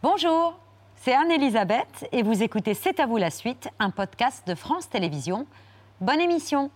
Bonjour, 0.00 0.56
c'est 1.02 1.12
Anne-Elisabeth 1.12 2.06
et 2.12 2.22
vous 2.22 2.42
écoutez 2.44 2.74
C'est 2.74 3.00
à 3.00 3.06
vous 3.06 3.16
la 3.16 3.30
suite, 3.30 3.68
un 3.80 3.90
podcast 3.90 4.46
de 4.46 4.54
France 4.54 4.88
Télévisions. 4.88 5.44
Bonne 6.00 6.20
émission 6.20 6.70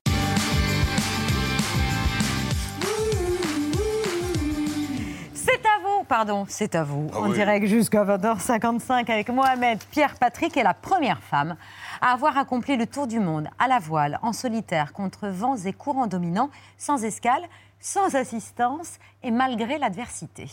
C'est 5.34 5.64
à 5.66 5.78
vous, 5.82 6.04
pardon, 6.04 6.44
c'est 6.48 6.74
à 6.74 6.82
vous, 6.84 7.08
Ah 7.14 7.18
en 7.20 7.28
oui. 7.28 7.34
direct 7.34 7.66
jusqu'à 7.66 8.04
20h55 8.04 9.10
avec 9.10 9.28
Mohamed 9.28 9.82
Pierre 9.90 10.14
Patrick 10.18 10.56
est 10.56 10.62
la 10.62 10.74
première 10.74 11.22
femme 11.22 11.56
à 12.00 12.12
avoir 12.12 12.38
accompli 12.38 12.76
le 12.76 12.86
tour 12.86 13.06
du 13.06 13.20
monde 13.20 13.48
à 13.58 13.68
la 13.68 13.78
voile, 13.78 14.18
en 14.22 14.32
solitaire, 14.32 14.92
contre 14.92 15.28
vents 15.28 15.56
et 15.56 15.72
courants 15.72 16.06
dominants, 16.06 16.50
sans 16.78 17.04
escale, 17.04 17.42
sans 17.80 18.14
assistance 18.14 18.98
et 19.22 19.30
malgré 19.30 19.78
l'adversité. 19.78 20.46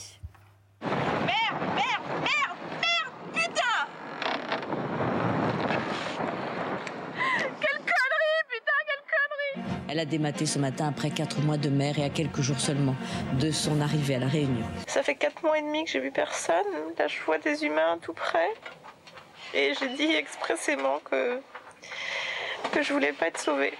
Merde, 0.81 0.95
merde, 1.75 2.21
merde, 2.21 2.57
merde, 2.71 3.33
putain 3.33 3.85
Quelle 7.59 7.79
connerie, 7.79 8.43
putain, 8.49 8.79
quelle 8.87 9.63
connerie 9.63 9.78
Elle 9.89 9.99
a 9.99 10.05
dématé 10.05 10.45
ce 10.45 10.59
matin 10.59 10.87
après 10.87 11.09
quatre 11.09 11.39
mois 11.41 11.57
de 11.57 11.69
mer 11.69 11.97
et 11.97 12.03
à 12.03 12.09
quelques 12.09 12.41
jours 12.41 12.59
seulement 12.59 12.95
de 13.39 13.49
son 13.49 13.81
arrivée 13.81 14.15
à 14.15 14.19
La 14.19 14.27
Réunion. 14.27 14.65
Ça 14.87 15.01
fait 15.01 15.15
4 15.15 15.41
mois 15.43 15.57
et 15.57 15.61
demi 15.61 15.83
que 15.85 15.91
j'ai 15.91 15.99
vu 15.99 16.11
personne. 16.11 16.55
Là, 16.97 17.07
je 17.07 17.19
vois 17.25 17.39
des 17.39 17.63
humains 17.65 17.97
tout 18.01 18.13
près. 18.13 18.49
Et 19.53 19.73
j'ai 19.79 19.89
dit 19.95 20.13
expressément 20.15 20.99
que, 21.09 21.39
que 22.71 22.83
je 22.83 22.93
voulais 22.93 23.13
pas 23.13 23.27
être 23.27 23.39
sauvée. 23.39 23.73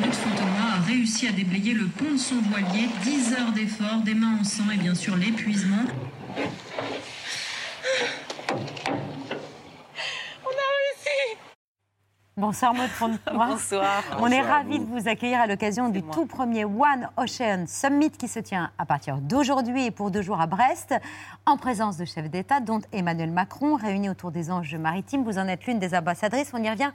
Maud 0.00 0.14
Fontenoy 0.14 0.46
a 0.76 0.86
réussi 0.86 1.26
à 1.26 1.32
déblayer 1.32 1.74
le 1.74 1.86
pont 1.86 2.12
de 2.12 2.16
son 2.16 2.36
voilier. 2.36 2.88
10 3.02 3.32
heures 3.34 3.52
d'effort, 3.52 4.00
des 4.04 4.14
mains 4.14 4.38
en 4.40 4.44
sang 4.44 4.70
et 4.72 4.76
bien 4.76 4.94
sûr 4.94 5.16
l'épuisement. 5.16 5.84
On 10.42 10.52
a 10.52 10.68
réussi 10.78 11.36
Bonsoir 12.36 12.72
Maud. 12.72 12.88
Bonsoir. 13.32 14.02
On 14.18 14.28
est 14.28 14.38
Bonsoir 14.38 14.46
ravis 14.58 14.78
de 14.78 14.84
vous. 14.84 14.98
vous 14.98 15.08
accueillir 15.08 15.40
à 15.40 15.46
l'occasion 15.46 15.88
du 15.88 16.00
moi. 16.02 16.14
tout 16.14 16.26
premier 16.26 16.64
One 16.64 17.08
Ocean 17.16 17.64
Summit 17.66 18.10
qui 18.12 18.28
se 18.28 18.38
tient 18.38 18.70
à 18.78 18.86
partir 18.86 19.16
d'aujourd'hui 19.18 19.86
et 19.86 19.90
pour 19.90 20.10
deux 20.10 20.22
jours 20.22 20.40
à 20.40 20.46
Brest, 20.46 20.94
en 21.44 21.56
présence 21.56 21.96
de 21.96 22.04
chefs 22.04 22.30
d'État, 22.30 22.60
dont 22.60 22.80
Emmanuel 22.92 23.30
Macron, 23.30 23.74
réunis 23.74 24.08
autour 24.08 24.30
des 24.30 24.50
enjeux 24.50 24.78
maritimes. 24.78 25.24
Vous 25.24 25.38
en 25.38 25.48
êtes 25.48 25.66
l'une 25.66 25.78
des 25.80 25.94
ambassadrices, 25.94 26.52
on 26.54 26.62
y 26.62 26.70
revient. 26.70 26.92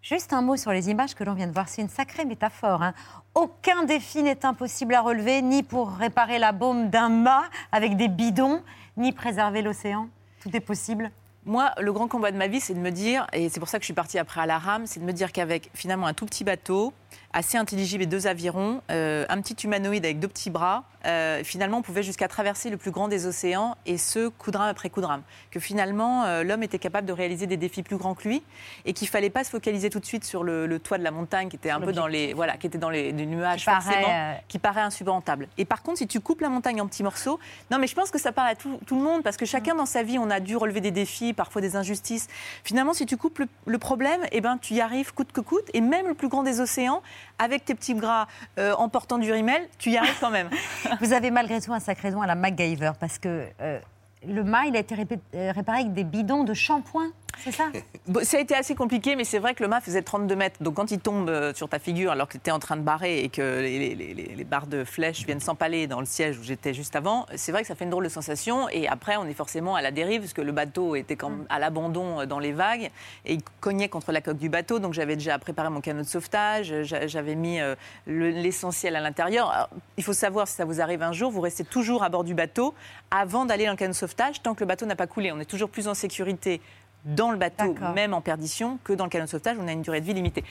Juste 0.00 0.32
un 0.32 0.42
mot 0.42 0.56
sur 0.56 0.70
les 0.70 0.90
images 0.90 1.14
que 1.16 1.24
l'on 1.24 1.34
vient 1.34 1.48
de 1.48 1.52
voir, 1.52 1.68
c'est 1.68 1.82
une 1.82 1.88
sacrée 1.88 2.24
métaphore. 2.24 2.82
hein. 2.82 2.94
Aucun 3.34 3.82
défi 3.84 4.22
n'est 4.22 4.46
impossible 4.46 4.94
à 4.94 5.00
relever, 5.00 5.42
ni 5.42 5.64
pour 5.64 5.90
réparer 5.90 6.38
la 6.38 6.52
baume 6.52 6.88
d'un 6.88 7.08
mât 7.08 7.44
avec 7.72 7.96
des 7.96 8.06
bidons, 8.06 8.62
ni 8.96 9.12
préserver 9.12 9.60
l'océan. 9.62 10.08
Tout 10.40 10.54
est 10.54 10.60
possible. 10.60 11.10
Moi, 11.48 11.72
le 11.80 11.94
grand 11.94 12.08
combat 12.08 12.30
de 12.30 12.36
ma 12.36 12.46
vie, 12.46 12.60
c'est 12.60 12.74
de 12.74 12.78
me 12.78 12.90
dire, 12.90 13.26
et 13.32 13.48
c'est 13.48 13.58
pour 13.58 13.70
ça 13.70 13.78
que 13.78 13.82
je 13.82 13.86
suis 13.86 13.94
partie 13.94 14.18
après 14.18 14.42
à 14.42 14.44
la 14.44 14.58
rame, 14.58 14.86
c'est 14.86 15.00
de 15.00 15.04
me 15.06 15.14
dire 15.14 15.32
qu'avec 15.32 15.70
finalement 15.72 16.06
un 16.06 16.12
tout 16.12 16.26
petit 16.26 16.44
bateau, 16.44 16.92
assez 17.32 17.58
intelligible 17.58 18.02
et 18.02 18.06
deux 18.06 18.26
avirons, 18.26 18.80
euh, 18.90 19.26
un 19.28 19.40
petit 19.40 19.54
humanoïde 19.64 20.04
avec 20.04 20.18
deux 20.18 20.28
petits 20.28 20.50
bras, 20.50 20.84
euh, 21.06 21.42
finalement, 21.44 21.78
on 21.78 21.82
pouvait 21.82 22.02
jusqu'à 22.02 22.26
traverser 22.26 22.70
le 22.70 22.76
plus 22.76 22.90
grand 22.90 23.08
des 23.08 23.26
océans, 23.26 23.76
et 23.86 23.98
ce, 23.98 24.28
coup 24.28 24.50
de 24.50 24.56
rame 24.56 24.68
après 24.68 24.90
coup 24.90 25.00
de 25.00 25.06
rame. 25.06 25.22
Que 25.50 25.60
finalement, 25.60 26.24
euh, 26.24 26.42
l'homme 26.42 26.62
était 26.62 26.78
capable 26.78 27.06
de 27.06 27.12
réaliser 27.12 27.46
des 27.46 27.56
défis 27.56 27.82
plus 27.82 27.96
grands 27.96 28.14
que 28.14 28.26
lui, 28.26 28.42
et 28.84 28.92
qu'il 28.92 29.08
fallait 29.08 29.30
pas 29.30 29.44
se 29.44 29.50
focaliser 29.50 29.90
tout 29.90 30.00
de 30.00 30.04
suite 30.06 30.24
sur 30.24 30.42
le, 30.42 30.66
le 30.66 30.78
toit 30.78 30.98
de 30.98 31.04
la 31.04 31.10
montagne, 31.10 31.48
qui 31.48 31.56
était 31.56 31.70
un 31.70 31.80
peu 31.80 31.92
dans 31.92 32.06
les, 32.06 32.32
voilà, 32.34 32.56
qui 32.56 32.66
était 32.66 32.78
dans 32.78 32.90
les, 32.90 33.12
les 33.12 33.26
nuages, 33.26 33.60
Qui 33.60 33.66
paraît, 33.66 34.44
qui 34.48 34.58
paraît 34.58 34.80
insurmontable. 34.80 35.48
Et 35.56 35.64
par 35.64 35.82
contre, 35.82 35.98
si 35.98 36.06
tu 36.06 36.20
coupes 36.20 36.40
la 36.40 36.48
montagne 36.48 36.80
en 36.80 36.86
petits 36.86 37.02
morceaux, 37.02 37.38
non, 37.70 37.78
mais 37.78 37.86
je 37.86 37.94
pense 37.94 38.10
que 38.10 38.18
ça 38.18 38.32
parle 38.32 38.48
à 38.48 38.54
tout, 38.56 38.80
tout 38.86 38.96
le 38.96 39.02
monde 39.02 39.22
parce 39.22 39.36
que 39.36 39.46
chacun 39.46 39.74
dans 39.74 39.86
sa 39.86 40.02
vie, 40.02 40.18
on 40.18 40.30
a 40.30 40.40
dû 40.40 40.56
relever 40.56 40.80
des 40.80 40.90
défis, 40.90 41.32
parfois 41.32 41.60
des 41.60 41.76
injustices. 41.76 42.26
Finalement, 42.64 42.92
si 42.92 43.06
tu 43.06 43.16
coupes 43.16 43.38
le, 43.38 43.48
le 43.66 43.78
problème, 43.78 44.20
eh 44.32 44.40
ben, 44.40 44.58
tu 44.58 44.74
y 44.74 44.80
arrives 44.80 45.14
coûte 45.14 45.32
que 45.32 45.40
coûte. 45.40 45.64
Et 45.74 45.80
même 45.80 46.08
le 46.08 46.14
plus 46.14 46.28
grand 46.28 46.42
des 46.42 46.60
océans, 46.60 47.02
avec 47.38 47.64
tes 47.64 47.74
petits 47.74 47.94
bras 47.94 48.26
euh, 48.58 48.74
en 48.74 48.88
portant 48.88 49.18
du 49.18 49.32
rimel, 49.32 49.68
tu 49.78 49.90
y 49.90 49.96
arrives 49.96 50.18
quand 50.20 50.30
même. 50.30 50.50
Vous 51.00 51.12
avez 51.12 51.30
malgré 51.30 51.60
tout 51.60 51.72
un 51.72 51.80
sacré 51.80 52.10
don 52.10 52.22
à 52.22 52.26
la 52.26 52.34
MacGyver 52.34 52.92
parce 52.98 53.18
que 53.18 53.46
euh, 53.60 53.78
le 54.26 54.44
mât, 54.44 54.66
il 54.66 54.76
a 54.76 54.80
été 54.80 54.94
euh, 55.34 55.52
réparé 55.52 55.80
avec 55.80 55.92
des 55.92 56.04
bidons 56.04 56.44
de 56.44 56.54
shampoing, 56.54 57.10
c'est 57.44 57.52
ça 57.52 57.64
Bon, 58.06 58.24
ça 58.24 58.38
a 58.38 58.40
été 58.40 58.54
assez 58.54 58.74
compliqué, 58.74 59.16
mais 59.16 59.24
c'est 59.24 59.38
vrai 59.38 59.54
que 59.54 59.62
le 59.62 59.68
mât 59.68 59.80
faisait 59.80 60.02
32 60.02 60.34
mètres. 60.36 60.62
Donc 60.62 60.74
quand 60.74 60.90
il 60.90 60.98
tombe 60.98 61.28
euh, 61.28 61.52
sur 61.54 61.68
ta 61.68 61.78
figure 61.78 62.12
alors 62.12 62.26
que 62.26 62.32
tu 62.32 62.38
étais 62.38 62.50
en 62.50 62.58
train 62.58 62.76
de 62.76 62.82
barrer 62.82 63.20
et 63.20 63.28
que 63.28 63.60
les, 63.60 63.94
les- 63.94 64.14
les- 64.14 64.34
les 64.34 64.44
barres 64.44 64.66
de 64.66 64.84
flèches 64.84 65.24
viennent 65.26 65.40
s'empaler 65.40 65.86
dans 65.86 66.00
le 66.00 66.06
siège 66.06 66.38
où 66.38 66.42
j'étais 66.42 66.72
juste 66.74 66.96
avant, 66.96 67.26
c'est 67.36 67.52
vrai 67.52 67.62
que 67.62 67.68
ça 67.68 67.74
fait 67.74 67.84
une 67.84 67.90
drôle 67.90 68.04
de 68.04 68.08
sensation. 68.08 68.68
Et 68.70 68.88
après, 68.88 69.16
on 69.16 69.26
est 69.26 69.34
forcément 69.34 69.74
à 69.76 69.82
la 69.82 69.90
dérive 69.90 70.20
parce 70.22 70.32
que 70.32 70.40
le 70.42 70.52
bateau 70.52 70.96
était 70.96 71.16
quand 71.16 71.30
même 71.30 71.46
à 71.50 71.58
l'abandon 71.58 72.20
euh, 72.20 72.26
dans 72.26 72.38
les 72.38 72.52
vagues 72.52 72.90
et 73.26 73.34
il 73.34 73.42
cognait 73.60 73.88
contre 73.88 74.12
la 74.12 74.20
coque 74.20 74.38
du 74.38 74.48
bateau. 74.48 74.78
Donc 74.78 74.94
j'avais 74.94 75.16
déjà 75.16 75.38
préparé 75.38 75.68
mon 75.70 75.80
canot 75.80 76.02
de 76.02 76.06
sauvetage, 76.06 76.72
euh, 76.72 76.82
j'a- 76.84 77.06
j'avais 77.06 77.34
mis 77.34 77.58
le- 78.06 78.30
l'essentiel 78.30 78.96
à 78.96 79.00
l'intérieur. 79.00 79.50
Alors, 79.50 79.68
Il 79.96 80.04
faut 80.04 80.12
savoir, 80.12 80.48
si 80.48 80.54
ça 80.54 80.64
vous 80.64 80.80
arrive 80.80 81.02
un 81.02 81.12
jour, 81.12 81.30
vous 81.30 81.40
restez 81.40 81.64
toujours 81.64 82.02
à 82.02 82.08
bord 82.08 82.24
du 82.24 82.34
bateau 82.34 82.74
avant 83.10 83.44
d'aller 83.44 83.64
dans 83.66 83.72
le 83.72 83.76
canot 83.76 83.92
de 83.92 83.96
sauvetage 83.96 84.42
tant 84.42 84.54
que 84.54 84.60
le 84.60 84.66
bateau 84.66 84.86
n'a 84.86 84.96
pas 84.96 85.06
coulé. 85.06 85.32
On 85.32 85.40
est 85.40 85.44
toujours 85.44 85.68
plus 85.70 85.88
en 85.88 85.94
sécurité 85.94 86.60
dans 87.08 87.30
le 87.30 87.36
bateau, 87.38 87.74
même 87.94 88.14
en 88.14 88.20
perdition, 88.20 88.78
que 88.84 88.92
dans 88.92 89.04
le 89.04 89.10
canot 89.10 89.24
de 89.24 89.30
sauvetage, 89.30 89.56
on 89.60 89.66
a 89.66 89.72
une 89.72 89.82
durée 89.82 90.00
de 90.00 90.06
vie 90.06 90.14
limitée. 90.14 90.44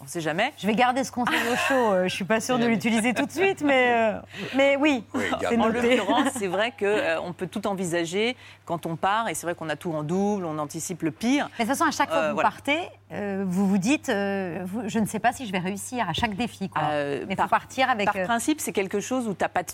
On 0.00 0.04
ne 0.04 0.08
sait 0.08 0.20
jamais. 0.22 0.52
Je 0.58 0.66
vais 0.66 0.74
garder 0.74 1.04
ce 1.04 1.12
conseil 1.12 1.38
au 1.52 1.56
chaud, 1.56 1.92
euh, 1.92 2.08
je 2.08 2.14
suis 2.14 2.24
pas 2.24 2.40
sûre 2.40 2.58
de 2.58 2.66
l'utiliser 2.66 3.12
tout 3.14 3.26
de 3.26 3.30
suite, 3.30 3.60
mais, 3.62 3.92
euh, 3.92 4.18
mais 4.56 4.76
oui, 4.76 5.04
Oui, 5.14 5.24
c'est 5.40 5.56
En 5.58 5.68
noté. 5.70 5.96
l'occurrence, 5.96 6.28
c'est 6.36 6.46
vrai 6.48 6.72
qu'on 6.78 7.32
peut 7.36 7.46
tout 7.46 7.66
envisager 7.66 8.34
quand 8.64 8.86
on 8.86 8.96
part, 8.96 9.28
et 9.28 9.34
c'est 9.34 9.46
vrai 9.46 9.54
qu'on 9.54 9.68
a 9.68 9.76
tout 9.76 9.92
en 9.92 10.02
double, 10.02 10.46
on 10.46 10.58
anticipe 10.58 11.02
le 11.02 11.10
pire. 11.10 11.48
Mais 11.58 11.64
de 11.64 11.70
toute 11.70 11.78
façon, 11.78 11.88
à 11.88 11.92
chaque 11.92 12.08
fois 12.08 12.18
Euh, 12.18 12.22
que 12.24 12.28
vous 12.30 12.34
voilà. 12.34 12.48
partez, 12.50 12.78
euh, 13.12 13.44
vous 13.46 13.68
vous 13.68 13.78
dites, 13.78 14.08
euh, 14.08 14.62
vous- 14.64 14.88
je 14.88 14.98
ne 14.98 15.06
sais 15.06 15.18
pas 15.18 15.32
si 15.32 15.46
je 15.46 15.52
vais 15.52 15.58
réussir 15.58 16.08
à 16.08 16.12
chaque 16.14 16.34
défi. 16.34 16.68
Quoi. 16.70 16.82
Euh, 16.90 17.24
mais 17.28 17.34
faut 17.34 17.42
par- 17.42 17.48
partir 17.50 17.90
avec... 17.90 18.06
Par 18.06 18.16
euh, 18.16 18.24
principe, 18.24 18.60
c'est 18.62 18.72
quelque 18.72 19.00
chose 19.00 19.28
où 19.28 19.34
t'as 19.34 19.48
pas. 19.48 19.62
de- 19.64 19.68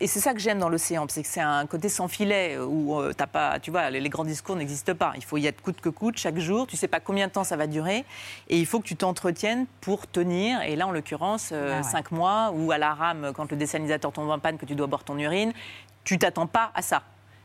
Et 0.00 0.06
c'est 0.06 0.20
ça 0.20 0.32
que 0.32 0.38
j'aime 0.40 0.58
dans 0.60 0.68
l'océan, 0.68 1.06
c'est 1.08 1.22
que 1.22 1.28
c'est 1.28 1.40
un 1.40 1.66
côté 1.66 1.88
sans 1.88 2.06
filet 2.08 2.56
où 2.58 2.98
euh, 3.00 3.12
t'as 3.12 3.26
pas. 3.26 3.58
Tu 3.58 3.70
vois, 3.72 3.90
les, 3.90 4.00
les 4.00 4.08
grands 4.08 4.24
discours 4.24 4.54
n'existent 4.56 4.94
pas. 4.94 5.12
Il 5.16 5.24
faut 5.24 5.36
y 5.38 5.46
être 5.46 5.60
coûte 5.60 5.80
que 5.80 5.88
coûte 5.88 6.18
chaque 6.18 6.38
jour. 6.38 6.66
Tu 6.68 6.76
sais 6.76 6.88
pas 6.88 7.00
combien 7.00 7.26
de 7.26 7.32
temps 7.32 7.44
ça 7.44 7.56
va 7.56 7.66
durer, 7.66 8.04
et 8.48 8.58
il 8.58 8.66
faut 8.66 8.78
que 8.80 8.86
tu 8.86 8.96
t'entretiennes 8.96 9.55
pour 9.80 10.06
tenir. 10.06 10.60
Et 10.62 10.76
là, 10.76 10.86
en 10.86 10.90
l'occurrence, 10.90 11.50
euh, 11.52 11.80
Ah 11.82 11.94
ouais. 11.94 12.02
mois 12.10 12.50
ou 12.54 12.70
à 12.72 12.78
la 12.78 12.92
rame 12.94 13.32
quand 13.34 13.50
le 13.50 13.56
désalinisateur 13.56 14.12
tombe 14.12 14.28
en 14.30 14.38
panne 14.38 14.58
que 14.58 14.66
tu 14.66 14.74
dois 14.74 14.86
boire 14.86 15.04
ton 15.04 15.18
urine, 15.18 15.52
tu 16.04 16.18
t'attends 16.18 16.46
pas 16.46 16.70
à 16.74 16.82
ça. 16.82 17.02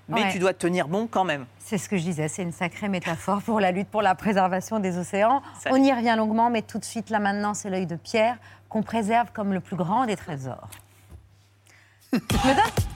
Mais 0.10 0.24
Ouais. 0.24 0.32
tu 0.32 0.40
dois 0.40 0.54
tenir 0.54 0.88
bon 0.90 1.08
quand 1.08 1.24
même. 1.24 1.46
C'est 1.60 1.78
ce 1.78 1.88
que 1.88 1.96
je 1.96 2.04
disais, 2.04 2.28
c'est 2.28 2.42
une 2.42 2.52
sacrée 2.52 2.90
métaphore 2.90 3.42
pour 3.44 3.60
la 3.62 3.72
lutte 3.72 3.88
pour 3.88 4.02
la 4.02 4.14
préservation 4.16 4.80
des 4.80 4.98
océans. 4.98 5.42
Ça 5.60 5.70
On 5.72 5.78
y 5.78 5.94
revient 5.94 6.16
longuement, 6.18 6.50
mais 6.50 6.62
tout 6.64 6.80
de 6.80 6.84
suite, 6.84 7.10
là 7.10 7.20
maintenant, 7.20 7.54
c'est 7.54 7.70
l'œil 7.70 7.86
de 7.86 7.96
Pierre 7.96 8.38
qu'on 8.68 8.84
préserve 8.84 9.32
comme 9.32 9.54
le 9.54 9.60
plus 9.62 9.76
grand 9.78 10.06
des 10.06 10.18
trésors. 10.18 10.68
Je 12.14 12.18
me 12.18 12.56
donne- 12.56 12.91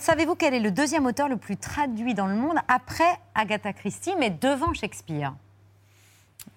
Savez-vous 0.00 0.34
quel 0.34 0.54
est 0.54 0.60
le 0.60 0.70
deuxième 0.70 1.06
auteur 1.06 1.28
le 1.28 1.36
plus 1.36 1.56
traduit 1.56 2.14
dans 2.14 2.26
le 2.26 2.34
monde 2.34 2.56
après 2.68 3.18
Agatha 3.34 3.72
Christie, 3.72 4.14
mais 4.18 4.30
devant 4.30 4.72
Shakespeare? 4.74 5.34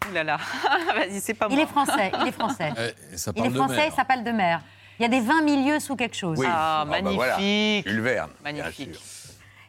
Ouh 0.10 0.14
là 0.14 0.24
là, 0.24 0.38
vas-y, 0.96 1.20
c'est 1.22 1.34
pas 1.34 1.48
Il 1.50 1.56
moi. 1.56 1.64
est 1.64 1.68
français, 1.68 2.12
il 2.22 2.28
est 2.28 2.32
français. 2.34 2.72
Eh, 3.14 3.18
ça 3.18 3.32
Il 3.36 3.42
parle 3.42 3.48
est 3.48 3.52
de 3.52 3.56
français, 3.58 3.76
mer. 3.78 3.86
il 3.92 3.96
s'appelle 3.96 4.24
de 4.24 4.32
mer. 4.32 4.62
Il 5.00 5.04
y 5.04 5.06
a 5.06 5.10
des 5.10 5.20
20 5.22 5.42
milieux 5.44 5.80
sous 5.80 5.96
quelque 5.96 6.16
chose. 6.16 6.40
Oui. 6.40 6.48
Ah, 6.50 6.86
bah 6.90 7.00
voilà. 7.02 7.38
magnifique. 7.38 7.88
Jules 7.88 8.02
Verne, 8.02 8.32
Magnifique. 8.44 8.90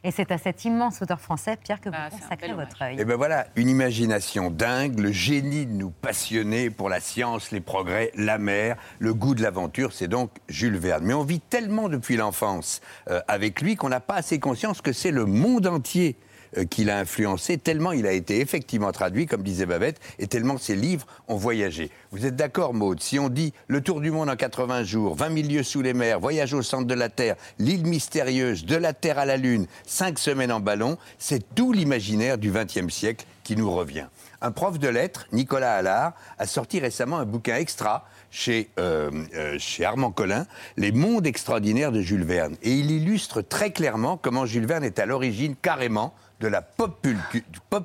Et 0.04 0.10
c'est 0.10 0.31
à 0.31 0.38
cet 0.38 0.64
immense 0.64 1.03
auteur 1.03 1.20
français, 1.20 1.56
Pierre, 1.56 1.81
que 1.81 1.88
vous 1.88 1.94
Ah, 1.98 2.10
consacrez 2.10 2.53
votre 2.53 2.82
œil. 2.82 3.00
Et 3.00 3.04
ben 3.04 3.16
voilà, 3.16 3.47
une 3.56 3.69
imagination 3.69 4.50
dingue, 4.50 4.98
le 4.98 5.10
génie 5.10 5.66
de 5.66 5.72
nous 5.72 5.91
passionner 5.91 6.70
pour 6.70 6.88
la 6.88 7.00
science, 7.00 7.50
les 7.50 7.60
progrès, 7.60 8.12
la 8.14 8.38
mer, 8.38 8.76
le 9.00 9.12
goût 9.12 9.34
de 9.34 9.42
l'aventure, 9.42 9.92
c'est 9.92 10.09
donc 10.09 10.30
Jules 10.48 10.77
Verne. 10.78 11.04
Mais 11.04 11.15
on 11.15 11.24
vit 11.24 11.41
tellement 11.41 11.89
depuis 11.89 12.16
l'enfance 12.16 12.80
euh, 13.10 13.21
avec 13.28 13.60
lui 13.60 13.77
qu'on 13.77 13.89
n'a 13.89 14.00
pas 14.00 14.15
assez 14.15 14.39
conscience 14.39 14.80
que 14.83 14.92
c'est 14.92 15.10
le 15.10 15.27
monde 15.27 15.66
entier 15.66 16.16
euh, 16.56 16.65
qui 16.65 16.84
l'a 16.84 16.98
influencé, 16.98 17.59
tellement 17.59 17.92
il 17.92 18.06
a 18.06 18.12
été 18.12 18.41
effectivement 18.41 18.92
traduit, 18.92 19.27
comme 19.27 19.42
disait 19.42 19.66
Babette, 19.66 20.00
et 20.18 20.27
tellement 20.27 20.59
ses 20.59 20.77
livres 20.77 21.06
ont 21.28 21.36
voyagé. 21.36 21.91
Vous 22.10 22.27
êtes 22.27 22.36
d'accord, 22.36 22.74
Maude? 22.74 23.00
Si 23.00 23.18
on 23.18 23.28
dit 23.28 23.53
Le 23.66 23.80
tour 23.80 24.00
du 24.00 24.10
monde 24.10 24.30
en 24.30 24.36
80 24.36 24.84
jours, 24.84 25.15
20 25.16 25.42
000 25.42 25.48
lieues 25.48 25.62
sous 25.62 25.83
les 25.83 25.95
mers, 25.95 26.21
voyage 26.21 26.54
au 26.54 26.62
centre 26.62 26.86
de 26.86 26.95
la 26.95 27.09
Terre, 27.09 27.36
l'île 27.59 27.86
mystérieuse, 27.86 28.65
de 28.65 28.77
la 28.77 28.92
Terre 28.92 29.18
à 29.18 29.27
la 29.27 29.36
Lune, 29.36 29.66
5 29.86 30.18
semaines 30.18 30.53
en 30.53 30.60
ballon, 30.60 30.98
c'est 31.18 31.54
tout 31.54 31.72
l'imaginaire 31.72 32.39
du 32.39 32.51
XXe 32.51 32.92
siècle 32.92 33.27
qui 33.44 33.56
nous 33.56 33.71
revient. 33.71 34.06
Un 34.41 34.53
prof 34.53 34.78
de 34.78 34.89
lettres, 34.89 35.27
Nicolas 35.33 35.74
Allard, 35.74 36.12
a 36.39 36.47
sorti 36.47 36.80
récemment 36.80 37.18
un 37.18 37.24
bouquin 37.24 37.56
extra 37.56 38.06
chez, 38.30 38.68
euh, 38.78 39.10
euh, 39.34 39.56
chez 39.59 39.84
Armand 39.84 40.10
Collin, 40.10 40.47
Les 40.77 40.92
mondes 40.92 41.27
extraordinaires 41.27 41.92
de 41.92 42.01
Jules 42.01 42.24
Verne. 42.24 42.56
Et 42.62 42.72
il 42.72 42.91
illustre 42.91 43.41
très 43.41 43.71
clairement 43.72 44.16
comment 44.16 44.47
Jules 44.47 44.66
Verne 44.66 44.84
est 44.84 44.98
à 44.98 45.06
l'origine 45.06 45.54
carrément 45.60 46.15
de 46.41 46.49
la 46.49 46.63
pop, 46.63 47.05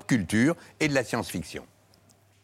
culture 0.08 0.56
et 0.80 0.88
de 0.88 0.94
la 0.94 1.04
science-fiction. 1.04 1.66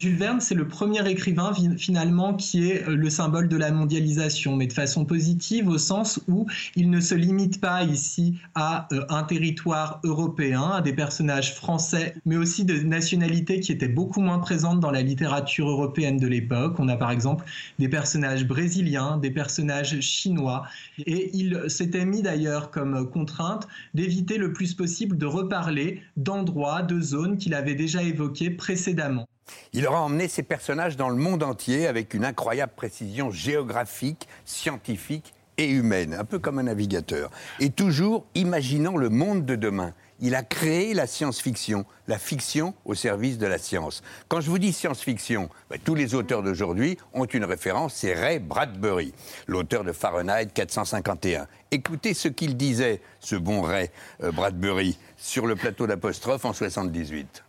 Jules 0.02 0.16
Verne, 0.16 0.40
c'est 0.40 0.56
le 0.56 0.66
premier 0.66 1.06
écrivain 1.10 1.52
finalement 1.78 2.34
qui 2.34 2.72
est 2.72 2.88
euh, 2.88 2.96
le 2.96 3.10
symbole 3.10 3.50
de 3.50 3.58
la 3.58 3.70
mondialisation, 3.70 4.56
mais 4.56 4.66
de 4.66 4.72
façon 4.72 5.04
positive 5.04 5.68
au 5.68 5.78
sens 5.78 6.22
où 6.30 6.48
il 6.78 6.90
ne 6.90 7.02
se 7.02 7.16
limite 7.16 7.60
pas 7.60 7.84
ici 7.84 8.40
à 8.56 8.88
euh, 8.94 9.04
un 9.10 9.24
territoire 9.24 10.00
européen, 10.06 10.70
à 10.70 10.82
des 10.82 10.94
personnages 10.94 11.54
français, 11.54 12.16
mais 12.26 12.38
aussi 12.38 12.64
de 12.64 12.80
nationalités 12.80 13.60
qui 13.60 13.74
étaient 13.74 13.90
beaucoup 13.90 14.22
moins 14.22 14.40
présentes 14.40 14.80
dans 14.80 14.90
la 14.90 15.02
littérature 15.02 15.68
européenne 15.68 16.16
de 16.16 16.28
l'époque. 16.28 16.80
On 16.80 16.88
a 16.88 16.96
par 16.96 17.12
exemple 17.12 17.44
des 17.78 17.90
personnages 17.90 18.48
brésiliens, 18.48 19.18
des 19.18 19.32
personnages 19.32 20.00
chinois, 20.00 20.64
et 21.08 21.30
il 21.34 21.66
s'était 21.68 22.06
mis 22.06 22.22
d'ailleurs 22.22 22.72
comme 22.72 23.10
contrainte 23.10 23.68
d'éviter 23.94 24.38
le 24.38 24.54
plus 24.54 24.76
possible 24.76 25.18
de 25.18 25.26
reparler 25.26 26.02
d'endroits, 26.16 26.84
de 26.84 27.02
zones 27.02 27.38
qu'il 27.38 27.54
avait 27.54 27.76
déjà 27.76 28.02
évoqués 28.02 28.50
précédemment. 28.50 29.28
Il 29.74 29.88
aura 29.88 30.02
emmené 30.02 30.28
ses 30.28 30.44
personnages 30.44 30.98
dans 30.98 31.10
le 31.10 31.16
monde 31.16 31.44
entier 31.44 31.88
avec 31.88 32.14
une 32.14 32.26
incroyable 32.26 32.74
précision 32.76 33.32
géographique, 33.32 34.28
scientifique 34.46 35.34
et 35.58 35.70
humaine, 35.70 36.14
un 36.14 36.24
peu 36.24 36.40
comme 36.40 36.58
un 36.58 36.64
navigateur. 36.64 37.30
Et 37.60 37.70
toujours 37.70 38.26
imaginant 38.34 38.96
le 38.96 39.10
monde 39.10 39.46
de 39.46 39.56
demain. 39.56 39.94
Il 40.22 40.36
a 40.36 40.44
créé 40.44 40.94
la 40.94 41.08
science-fiction, 41.08 41.86
la 42.08 42.18
fiction 42.18 42.74
au 42.84 42.94
service 42.94 43.38
de 43.38 43.48
la 43.48 43.58
science. 43.58 44.02
Quand 44.28 44.42
je 44.42 44.50
vous 44.50 44.60
dis 44.60 44.74
science-fiction, 44.74 45.50
ben, 45.70 45.80
tous 45.82 45.96
les 45.96 46.14
auteurs 46.14 46.44
d'aujourd'hui 46.44 46.98
ont 47.14 47.26
une 47.26 47.46
référence, 47.46 47.94
c'est 47.96 48.14
Ray 48.14 48.40
Bradbury, 48.40 49.14
l'auteur 49.48 49.86
de 49.86 49.94
Fahrenheit 49.94 50.48
451. 50.54 51.48
Écoutez 51.72 52.14
ce 52.14 52.28
qu'il 52.28 52.58
disait, 52.58 53.02
ce 53.22 53.36
bon 53.36 53.62
Ray 53.62 53.90
euh, 54.24 54.32
Bradbury, 54.32 54.98
sur 55.16 55.48
le 55.48 55.56
plateau 55.56 55.88
d'apostrophe 55.88 56.44
en 56.44 56.54
78. 56.54 57.44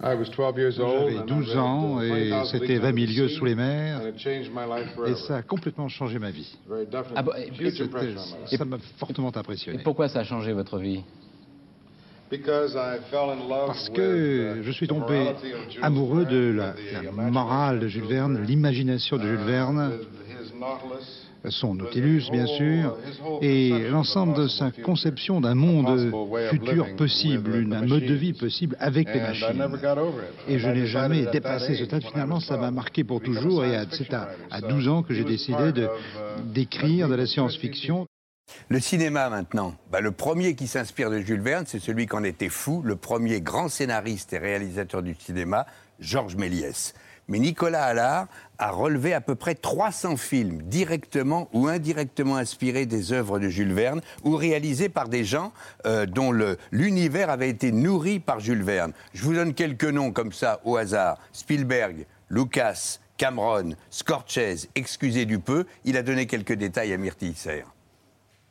J'avais 0.00 1.26
12 1.26 1.56
ans 1.56 2.00
et 2.02 2.32
c'était 2.50 2.78
20 2.78 3.06
000 3.06 3.12
lieues 3.12 3.28
sous 3.28 3.44
les 3.44 3.54
mers. 3.54 4.00
et 5.06 5.14
ça 5.26 5.36
a 5.36 5.42
complètement 5.42 5.88
changé 5.88 6.18
ma 6.18 6.30
vie. 6.30 6.56
Ah 7.14 7.24
ça 8.56 8.64
m'a 8.64 8.78
fortement 8.98 9.34
impressionné. 9.34 9.80
Et 9.80 9.82
pourquoi 9.82 10.08
ça 10.08 10.20
a 10.20 10.24
changé 10.24 10.52
votre 10.52 10.78
vie? 10.78 11.02
Parce 13.66 13.88
que 13.90 14.60
je 14.62 14.70
suis 14.72 14.88
tombé 14.88 15.32
amoureux 15.82 16.24
de 16.24 16.52
la, 16.52 16.74
la 17.04 17.30
morale 17.30 17.80
de 17.80 17.86
Jules 17.86 18.06
Verne, 18.06 18.42
l'imagination 18.42 19.16
de 19.18 19.22
Jules 19.22 19.44
Verne, 19.46 19.92
son 21.50 21.74
Nautilus, 21.74 22.30
bien 22.30 22.46
sûr, 22.46 22.96
et 23.42 23.88
l'ensemble 23.90 24.34
de 24.34 24.48
sa 24.48 24.70
conception 24.70 25.40
d'un 25.40 25.54
monde 25.54 26.12
futur 26.50 26.96
possible, 26.96 27.66
un 27.72 27.86
mode 27.86 28.04
de 28.04 28.14
vie 28.14 28.32
possible 28.32 28.76
avec 28.78 29.12
les 29.12 29.20
machines. 29.20 29.68
Et 30.48 30.58
je 30.58 30.68
n'ai 30.68 30.86
jamais 30.86 31.26
dépassé 31.26 31.74
ce 31.76 31.84
stade. 31.84 32.04
Finalement, 32.04 32.40
ça 32.40 32.56
m'a 32.56 32.70
marqué 32.70 33.04
pour 33.04 33.20
toujours, 33.20 33.64
et 33.64 33.78
c'est 33.90 34.12
à, 34.14 34.60
12 34.60 34.88
ans 34.88 35.02
que 35.02 35.14
j'ai 35.14 35.24
décidé 35.24 35.72
d'écrire 36.44 37.08
de 37.08 37.14
la 37.14 37.26
science-fiction. 37.26 38.06
Le 38.68 38.78
cinéma 38.78 39.30
maintenant. 39.30 39.74
Bah, 39.90 40.00
le 40.00 40.12
premier 40.12 40.54
qui 40.54 40.66
s'inspire 40.66 41.10
de 41.10 41.18
Jules 41.20 41.40
Verne, 41.40 41.64
c'est 41.66 41.78
celui 41.78 42.06
qu'en 42.06 42.24
était 42.24 42.50
fou, 42.50 42.82
le 42.84 42.96
premier 42.96 43.40
grand 43.40 43.68
scénariste 43.68 44.32
et 44.34 44.38
réalisateur 44.38 45.02
du 45.02 45.14
cinéma, 45.14 45.66
Georges 45.98 46.36
Méliès. 46.36 46.94
Mais 47.28 47.38
Nicolas 47.38 47.84
Allard 47.84 48.26
a 48.58 48.70
relevé 48.70 49.14
à 49.14 49.20
peu 49.20 49.34
près 49.34 49.54
300 49.54 50.16
films 50.16 50.62
directement 50.62 51.48
ou 51.52 51.68
indirectement 51.68 52.36
inspirés 52.36 52.86
des 52.86 53.12
œuvres 53.12 53.38
de 53.38 53.48
Jules 53.48 53.72
Verne 53.72 54.00
ou 54.22 54.36
réalisés 54.36 54.88
par 54.88 55.08
des 55.08 55.24
gens 55.24 55.52
euh, 55.86 56.06
dont 56.06 56.32
l'univers 56.70 57.30
avait 57.30 57.48
été 57.48 57.72
nourri 57.72 58.20
par 58.20 58.40
Jules 58.40 58.62
Verne. 58.62 58.92
Je 59.12 59.22
vous 59.22 59.34
donne 59.34 59.54
quelques 59.54 59.84
noms 59.84 60.12
comme 60.12 60.32
ça 60.32 60.60
au 60.64 60.76
hasard. 60.76 61.18
Spielberg, 61.32 62.06
Lucas, 62.30 62.98
Cameron, 63.16 63.74
Scorchese, 63.90 64.68
excusez 64.74 65.24
du 65.24 65.38
peu, 65.38 65.66
il 65.84 65.96
a 65.96 66.02
donné 66.02 66.26
quelques 66.26 66.54
détails 66.54 66.92
à 66.92 66.96
Myrtille 66.96 67.34
Serre. 67.34 67.73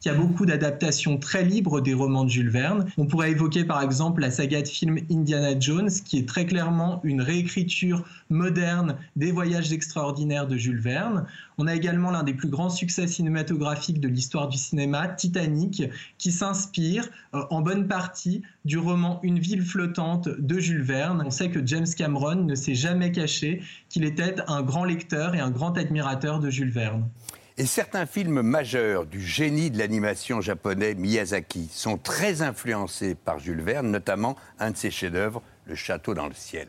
Il 0.06 0.10
y 0.10 0.12
a 0.12 0.16
beaucoup 0.16 0.46
d'adaptations 0.46 1.18
très 1.18 1.46
libres 1.46 1.80
des 1.80 1.94
romans 1.94 2.26
de 2.26 2.30
Jules 2.30 2.50
Verne. 2.50 2.92
On 2.98 3.06
pourrait 3.06 3.32
évoquer 3.32 3.64
par 3.64 3.82
exemple 3.82 4.20
la 4.20 4.32
saga 4.32 4.62
de 4.62 4.68
film 4.68 4.98
Indiana 5.10 5.58
Jones, 5.58 5.90
qui 5.90 6.18
est 6.18 6.28
très 6.28 6.46
clairement 6.46 7.00
une 7.06 7.22
réécriture 7.22 8.04
moderne 8.30 8.98
des 9.16 9.32
voyages 9.32 9.72
extraordinaires 9.72 10.46
de 10.46 10.58
Jules 10.58 10.82
Verne. 10.82 11.26
On 11.58 11.68
a 11.68 11.74
également 11.74 12.12
l'un 12.12 12.24
des 12.24 12.34
plus 12.34 12.50
grands 12.50 12.70
succès 12.70 13.08
cinématographiques 13.08 14.02
de 14.02 14.10
l'histoire 14.10 14.50
du 14.50 14.58
cinéma, 14.58 15.08
Titanic, 15.08 15.84
qui 16.18 16.34
s'inspire 16.34 17.08
euh, 17.34 17.44
en 17.50 17.62
bonne 17.62 17.88
partie 17.88 18.42
du 18.66 18.78
roman 18.78 19.22
Une 19.24 19.40
ville 19.40 19.62
flottante 19.62 20.28
de 20.28 20.60
Jules 20.60 20.84
Verne. 20.84 21.24
On 21.26 21.32
sait 21.32 21.50
que 21.50 21.66
James 21.66 21.88
Cameron 21.96 22.44
ne 22.44 22.56
s'est 22.56 22.76
jamais 22.76 23.14
caché 23.14 23.62
qu'il 23.88 24.04
était 24.04 24.36
un 24.48 24.64
grand 24.64 24.84
lecteur 24.84 25.34
et 25.34 25.40
un 25.40 25.52
grand 25.52 25.78
admirateur 25.78 26.42
de 26.42 26.50
Jules 26.50 26.72
Verne. 26.72 27.08
Et 27.56 27.68
certains 27.68 28.08
films 28.08 28.42
majeurs 28.42 29.06
du 29.06 29.22
génie 29.22 29.70
de 29.70 29.78
l'animation 29.78 30.42
japonais 30.42 30.96
Miyazaki 30.96 31.70
sont 31.72 32.00
très 32.00 32.42
influencés 32.42 33.14
par 33.14 33.38
Jules 33.38 33.62
Verne, 33.62 33.92
notamment 33.92 34.36
un 34.60 34.72
de 34.72 34.78
ses 34.78 34.90
chefs-d'œuvre, 34.90 35.44
Le 35.68 35.76
Château 35.76 36.16
dans 36.16 36.28
le 36.28 36.34
ciel. 36.34 36.68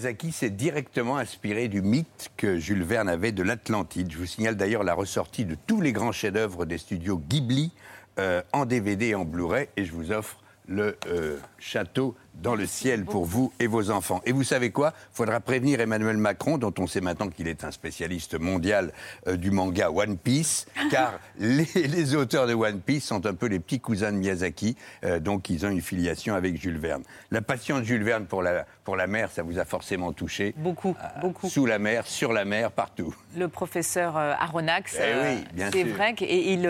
Miyazaki 0.00 0.32
s'est 0.32 0.48
directement 0.48 1.18
inspiré 1.18 1.68
du 1.68 1.82
mythe 1.82 2.30
que 2.38 2.58
Jules 2.58 2.84
Verne 2.84 3.10
avait 3.10 3.32
de 3.32 3.42
l'Atlantide. 3.42 4.10
Je 4.10 4.16
vous 4.16 4.24
signale 4.24 4.56
d'ailleurs 4.56 4.82
la 4.82 4.94
ressortie 4.94 5.44
de 5.44 5.54
tous 5.66 5.82
les 5.82 5.92
grands 5.92 6.10
chefs-d'œuvre 6.10 6.64
des 6.64 6.78
studios 6.78 7.18
Ghibli 7.18 7.70
euh, 8.18 8.40
en 8.54 8.64
DVD 8.64 9.08
et 9.08 9.14
en 9.14 9.26
Blu-ray, 9.26 9.68
et 9.76 9.84
je 9.84 9.92
vous 9.92 10.10
offre 10.10 10.38
le 10.70 10.96
euh, 11.08 11.36
château 11.58 12.16
dans 12.34 12.54
le 12.54 12.64
ciel 12.64 13.04
pour 13.04 13.24
vous 13.24 13.52
et 13.58 13.66
vos 13.66 13.90
enfants. 13.90 14.22
Et 14.24 14.32
vous 14.32 14.44
savez 14.44 14.70
quoi? 14.70 14.94
Il 15.12 15.16
faudra 15.16 15.40
prévenir 15.40 15.80
Emmanuel 15.80 16.16
Macron, 16.16 16.58
dont 16.58 16.72
on 16.78 16.86
sait 16.86 17.00
maintenant 17.00 17.28
qu'il 17.28 17.48
est 17.48 17.64
un 17.64 17.70
spécialiste 17.70 18.38
mondial 18.38 18.92
euh, 19.26 19.36
du 19.36 19.50
manga 19.50 19.90
One 19.90 20.16
Piece, 20.16 20.66
car 20.90 21.18
les, 21.38 22.14
auteurs 22.14 22.46
de 22.46 22.54
One 22.54 22.80
Piece 22.80 23.04
sont 23.04 23.26
un 23.26 23.34
peu 23.34 23.46
les 23.46 23.58
petits 23.58 23.80
cousins 23.80 24.12
de 24.12 24.16
Miyazaki, 24.16 24.76
euh, 25.04 25.18
donc 25.18 25.50
ils 25.50 25.66
ont 25.66 25.70
une 25.70 25.82
filiation 25.82 26.34
avec 26.34 26.60
Jules 26.60 26.78
Verne. 26.78 27.02
La 27.30 27.42
passion 27.42 27.80
de 27.80 27.84
Jules 27.84 28.04
Verne 28.04 28.26
pour 28.26 28.42
la, 28.42 28.64
pour 28.84 28.96
la 28.96 29.06
mer, 29.06 29.30
ça 29.30 29.42
vous 29.42 29.58
a 29.58 29.64
forcément 29.64 30.12
touché 30.12 30.54
Beaucoup, 30.56 30.96
beaucoup. 31.20 31.48
Sous 31.48 31.66
la 31.66 31.78
mer, 31.78 32.06
sur 32.06 32.32
la 32.32 32.44
mer, 32.44 32.70
partout. 32.70 33.14
Le 33.36 33.48
professeur 33.48 34.16
Aronnax, 34.16 34.96
eh 34.98 35.36
c'est 35.72 35.84
vrai 35.84 36.14
qu'il 36.14 36.62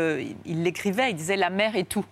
l'écrivait, 0.47 1.11
il 1.11 1.17
disait 1.17 1.37
la 1.37 1.51
mer 1.51 1.77
est 1.77 1.89
tout. 1.89 2.05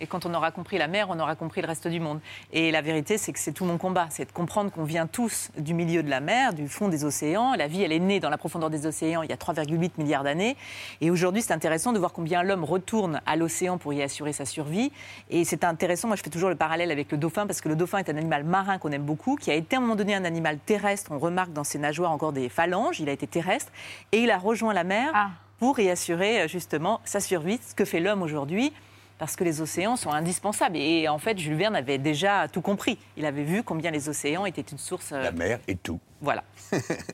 Et 0.00 0.06
quand 0.06 0.26
on 0.26 0.34
aura 0.34 0.50
compris 0.50 0.76
la 0.78 0.88
mer, 0.88 1.06
on 1.10 1.20
aura 1.20 1.36
compris 1.36 1.60
le 1.60 1.68
reste 1.68 1.86
du 1.86 2.00
monde. 2.00 2.20
Et 2.52 2.70
la 2.72 2.82
vérité, 2.82 3.16
c'est 3.16 3.32
que 3.32 3.38
c'est 3.38 3.52
tout 3.52 3.64
mon 3.64 3.78
combat. 3.78 4.08
C'est 4.10 4.24
de 4.24 4.32
comprendre 4.32 4.72
qu'on 4.72 4.84
vient 4.84 5.06
tous 5.06 5.50
du 5.56 5.72
milieu 5.72 6.02
de 6.02 6.10
la 6.10 6.20
mer, 6.20 6.52
du 6.52 6.68
fond 6.68 6.88
des 6.88 7.04
océans. 7.04 7.54
La 7.54 7.68
vie, 7.68 7.82
elle 7.82 7.92
est 7.92 8.00
née 8.00 8.18
dans 8.18 8.30
la 8.30 8.36
profondeur 8.36 8.70
des 8.70 8.86
océans 8.86 9.22
il 9.22 9.30
y 9.30 9.32
a 9.32 9.36
3,8 9.36 9.92
milliards 9.98 10.24
d'années. 10.24 10.56
Et 11.00 11.10
aujourd'hui, 11.10 11.42
c'est 11.42 11.52
intéressant 11.52 11.92
de 11.92 11.98
voir 11.98 12.12
combien 12.12 12.42
l'homme 12.42 12.64
retourne 12.64 13.20
à 13.26 13.36
l'océan 13.36 13.78
pour 13.78 13.92
y 13.92 14.02
assurer 14.02 14.32
sa 14.32 14.44
survie. 14.44 14.90
Et 15.30 15.44
c'est 15.44 15.62
intéressant, 15.64 16.08
moi 16.08 16.16
je 16.16 16.22
fais 16.22 16.30
toujours 16.30 16.48
le 16.48 16.56
parallèle 16.56 16.90
avec 16.90 17.12
le 17.12 17.18
dauphin, 17.18 17.46
parce 17.46 17.60
que 17.60 17.68
le 17.68 17.76
dauphin 17.76 17.98
est 17.98 18.10
un 18.10 18.16
animal 18.16 18.44
marin 18.44 18.78
qu'on 18.78 18.90
aime 18.90 19.02
beaucoup, 19.02 19.36
qui 19.36 19.50
a 19.50 19.54
été 19.54 19.76
à 19.76 19.78
un 19.78 19.82
moment 19.82 19.96
donné 19.96 20.14
un 20.14 20.24
animal 20.24 20.58
terrestre. 20.58 21.12
On 21.12 21.18
remarque 21.18 21.52
dans 21.52 21.64
ses 21.64 21.78
nageoires 21.78 22.10
encore 22.10 22.32
des 22.32 22.48
phalanges. 22.48 23.00
Il 23.00 23.08
a 23.08 23.12
été 23.12 23.26
terrestre. 23.26 23.72
Et 24.12 24.18
il 24.18 24.30
a 24.30 24.38
rejoint 24.38 24.74
la 24.74 24.84
mer. 24.84 25.10
Ah. 25.14 25.30
pour 25.60 25.78
y 25.78 25.88
assurer 25.88 26.48
justement 26.48 27.00
sa 27.04 27.20
survie, 27.20 27.60
ce 27.66 27.74
que 27.74 27.84
fait 27.84 28.00
l'homme 28.00 28.22
aujourd'hui 28.22 28.72
parce 29.18 29.36
que 29.36 29.44
les 29.44 29.60
océans 29.60 29.96
sont 29.96 30.10
indispensables. 30.10 30.76
Et 30.76 31.08
en 31.08 31.18
fait, 31.18 31.38
Jules 31.38 31.56
Verne 31.56 31.76
avait 31.76 31.98
déjà 31.98 32.48
tout 32.48 32.60
compris. 32.60 32.98
Il 33.16 33.26
avait 33.26 33.44
vu 33.44 33.62
combien 33.62 33.90
les 33.90 34.08
océans 34.08 34.46
étaient 34.46 34.62
une 34.62 34.78
source. 34.78 35.12
Euh, 35.12 35.22
La 35.22 35.32
mer 35.32 35.58
et 35.68 35.76
tout. 35.76 36.00
Voilà. 36.20 36.44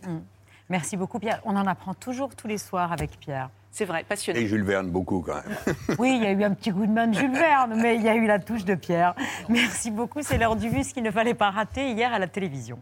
Mm. 0.07 0.21
Merci 0.71 0.97
beaucoup, 0.97 1.19
Pierre. 1.19 1.40
On 1.45 1.57
en 1.57 1.66
apprend 1.66 1.95
toujours 1.95 2.35
tous 2.37 2.47
les 2.47 2.57
soirs 2.57 2.92
avec 2.92 3.19
Pierre. 3.19 3.50
C'est 3.73 3.85
vrai, 3.85 4.04
passionnant. 4.04 4.38
Et 4.38 4.47
Jules 4.47 4.62
Verne, 4.62 4.88
beaucoup 4.88 5.21
quand 5.21 5.35
même. 5.35 5.75
oui, 5.99 6.16
il 6.16 6.23
y 6.23 6.26
a 6.26 6.30
eu 6.30 6.45
un 6.45 6.54
petit 6.54 6.71
coup 6.71 6.87
de 6.87 6.92
main 6.92 7.09
de 7.09 7.14
Jules 7.14 7.33
Verne, 7.33 7.75
mais 7.76 7.97
il 7.97 8.02
y 8.02 8.09
a 8.09 8.14
eu 8.14 8.26
la 8.26 8.38
touche 8.38 8.64
de 8.64 8.76
Pierre. 8.76 9.14
Merci 9.49 9.90
beaucoup. 9.90 10.23
C'est 10.23 10.38
l'heure 10.38 10.57
du 10.57 10.71
bus 10.71 10.92
qu'il 10.92 11.02
ne 11.02 11.11
fallait 11.11 11.35
pas 11.35 11.50
rater 11.50 11.90
hier 11.90 12.12
à 12.12 12.19
la 12.19 12.28
télévision. 12.28 12.78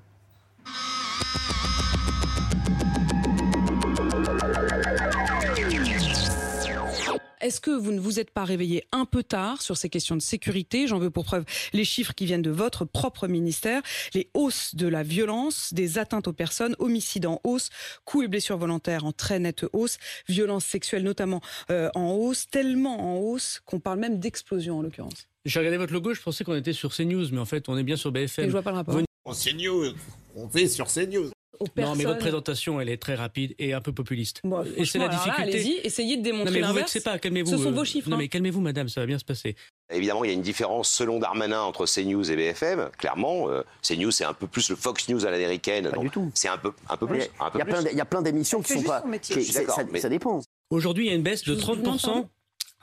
Est-ce 7.49 7.62
que 7.62 7.71
vous 7.71 7.93
ne 7.93 7.99
vous 7.99 8.21
êtes 8.21 8.31
pas 8.31 8.45
réveillé 8.45 8.85
un 8.93 9.07
peu 9.07 9.23
tard 9.23 9.62
sur 9.62 9.78
ces 9.78 9.88
questions 9.88 10.14
de 10.14 10.21
sécurité? 10.21 10.87
J'en 10.87 10.99
veux 10.99 11.09
pour 11.09 11.25
preuve 11.25 11.47
les 11.73 11.87
chiffres 11.87 12.12
qui 12.12 12.26
viennent 12.26 12.43
de 12.43 12.50
votre 12.50 12.85
propre 12.85 13.26
ministère, 13.26 13.81
les 14.12 14.28
hausses 14.35 14.75
de 14.75 14.87
la 14.87 15.02
violence, 15.02 15.73
des 15.73 15.97
atteintes 15.97 16.28
aux 16.28 16.35
personnes, 16.35 16.76
homicides 16.78 17.25
en 17.25 17.40
hausse, 17.45 17.71
coups 18.05 18.26
et 18.26 18.28
blessures 18.28 18.59
volontaires 18.59 19.07
en 19.07 19.12
très 19.12 19.38
nette 19.38 19.64
hausse, 19.73 19.97
violences 20.28 20.67
sexuelles 20.67 21.05
notamment 21.05 21.40
euh, 21.71 21.88
en 21.95 22.11
hausse, 22.11 22.50
tellement 22.50 23.14
en 23.14 23.17
hausse 23.17 23.62
qu'on 23.64 23.81
parle 23.81 23.99
même 23.99 24.19
d'explosion 24.19 24.81
en 24.81 24.83
l'occurrence. 24.83 25.26
J'ai 25.47 25.59
regardé 25.59 25.78
votre 25.78 25.95
logo, 25.95 26.12
je 26.12 26.21
pensais 26.21 26.45
qu'on 26.45 26.55
était 26.55 26.75
sur 26.75 26.95
CNews, 26.95 27.31
mais 27.33 27.38
en 27.38 27.47
fait, 27.47 27.71
on 27.71 27.78
est 27.78 27.83
bien 27.83 27.97
sur 27.97 28.12
BFM. 28.12 28.45
Et 28.45 28.49
je 28.49 28.52
vois 28.52 28.61
pas 28.61 28.73
le 28.73 28.76
rapport. 28.76 29.00
CNews, 29.25 29.95
on 30.37 30.50
fait 30.50 30.69
sur 30.69 30.87
CNews. 30.88 31.31
Non, 31.77 31.95
mais 31.95 32.05
votre 32.05 32.19
présentation, 32.19 32.81
elle 32.81 32.88
est 32.88 32.97
très 32.97 33.15
rapide 33.15 33.55
et 33.59 33.73
un 33.73 33.81
peu 33.81 33.93
populiste. 33.93 34.41
Bon, 34.45 34.65
et 34.77 34.85
c'est 34.85 34.99
la 34.99 35.09
difficulté. 35.09 35.43
Allez-y, 35.43 35.73
essayez 35.85 36.17
de 36.17 36.23
démontrer 36.23 36.61
non, 36.61 36.67
mais 36.69 36.73
vous 36.73 36.79
vexez 36.79 37.00
pas, 37.00 37.19
calmez-vous. 37.19 37.50
Ce 37.50 37.57
sont 37.59 37.69
euh, 37.69 37.73
vos 37.73 37.85
chiffres. 37.85 38.09
Non, 38.09 38.17
hein. 38.17 38.21
mais 38.21 38.29
calmez-vous, 38.29 38.61
madame, 38.61 38.88
ça 38.88 39.00
va 39.00 39.07
bien 39.07 39.19
se 39.19 39.25
passer. 39.25 39.57
Évidemment, 39.91 40.25
il 40.25 40.29
y 40.29 40.31
a 40.31 40.35
une 40.35 40.43
différence 40.43 40.91
selon 40.91 41.19
Darmanin 41.19 41.62
entre 41.62 41.87
CNews 41.87 42.31
et 42.31 42.37
BFM. 42.37 42.91
Clairement, 42.99 43.49
euh, 43.49 43.62
CNews 43.83 44.11
c'est 44.11 44.25
un 44.25 44.35
peu 44.35 44.47
plus 44.47 44.69
le 44.71 44.77
Fox 44.77 45.09
News 45.09 45.25
à 45.25 45.31
l'américaine. 45.31 45.91
Pas 45.91 45.99
du 45.99 46.11
tout. 46.11 46.31
C'est 46.35 46.49
un 46.49 46.59
peu, 46.59 46.73
un 46.88 46.97
peu 46.97 47.07
plus. 47.07 47.21
Il 47.55 47.59
y 47.59 47.62
a 47.62 47.65
plein 47.65 47.83
d'- 47.83 47.88
il 47.93 47.97
y 47.99 48.00
a 48.00 48.05
plein 48.05 48.23
d'émissions 48.23 48.61
qui 48.62 48.75
sont 48.75 48.83
pas. 48.83 49.03
qui- 49.21 49.45
ça, 49.45 49.62
mais- 49.91 50.00
ça 50.00 50.09
dépend. 50.09 50.41
Aujourd'hui, 50.71 51.07
il 51.07 51.09
y 51.09 51.12
a 51.12 51.17
une 51.17 51.23
baisse 51.23 51.43
de 51.45 51.55
Je 51.59 51.65
vous 51.65 51.77
demande 51.77 51.99
30%. 51.99 52.29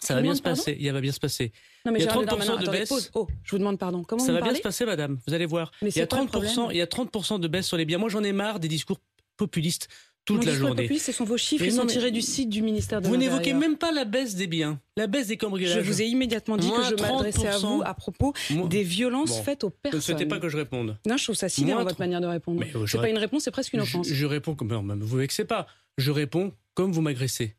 Ça 0.05 0.13
Je 0.13 0.17
va 0.19 0.21
bien 0.21 0.35
se 0.35 0.41
passer. 0.41 0.77
Il 0.79 0.91
va 0.91 1.01
bien 1.01 1.11
se 1.11 1.19
passer. 1.19 1.51
Non, 1.85 1.91
mais 1.91 1.99
il 1.99 2.05
y 2.05 2.07
a 2.07 2.11
Gérald 2.11 2.27
30% 2.29 2.37
Darmanin, 2.37 2.63
de 2.63 2.69
baisse. 2.71 3.11
Oh, 3.13 3.27
je 3.43 3.51
vous 3.51 3.57
demande 3.57 3.77
pardon. 3.79 4.03
Comment 4.03 4.23
Ça 4.23 4.31
vous 4.31 4.37
va 4.39 4.43
bien 4.43 4.55
se 4.55 4.61
passer, 4.61 4.85
madame. 4.85 5.19
Vous 5.27 5.33
allez 5.33 5.45
voir. 5.45 5.71
Mais 5.81 5.89
il 5.89 5.97
y 5.97 6.01
a 6.01 6.03
c'est 6.03 6.09
quoi 6.09 6.19
le 6.21 6.25
30%, 6.25 6.29
problème 6.29 6.67
il 6.71 6.77
y 6.77 6.81
a 6.81 6.85
30% 6.85 7.39
de 7.39 7.47
baisse 7.47 7.65
sur 7.67 7.77
les 7.77 7.85
biens. 7.85 7.97
Moi, 7.97 8.09
j'en 8.09 8.23
ai 8.23 8.31
marre 8.33 8.59
des 8.59 8.67
discours 8.67 8.99
populistes 9.37 9.87
toute 10.23 10.39
Mon 10.39 10.45
la 10.45 10.53
journée. 10.57 10.75
populiste, 10.83 11.05
ce 11.05 11.11
sont 11.11 11.23
vos 11.23 11.37
chiffres, 11.37 11.65
ils 11.65 11.73
sont 11.73 11.85
tirés 11.85 12.09
du 12.09 12.21
site 12.21 12.49
du 12.49 12.63
ministère 12.63 12.99
de 12.99 13.07
Vous 13.07 13.15
n'évoquez 13.15 13.53
même 13.53 13.77
pas 13.77 13.91
la 13.91 14.05
baisse 14.05 14.33
des 14.33 14.47
biens, 14.47 14.79
la 14.97 15.05
baisse 15.05 15.27
des 15.27 15.35
Je 15.35 15.39
cambriolages. 15.39 15.83
vous 15.85 16.01
ai 16.01 16.05
immédiatement 16.07 16.57
dit 16.57 16.67
Moins 16.67 16.89
que 16.89 16.97
je 16.97 17.01
m'adressais 17.03 17.47
à 17.47 17.51
30%. 17.57 17.75
vous 17.75 17.83
à 17.85 17.93
propos 17.93 18.33
des 18.67 18.81
violences 18.81 19.37
Bon. 19.37 19.43
faites 19.43 19.63
aux 19.63 19.67
Vous 19.67 19.73
ne 19.75 19.81
personnes. 19.91 20.01
souhaitez 20.01 20.25
pas 20.25 20.39
que 20.39 20.49
je 20.49 20.57
réponde. 20.57 20.97
Non, 21.05 21.17
je 21.17 21.23
trouve 21.25 21.35
ça 21.35 21.47
sidérant 21.47 21.83
votre 21.83 21.99
manière 21.99 22.21
de 22.21 22.25
répondre. 22.27 22.59
Mais, 22.59 22.75
euh, 22.75 22.87
je 22.87 22.93
c'est 22.93 22.97
pas 22.97 23.09
une 23.09 23.19
réponse, 23.19 23.43
c'est 23.43 23.51
presque 23.51 23.73
une 23.73 23.81
Je, 23.81 23.85
offense. 23.85 24.07
je 24.07 24.25
réponds 24.25 24.55
comme 24.55 24.69
non, 24.69 24.97
vous 24.99 25.17
vexez 25.17 25.45
pas. 25.45 25.67
Je 25.99 26.09
réponds 26.09 26.53
comme 26.73 26.91
vous 26.91 27.01
m'agressez. 27.01 27.53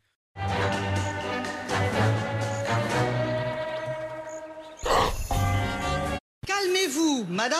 Madame, 7.25 7.59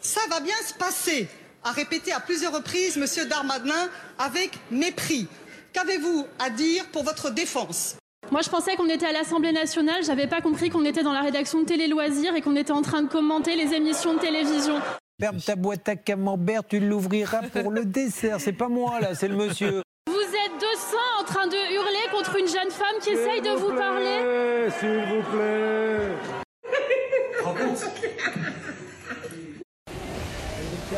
ça 0.00 0.20
va 0.30 0.40
bien 0.40 0.54
se 0.66 0.74
passer, 0.74 1.28
a 1.64 1.72
répété 1.72 2.12
à 2.12 2.20
plusieurs 2.20 2.54
reprises 2.54 2.96
Monsieur 2.96 3.26
Darmanin 3.26 3.88
avec 4.18 4.58
mépris. 4.70 5.26
Qu'avez-vous 5.72 6.26
à 6.38 6.50
dire 6.50 6.84
pour 6.92 7.04
votre 7.04 7.30
défense? 7.30 7.96
Moi, 8.30 8.42
je 8.42 8.48
pensais 8.48 8.76
qu'on 8.76 8.88
était 8.88 9.06
à 9.06 9.12
l'Assemblée 9.12 9.52
nationale. 9.52 10.04
J'avais 10.04 10.28
pas 10.28 10.40
compris 10.40 10.70
qu'on 10.70 10.84
était 10.84 11.02
dans 11.02 11.12
la 11.12 11.20
rédaction 11.20 11.60
de 11.60 11.64
Télé 11.64 11.88
Loisirs 11.88 12.34
et 12.36 12.40
qu'on 12.40 12.54
était 12.56 12.72
en 12.72 12.82
train 12.82 13.02
de 13.02 13.08
commenter 13.08 13.56
les 13.56 13.74
émissions 13.74 14.14
de 14.14 14.20
télévision. 14.20 14.80
Ferme 15.20 15.40
ta 15.40 15.56
boîte 15.56 15.88
à 15.88 15.96
camembert, 15.96 16.62
tu 16.66 16.80
l'ouvriras 16.80 17.42
pour 17.42 17.70
le 17.70 17.84
dessert. 17.84 18.40
C'est 18.40 18.52
pas 18.52 18.68
moi 18.68 19.00
là, 19.00 19.14
c'est 19.14 19.28
le 19.28 19.36
monsieur. 19.36 19.82
Vous 20.06 20.14
êtes 20.14 20.60
200 20.60 20.96
en 21.20 21.24
train 21.24 21.46
de 21.46 21.56
hurler 21.74 22.08
contre 22.12 22.36
une 22.36 22.46
jeune 22.46 22.70
femme 22.70 22.96
qui 23.02 23.10
essaye 23.10 23.42
de 23.42 23.50
vous 23.50 23.74
parler? 23.74 24.70
S'il 24.78 25.04
vous 25.14 25.22
plaît. 25.30 26.39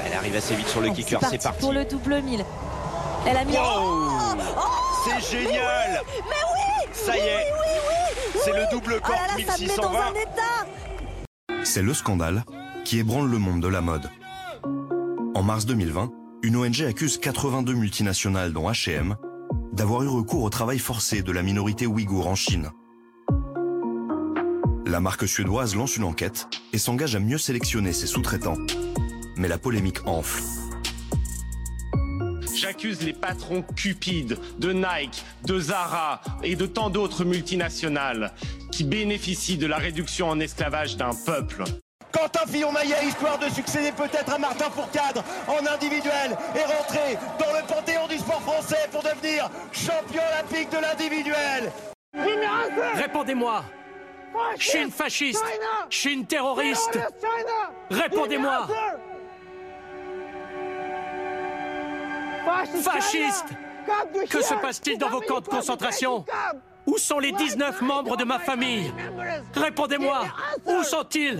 Elle 0.04 0.12
arrive 0.14 0.36
assez 0.36 0.54
vite 0.54 0.68
sur 0.68 0.80
le 0.80 0.90
kicker, 0.90 1.20
c'est 1.30 1.42
parti. 1.42 1.60
pour 1.60 1.72
le 1.72 1.84
double 1.84 2.22
1000. 2.22 2.44
Elle 3.26 3.36
a 3.36 3.44
mis. 3.44 3.52
Wow 3.52 4.10
C'est 5.04 5.38
génial 5.38 6.02
Mais 6.14 6.42
oui 6.54 6.88
Ça 6.92 7.16
y 7.16 7.20
est 7.20 7.46
C'est 8.42 8.52
le 8.52 8.70
double 8.70 8.94
Oh 8.98 9.06
corps 9.06 9.14
là 9.14 9.26
là, 9.38 9.52
ça 9.52 9.58
me 9.62 9.66
met 9.68 9.76
dans 9.76 9.90
1620. 9.90 10.00
un 10.00 10.14
état 10.14 11.64
C'est 11.64 11.82
le 11.82 11.94
scandale 11.94 12.44
qui 12.84 12.98
ébranle 12.98 13.30
le 13.30 13.38
monde 13.38 13.60
de 13.60 13.68
la 13.68 13.80
mode. 13.80 14.10
En 15.34 15.42
mars 15.42 15.66
2020, 15.66 16.10
une 16.42 16.56
ONG 16.56 16.82
accuse 16.82 17.18
82 17.18 17.74
multinationales 17.74 18.52
dont 18.52 18.68
H&M 18.70 19.14
d'avoir 19.72 20.02
eu 20.02 20.08
recours 20.08 20.42
au 20.42 20.50
travail 20.50 20.78
forcé 20.78 21.22
de 21.22 21.32
la 21.32 21.42
minorité 21.42 21.86
ouïghour 21.86 22.26
en 22.26 22.34
Chine. 22.34 22.70
La 24.84 25.00
marque 25.00 25.28
suédoise 25.28 25.76
lance 25.76 25.96
une 25.96 26.04
enquête 26.04 26.48
et 26.72 26.78
s'engage 26.78 27.14
à 27.14 27.20
mieux 27.20 27.38
sélectionner 27.38 27.92
ses 27.92 28.06
sous-traitants. 28.06 28.58
Mais 29.36 29.48
la 29.48 29.58
polémique 29.58 30.06
enfle. 30.06 30.42
J'accuse 32.54 33.02
les 33.02 33.12
patrons 33.12 33.62
cupides 33.62 34.38
de 34.58 34.72
Nike, 34.72 35.24
de 35.44 35.58
Zara 35.58 36.20
et 36.42 36.56
de 36.56 36.66
tant 36.66 36.90
d'autres 36.90 37.24
multinationales 37.24 38.32
qui 38.70 38.84
bénéficient 38.84 39.56
de 39.56 39.66
la 39.66 39.78
réduction 39.78 40.28
en 40.28 40.40
esclavage 40.40 40.96
d'un 40.96 41.14
peuple. 41.26 41.64
Quentin 42.12 42.46
Fillon-Maillet, 42.46 43.06
histoire 43.06 43.38
de 43.38 43.48
succéder 43.48 43.92
peut-être 43.92 44.32
à 44.32 44.38
Martin 44.38 44.70
Fourcade 44.70 45.22
en 45.48 45.66
individuel, 45.72 46.36
est 46.54 46.64
rentré 46.64 47.18
dans 47.38 47.52
le 47.52 47.66
panthéon 47.66 48.06
du 48.08 48.18
sport 48.18 48.42
français 48.42 48.88
pour 48.90 49.02
devenir 49.02 49.48
champion 49.72 50.22
olympique 50.34 50.70
de 50.70 50.78
l'individuel. 50.78 51.72
Répondez-moi 52.94 53.64
Chine 54.58 54.90
fasciste. 54.90 55.44
Chine 55.90 56.26
terroriste. 56.26 56.98
Répondez-moi. 57.90 58.66
Fasciste. 62.82 63.46
Que 64.30 64.42
se 64.42 64.54
passe-t-il 64.54 64.98
dans 64.98 65.10
vos 65.10 65.20
camps 65.20 65.40
de 65.40 65.48
concentration? 65.48 66.24
Où 66.86 66.98
sont 66.98 67.18
les 67.18 67.32
19 67.32 67.80
membres 67.82 68.16
de 68.16 68.24
ma 68.24 68.38
famille? 68.38 68.92
Répondez-moi. 69.54 70.24
Où 70.66 70.82
sont-ils? 70.82 71.38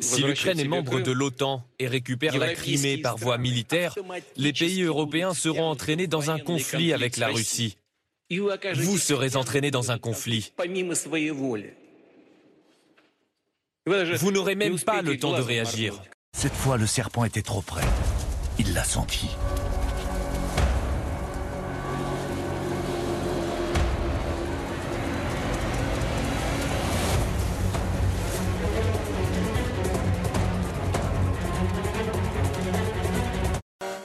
Si 0.00 0.22
l'Ukraine 0.22 0.58
est 0.58 0.68
membre 0.68 1.00
de 1.00 1.12
l'OTAN 1.12 1.62
et 1.78 1.86
récupère 1.86 2.36
la 2.36 2.52
Crimée 2.52 2.98
par 2.98 3.16
voie 3.16 3.38
militaire, 3.38 3.94
les 4.36 4.52
pays 4.52 4.82
européens 4.82 5.34
seront 5.34 5.70
entraînés 5.70 6.08
dans 6.08 6.30
un 6.30 6.38
conflit 6.38 6.92
avec 6.92 7.16
la 7.16 7.28
Russie. 7.28 7.76
Vous 8.74 8.98
serez 8.98 9.36
entraînés 9.36 9.70
dans 9.70 9.90
un 9.90 9.98
conflit. 9.98 10.52
Vous 13.86 14.32
n'aurez 14.32 14.54
même 14.54 14.78
pas 14.80 15.02
le 15.02 15.18
temps 15.18 15.36
de 15.36 15.42
réagir. 15.42 16.02
Cette 16.36 16.54
fois, 16.54 16.76
le 16.76 16.86
serpent 16.86 17.24
était 17.24 17.42
trop 17.42 17.62
près. 17.62 17.84
Il 18.58 18.72
l'a 18.72 18.84
senti. 18.84 19.28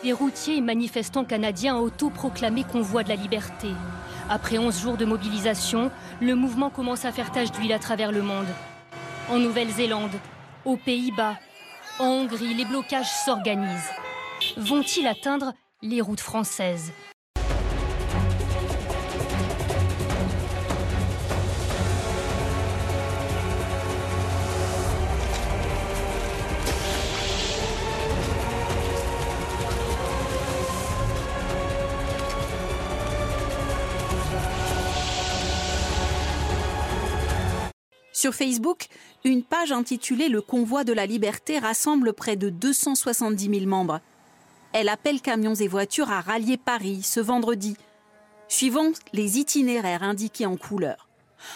Les 0.03 0.13
routiers 0.13 0.57
et 0.57 0.61
manifestants 0.61 1.23
canadiens 1.23 1.77
autoproclamés 1.77 2.63
convoi 2.63 3.03
de 3.03 3.09
la 3.09 3.15
liberté. 3.15 3.67
Après 4.31 4.59
11 4.59 4.79
jours 4.79 4.95
de 4.95 5.05
mobilisation, 5.05 5.89
le 6.21 6.35
mouvement 6.35 6.69
commence 6.69 7.03
à 7.03 7.11
faire 7.11 7.31
tache 7.31 7.51
d'huile 7.51 7.73
à 7.73 7.79
travers 7.79 8.11
le 8.11 8.21
monde. 8.21 8.45
En 9.27 9.39
Nouvelle-Zélande, 9.39 10.11
aux 10.65 10.77
Pays-Bas, 10.77 11.35
en 11.97 12.05
Hongrie, 12.05 12.53
les 12.53 12.65
blocages 12.65 13.09
s'organisent. 13.25 13.89
Vont-ils 14.55 15.07
atteindre 15.07 15.53
les 15.81 15.99
routes 15.99 16.19
françaises? 16.19 16.93
Sur 38.19 38.35
Facebook, 38.35 38.87
une 39.23 39.43
page 39.43 39.71
intitulée 39.71 40.27
Le 40.27 40.41
convoi 40.41 40.83
de 40.83 40.91
la 40.91 41.05
liberté 41.05 41.57
rassemble 41.57 42.11
près 42.11 42.35
de 42.35 42.49
270 42.49 43.49
000 43.49 43.65
membres. 43.65 44.01
Elle 44.73 44.89
appelle 44.89 45.21
camions 45.21 45.55
et 45.55 45.69
voitures 45.69 46.11
à 46.11 46.19
rallier 46.19 46.57
Paris 46.57 47.01
ce 47.01 47.21
vendredi, 47.21 47.77
suivant 48.49 48.91
les 49.13 49.37
itinéraires 49.37 50.03
indiqués 50.03 50.45
en 50.45 50.57
couleur. 50.57 51.07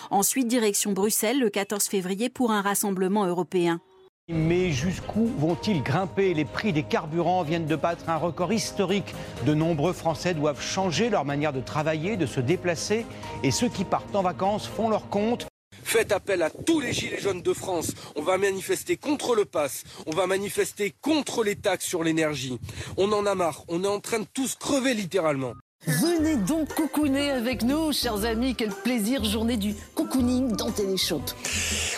Ensuite, 0.10 0.48
direction 0.48 0.94
Bruxelles 0.94 1.38
le 1.38 1.50
14 1.50 1.84
février 1.84 2.30
pour 2.30 2.54
un 2.54 2.62
rassemblement 2.62 3.26
européen. 3.26 3.82
Mais 4.30 4.72
jusqu'où 4.72 5.26
vont-ils 5.38 5.84
grimper? 5.84 6.34
Les 6.34 6.46
prix 6.46 6.72
des 6.72 6.84
carburants 6.84 7.44
viennent 7.44 7.66
de 7.66 7.76
battre 7.76 8.08
un 8.08 8.16
record 8.16 8.54
historique. 8.54 9.14
De 9.46 9.54
nombreux 9.54 9.92
Français 9.92 10.34
doivent 10.34 10.62
changer 10.62 11.10
leur 11.10 11.26
manière 11.26 11.52
de 11.52 11.60
travailler, 11.60 12.16
de 12.16 12.26
se 12.26 12.40
déplacer. 12.40 13.06
Et 13.44 13.52
ceux 13.52 13.68
qui 13.68 13.84
partent 13.84 14.16
en 14.16 14.22
vacances 14.22 14.66
font 14.66 14.88
leur 14.88 15.10
compte. 15.10 15.46
Faites 15.84 16.12
appel 16.12 16.42
à 16.42 16.50
tous 16.50 16.80
les 16.80 16.94
gilets 16.94 17.20
jaunes 17.20 17.42
de 17.42 17.54
France. 17.54 17.92
On 18.16 18.22
va 18.22 18.38
manifester 18.38 18.98
contre 18.98 19.36
le 19.36 19.46
pass. 19.46 19.84
On 20.08 20.12
va 20.12 20.28
manifester 20.28 20.94
contre 21.02 21.44
les 21.44 21.56
taxes 21.56 21.86
sur 21.86 22.04
l'énergie. 22.04 22.60
On 22.98 23.12
en 23.12 23.26
a 23.26 23.36
marre. 23.36 23.64
On 23.68 23.84
est 23.84 23.88
en 23.88 24.00
train 24.00 24.20
de 24.20 24.28
tous 24.34 24.56
crever 24.56 24.94
littéralement. 24.94 25.54
Venez 25.86 26.38
donc 26.38 26.74
cocooner 26.74 27.32
avec 27.32 27.64
nous, 27.64 27.92
chers 27.92 28.24
amis. 28.24 28.56
Quel 28.56 28.70
plaisir, 28.70 29.24
journée 29.26 29.58
du 29.58 29.76
cocooning 29.96 30.56
dans 30.56 30.72
Téléshop. 30.72 31.22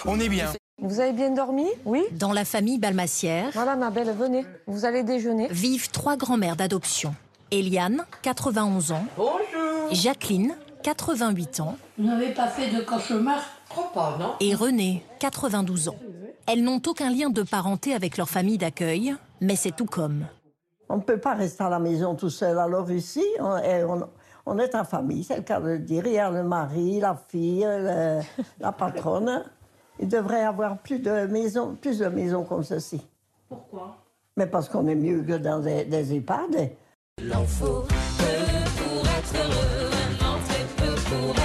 On 0.06 0.20
est 0.20 0.30
bien. 0.30 0.52
Vous 0.82 1.00
avez 1.00 1.14
bien 1.14 1.30
dormi? 1.32 1.68
Oui. 1.86 2.04
Dans 2.12 2.34
la 2.34 2.44
famille 2.44 2.80
Balmassière. 2.80 3.52
Voilà, 3.54 3.76
ma 3.76 3.92
belle, 3.92 4.14
venez. 4.18 4.46
Vous 4.68 4.86
allez 4.86 5.04
déjeuner. 5.04 5.48
Vivent 5.52 5.90
trois 5.92 6.18
grands-mères 6.18 6.56
d'adoption. 6.56 7.16
Eliane, 7.52 8.06
91 8.24 8.92
ans. 8.92 9.06
Bonjour. 9.16 9.40
Jacqueline, 9.92 10.56
88 10.84 11.60
ans. 11.62 11.78
Vous 11.98 12.08
n'avez 12.08 12.34
pas 12.34 12.48
fait 12.48 12.72
de 12.76 12.82
cauchemar 12.82 13.42
pas, 13.94 14.18
non? 14.20 14.34
Et 14.40 14.54
René, 14.56 15.04
92 15.20 15.90
ans. 15.90 15.96
Elles 16.48 16.64
n'ont 16.64 16.82
aucun 16.86 17.10
lien 17.10 17.30
de 17.30 17.42
parenté 17.44 17.94
avec 17.94 18.18
leur 18.18 18.30
famille 18.30 18.58
d'accueil, 18.58 19.16
mais 19.42 19.56
c'est 19.56 19.76
tout 19.76 19.86
comme. 19.86 20.26
On 20.90 20.98
ne 20.98 21.02
peut 21.02 21.18
pas 21.20 21.34
rester 21.34 21.64
à 21.64 21.70
la 21.70 21.80
maison 21.80 22.14
tout 22.16 22.30
seul. 22.30 22.60
Alors 22.60 22.90
ici, 22.92 23.24
on 23.40 23.58
est, 23.58 23.84
on, 23.84 24.08
on 24.46 24.60
est 24.60 24.76
en 24.76 24.84
famille, 24.84 25.24
c'est 25.24 25.38
le 25.38 25.42
cas 25.42 25.60
de 25.60 25.70
le 25.70 25.80
dire. 25.80 26.06
Il 26.06 26.14
y 26.14 26.20
a 26.20 26.30
le 26.30 26.44
mari, 26.44 27.00
la 27.00 27.16
fille, 27.30 27.66
le- 27.68 28.22
la 28.60 28.72
patronne. 28.72 29.44
Il 30.00 30.08
devrait 30.08 30.42
y 30.42 30.44
avoir 30.46 30.78
plus 30.78 31.00
de 31.00 31.26
maisons, 31.26 31.76
plus 31.82 31.98
de 32.00 32.06
maisons 32.08 32.44
comme 32.44 32.64
ceci. 32.64 33.02
Pourquoi? 33.50 33.98
Mais 34.38 34.46
parce 34.46 34.68
qu'on 34.70 34.86
est 34.88 34.96
mieux 34.96 35.24
que 35.24 35.38
dans 35.38 35.60
des, 35.60 35.86
des 35.86 36.14
EHPAD. 36.14 36.72
Il 37.22 37.34
en 37.34 37.46
faut 37.46 37.82
peu 37.82 38.26
pour 38.78 39.06
être 39.08 39.36
heureux, 39.36 39.90
peu 40.78 40.94
pour 41.10 41.36
être 41.38 41.45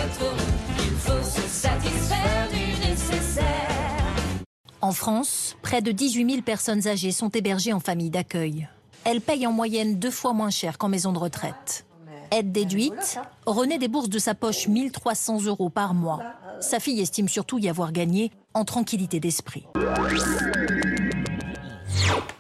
En 4.83 4.93
France, 4.93 5.57
près 5.61 5.83
de 5.83 5.93
18 5.93 6.31
000 6.31 6.43
personnes 6.43 6.89
âgées 6.89 7.13
sont 7.13 7.29
hébergées 7.29 7.75
en 7.75 7.81
famille 7.81 8.09
d'accueil. 8.09 8.67
Elles 9.05 9.21
payent 9.21 9.47
en 9.47 9.53
moyenne 9.53 9.99
deux 9.99 10.11
fois 10.11 10.33
moins 10.33 10.51
cher 10.51 10.79
qu'en 10.79 10.89
maison 10.89 11.13
de 11.13 11.19
retraite. 11.19 11.85
Aide 12.31 12.51
déduite, 12.51 13.19
René 13.45 13.79
débourse 13.79 14.09
de 14.09 14.19
sa 14.19 14.35
poche 14.35 14.69
1300 14.69 15.45
euros 15.45 15.69
par 15.69 15.93
mois. 15.93 16.23
Sa 16.61 16.81
fille 16.81 17.01
estime 17.01 17.29
surtout 17.29 17.59
y 17.59 17.69
avoir 17.69 17.93
gagné 17.93 18.31
en 18.55 18.65
tranquillité 18.65 19.21
d'esprit. 19.21 19.67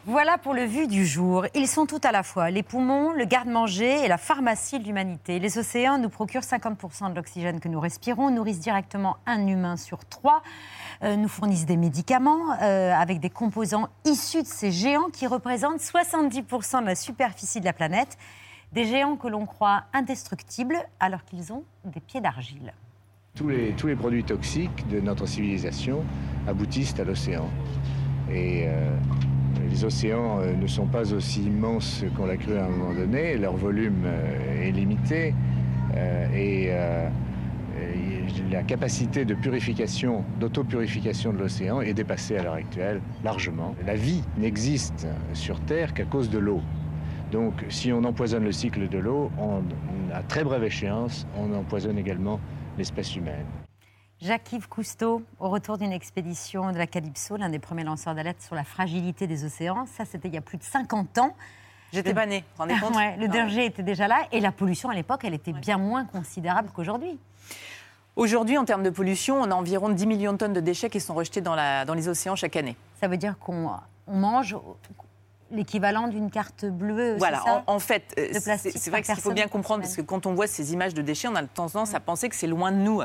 Voilà 0.06 0.38
pour 0.38 0.54
le 0.54 0.64
vu 0.64 0.88
du 0.88 1.06
jour. 1.06 1.46
Ils 1.54 1.68
sont 1.68 1.86
tout 1.86 2.00
à 2.02 2.10
la 2.10 2.22
fois, 2.22 2.50
les 2.50 2.62
poumons, 2.62 3.12
le 3.12 3.24
garde-manger 3.26 4.04
et 4.04 4.08
la 4.08 4.18
pharmacie 4.18 4.80
de 4.80 4.84
l'humanité. 4.84 5.38
Les 5.38 5.58
océans 5.58 5.98
nous 5.98 6.08
procurent 6.08 6.42
50% 6.42 7.10
de 7.10 7.14
l'oxygène 7.14 7.60
que 7.60 7.68
nous 7.68 7.78
respirons, 7.78 8.30
nourrissent 8.30 8.60
directement 8.60 9.18
un 9.26 9.46
humain 9.46 9.76
sur 9.76 10.04
trois, 10.04 10.42
euh, 11.04 11.16
nous 11.16 11.28
fournissent 11.28 11.66
des 11.66 11.76
médicaments 11.76 12.56
euh, 12.60 12.92
avec 12.92 13.20
des 13.20 13.30
composants 13.30 13.88
issus 14.04 14.42
de 14.42 14.48
ces 14.48 14.72
géants 14.72 15.10
qui 15.12 15.26
représentent 15.26 15.80
70% 15.80 16.80
de 16.80 16.86
la 16.86 16.96
superficie 16.96 17.60
de 17.60 17.66
la 17.66 17.72
planète. 17.72 18.18
Des 18.72 18.86
géants 18.86 19.16
que 19.16 19.28
l'on 19.28 19.46
croit 19.46 19.84
indestructibles 19.92 20.78
alors 20.98 21.24
qu'ils 21.24 21.52
ont 21.52 21.62
des 21.84 22.00
pieds 22.00 22.20
d'argile. 22.20 22.72
Tous 23.36 23.48
les, 23.48 23.96
produits 23.96 24.24
toxiques 24.24 24.88
de 24.88 25.00
notre 25.00 25.26
civilisation 25.26 26.04
aboutissent 26.48 26.98
à 26.98 27.04
l'océan. 27.04 27.48
Et 28.30 28.64
euh, 28.66 28.96
les 29.70 29.84
océans 29.84 30.40
euh, 30.40 30.54
ne 30.54 30.66
sont 30.66 30.86
pas 30.86 31.12
aussi 31.12 31.42
immenses 31.42 32.04
qu'on 32.16 32.26
l'a 32.26 32.36
cru 32.36 32.56
à 32.56 32.64
un 32.64 32.68
moment 32.68 32.92
donné, 32.92 33.36
leur 33.36 33.56
volume 33.56 34.02
euh, 34.04 34.68
est 34.68 34.72
limité 34.72 35.34
euh, 35.94 36.26
et, 36.34 36.70
la 38.50 38.62
capacité 38.64 39.24
de 39.24 39.34
purification, 39.34 40.24
d'autopurification 40.40 41.32
de 41.32 41.38
l'océan 41.38 41.80
est 41.80 41.94
dépassée 41.94 42.36
à 42.36 42.42
l'heure 42.42 42.54
actuelle 42.54 43.00
largement. 43.22 43.76
La 43.86 43.94
vie 43.94 44.22
n'existe 44.36 45.06
sur 45.34 45.60
Terre 45.60 45.94
qu'à 45.94 46.04
cause 46.04 46.30
de 46.30 46.38
l'eau. 46.38 46.60
Donc 47.30 47.64
si 47.68 47.92
on 47.92 48.02
empoisonne 48.02 48.44
le 48.44 48.52
cycle 48.52 48.88
de 48.88 48.98
l'eau, 48.98 49.30
à 50.12 50.22
très 50.24 50.42
brève 50.42 50.64
échéance, 50.64 51.26
on 51.38 51.54
empoisonne 51.54 51.96
également 51.96 52.40
l'espèce 52.76 53.14
humaine. 53.14 53.46
Jacques-Yves 54.22 54.68
Cousteau, 54.68 55.22
au 55.38 55.48
retour 55.48 55.78
d'une 55.78 55.92
expédition 55.92 56.72
de 56.72 56.78
la 56.78 56.86
Calypso, 56.86 57.36
l'un 57.38 57.48
des 57.48 57.58
premiers 57.58 57.84
lanceurs 57.84 58.14
d'alerte 58.14 58.42
sur 58.42 58.54
la 58.54 58.64
fragilité 58.64 59.26
des 59.26 59.44
océans. 59.44 59.86
Ça, 59.86 60.04
c'était 60.04 60.28
il 60.28 60.34
y 60.34 60.38
a 60.38 60.42
plus 60.42 60.58
de 60.58 60.62
50 60.62 61.16
ans. 61.18 61.34
J'étais 61.92 62.12
pas 62.12 62.26
née, 62.26 62.44
vous 62.58 62.66
compte 62.66 62.94
Ouais, 62.96 63.16
Le 63.16 63.24
Ah 63.24 63.28
danger 63.28 63.64
était 63.64 63.82
déjà 63.82 64.06
là 64.08 64.26
et 64.30 64.40
la 64.40 64.52
pollution 64.52 64.90
à 64.90 64.94
l'époque, 64.94 65.22
elle 65.24 65.34
était 65.34 65.54
bien 65.54 65.78
moins 65.78 66.04
considérable 66.04 66.68
qu'aujourd'hui. 66.74 67.18
Aujourd'hui, 68.14 68.58
en 68.58 68.64
termes 68.66 68.82
de 68.82 68.90
pollution, 68.90 69.40
on 69.40 69.50
a 69.50 69.54
environ 69.54 69.88
10 69.88 70.06
millions 70.06 70.32
de 70.32 70.38
tonnes 70.38 70.52
de 70.52 70.60
déchets 70.60 70.90
qui 70.90 71.00
sont 71.00 71.14
rejetés 71.14 71.40
dans, 71.40 71.54
la- 71.54 71.84
dans 71.86 71.94
les 71.94 72.06
océans 72.08 72.36
chaque 72.36 72.56
année. 72.56 72.76
Ça 73.00 73.08
veut 73.08 73.16
dire 73.16 73.38
qu'on 73.38 73.70
on 74.06 74.16
mange 74.16 74.54
l'équivalent 75.50 76.08
d'une 76.08 76.30
carte 76.30 76.64
bleue. 76.64 77.16
Voilà, 77.18 77.40
ça 77.44 77.64
en, 77.66 77.74
en 77.74 77.78
fait, 77.78 78.02
euh, 78.18 78.28
c'est 78.32 78.90
vrai 78.90 79.02
qu'il 79.02 79.14
faut 79.16 79.32
bien 79.32 79.48
comprendre, 79.48 79.82
parce 79.82 79.96
que 79.96 80.02
quand 80.02 80.26
on 80.26 80.34
voit 80.34 80.46
ces 80.46 80.72
images 80.72 80.94
de 80.94 81.02
déchets, 81.02 81.28
on 81.28 81.34
a 81.34 81.42
tendance 81.42 81.94
à 81.94 82.00
penser 82.00 82.28
que 82.28 82.36
c'est 82.36 82.46
loin 82.46 82.72
de 82.72 82.76
nous. 82.78 83.02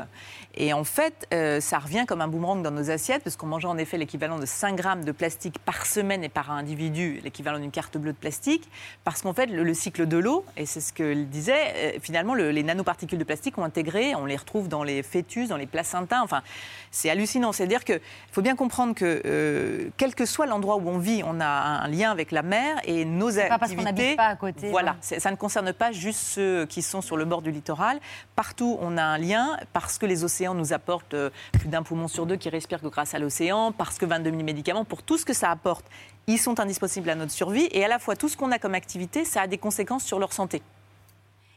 Et 0.54 0.72
en 0.72 0.84
fait, 0.84 1.26
euh, 1.34 1.60
ça 1.60 1.78
revient 1.78 2.04
comme 2.06 2.20
un 2.20 2.28
boomerang 2.28 2.62
dans 2.62 2.70
nos 2.70 2.90
assiettes, 2.90 3.22
parce 3.24 3.36
qu'on 3.36 3.46
mangeait 3.46 3.68
en 3.68 3.78
effet 3.78 3.98
l'équivalent 3.98 4.38
de 4.38 4.46
5 4.46 4.76
grammes 4.76 5.04
de 5.04 5.12
plastique 5.12 5.58
par 5.58 5.86
semaine 5.86 6.24
et 6.24 6.28
par 6.28 6.50
individu, 6.50 7.20
l'équivalent 7.24 7.58
d'une 7.58 7.70
carte 7.70 7.96
bleue 7.98 8.12
de 8.12 8.16
plastique, 8.18 8.68
parce 9.04 9.22
qu'en 9.22 9.34
fait, 9.34 9.46
le, 9.46 9.64
le 9.64 9.74
cycle 9.74 10.06
de 10.06 10.16
l'eau, 10.16 10.44
et 10.56 10.66
c'est 10.66 10.80
ce 10.80 10.92
qu'il 10.92 11.28
disait, 11.28 11.74
euh, 11.76 11.98
finalement, 12.00 12.34
le- 12.34 12.50
les 12.50 12.62
nanoparticules 12.62 13.18
de 13.18 13.24
plastique 13.24 13.58
ont 13.58 13.64
intégré, 13.64 14.14
on 14.14 14.24
les 14.24 14.36
retrouve 14.36 14.68
dans 14.68 14.82
les 14.84 15.02
fœtus, 15.02 15.48
dans 15.48 15.56
les 15.56 15.66
placentas, 15.66 16.22
enfin, 16.22 16.42
c'est 16.90 17.10
hallucinant. 17.10 17.52
C'est-à-dire 17.52 17.84
qu'il 17.84 18.00
faut 18.32 18.42
bien 18.42 18.56
comprendre 18.56 18.94
que, 18.94 19.22
euh, 19.26 19.88
quel 19.96 20.14
que 20.14 20.24
soit 20.24 20.46
l'endroit 20.46 20.76
où 20.76 20.88
on 20.88 20.98
vit, 20.98 21.22
on 21.26 21.40
a 21.40 21.46
un 21.46 21.88
lien 21.88 22.10
avec 22.10 22.30
la 22.30 22.35
mer, 22.42 22.76
et 22.84 23.04
nos 23.04 23.30
C'est 23.30 23.48
pas 23.48 23.58
parce 23.58 23.72
qu'on 23.72 23.78
activités... 23.80 24.02
n'habite 24.02 24.16
pas 24.16 24.26
à 24.26 24.36
côté, 24.36 24.70
Voilà, 24.70 24.96
ouais. 25.10 25.20
ça 25.20 25.30
ne 25.30 25.36
concerne 25.36 25.72
pas 25.72 25.92
juste 25.92 26.20
ceux 26.20 26.66
qui 26.66 26.82
sont 26.82 27.00
sur 27.00 27.16
le 27.16 27.24
bord 27.24 27.42
du 27.42 27.50
littoral. 27.50 27.98
Partout, 28.34 28.78
on 28.80 28.96
a 28.96 29.02
un 29.02 29.18
lien 29.18 29.56
parce 29.72 29.98
que 29.98 30.06
les 30.06 30.24
océans 30.24 30.54
nous 30.54 30.72
apportent 30.72 31.14
euh, 31.14 31.30
plus 31.52 31.68
d'un 31.68 31.82
poumon 31.82 32.08
sur 32.08 32.26
deux 32.26 32.36
qui 32.36 32.48
respire 32.48 32.80
que 32.80 32.88
grâce 32.88 33.14
à 33.14 33.18
l'océan, 33.18 33.72
parce 33.72 33.98
que 33.98 34.06
22 34.06 34.30
000 34.30 34.42
médicaments, 34.42 34.84
pour 34.84 35.02
tout 35.02 35.18
ce 35.18 35.24
que 35.24 35.32
ça 35.32 35.50
apporte, 35.50 35.84
ils 36.26 36.38
sont 36.38 36.58
indispensables 36.60 37.10
à 37.10 37.14
notre 37.14 37.32
survie. 37.32 37.68
Et 37.72 37.84
à 37.84 37.88
la 37.88 37.98
fois, 37.98 38.16
tout 38.16 38.28
ce 38.28 38.36
qu'on 38.36 38.50
a 38.52 38.58
comme 38.58 38.74
activité, 38.74 39.24
ça 39.24 39.42
a 39.42 39.46
des 39.46 39.58
conséquences 39.58 40.04
sur 40.04 40.18
leur 40.18 40.32
santé. 40.32 40.62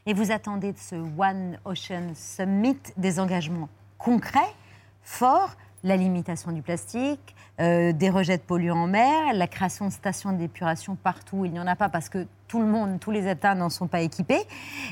Et 0.06 0.14
vous 0.14 0.32
attendez 0.32 0.72
de 0.72 0.78
ce 0.78 0.94
One 0.94 1.58
Ocean 1.64 2.12
Summit 2.14 2.78
des 2.96 3.20
engagements 3.20 3.68
concrets, 3.98 4.54
forts, 5.02 5.50
la 5.84 5.96
limitation 5.96 6.52
du 6.52 6.62
plastique, 6.62 7.34
euh, 7.60 7.92
des 7.92 8.10
rejets 8.10 8.38
de 8.38 8.42
polluants 8.42 8.82
en 8.82 8.86
mer, 8.86 9.32
la 9.34 9.46
création 9.46 9.86
de 9.86 9.92
stations 9.92 10.32
d'épuration 10.32 10.96
partout 10.96 11.38
où 11.38 11.44
il 11.44 11.52
n'y 11.52 11.60
en 11.60 11.66
a 11.66 11.76
pas 11.76 11.88
parce 11.88 12.08
que 12.08 12.26
tout 12.48 12.60
le 12.60 12.66
monde, 12.66 12.98
tous 13.00 13.10
les 13.10 13.30
États 13.30 13.54
n'en 13.54 13.70
sont 13.70 13.86
pas 13.86 14.00
équipés, 14.00 14.42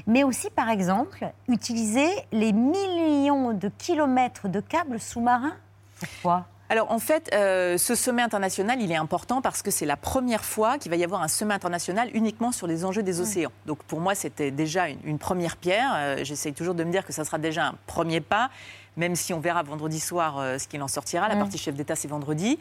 mais 0.06 0.22
aussi, 0.22 0.48
par 0.50 0.68
exemple, 0.68 1.32
utiliser 1.48 2.08
les 2.32 2.52
millions 2.52 3.52
de 3.52 3.68
kilomètres 3.78 4.48
de 4.48 4.60
câbles 4.60 5.00
sous-marins. 5.00 5.56
Pourquoi? 5.98 6.46
Alors 6.70 6.90
en 6.92 6.98
fait, 6.98 7.30
euh, 7.32 7.78
ce 7.78 7.94
sommet 7.94 8.20
international, 8.22 8.80
il 8.82 8.92
est 8.92 8.96
important 8.96 9.40
parce 9.40 9.62
que 9.62 9.70
c'est 9.70 9.86
la 9.86 9.96
première 9.96 10.44
fois 10.44 10.76
qu'il 10.76 10.90
va 10.90 10.96
y 10.96 11.04
avoir 11.04 11.22
un 11.22 11.28
sommet 11.28 11.54
international 11.54 12.10
uniquement 12.12 12.52
sur 12.52 12.66
les 12.66 12.84
enjeux 12.84 13.02
des 13.02 13.20
océans. 13.20 13.52
Donc 13.64 13.82
pour 13.84 14.00
moi, 14.00 14.14
c'était 14.14 14.50
déjà 14.50 14.88
une, 14.88 14.98
une 15.04 15.18
première 15.18 15.56
pierre. 15.56 15.92
Euh, 15.96 16.24
J'essaye 16.24 16.52
toujours 16.52 16.74
de 16.74 16.84
me 16.84 16.92
dire 16.92 17.06
que 17.06 17.12
ça 17.12 17.24
sera 17.24 17.38
déjà 17.38 17.66
un 17.68 17.74
premier 17.86 18.20
pas. 18.20 18.50
Même 18.98 19.14
si 19.14 19.32
on 19.32 19.38
verra 19.38 19.62
vendredi 19.62 20.00
soir 20.00 20.38
euh, 20.38 20.58
ce 20.58 20.66
qu'il 20.66 20.82
en 20.82 20.88
sortira, 20.88 21.28
la 21.28 21.36
Mm. 21.36 21.38
partie 21.38 21.56
chef 21.56 21.74
d'État 21.74 21.94
c'est 21.94 22.08
vendredi. 22.08 22.58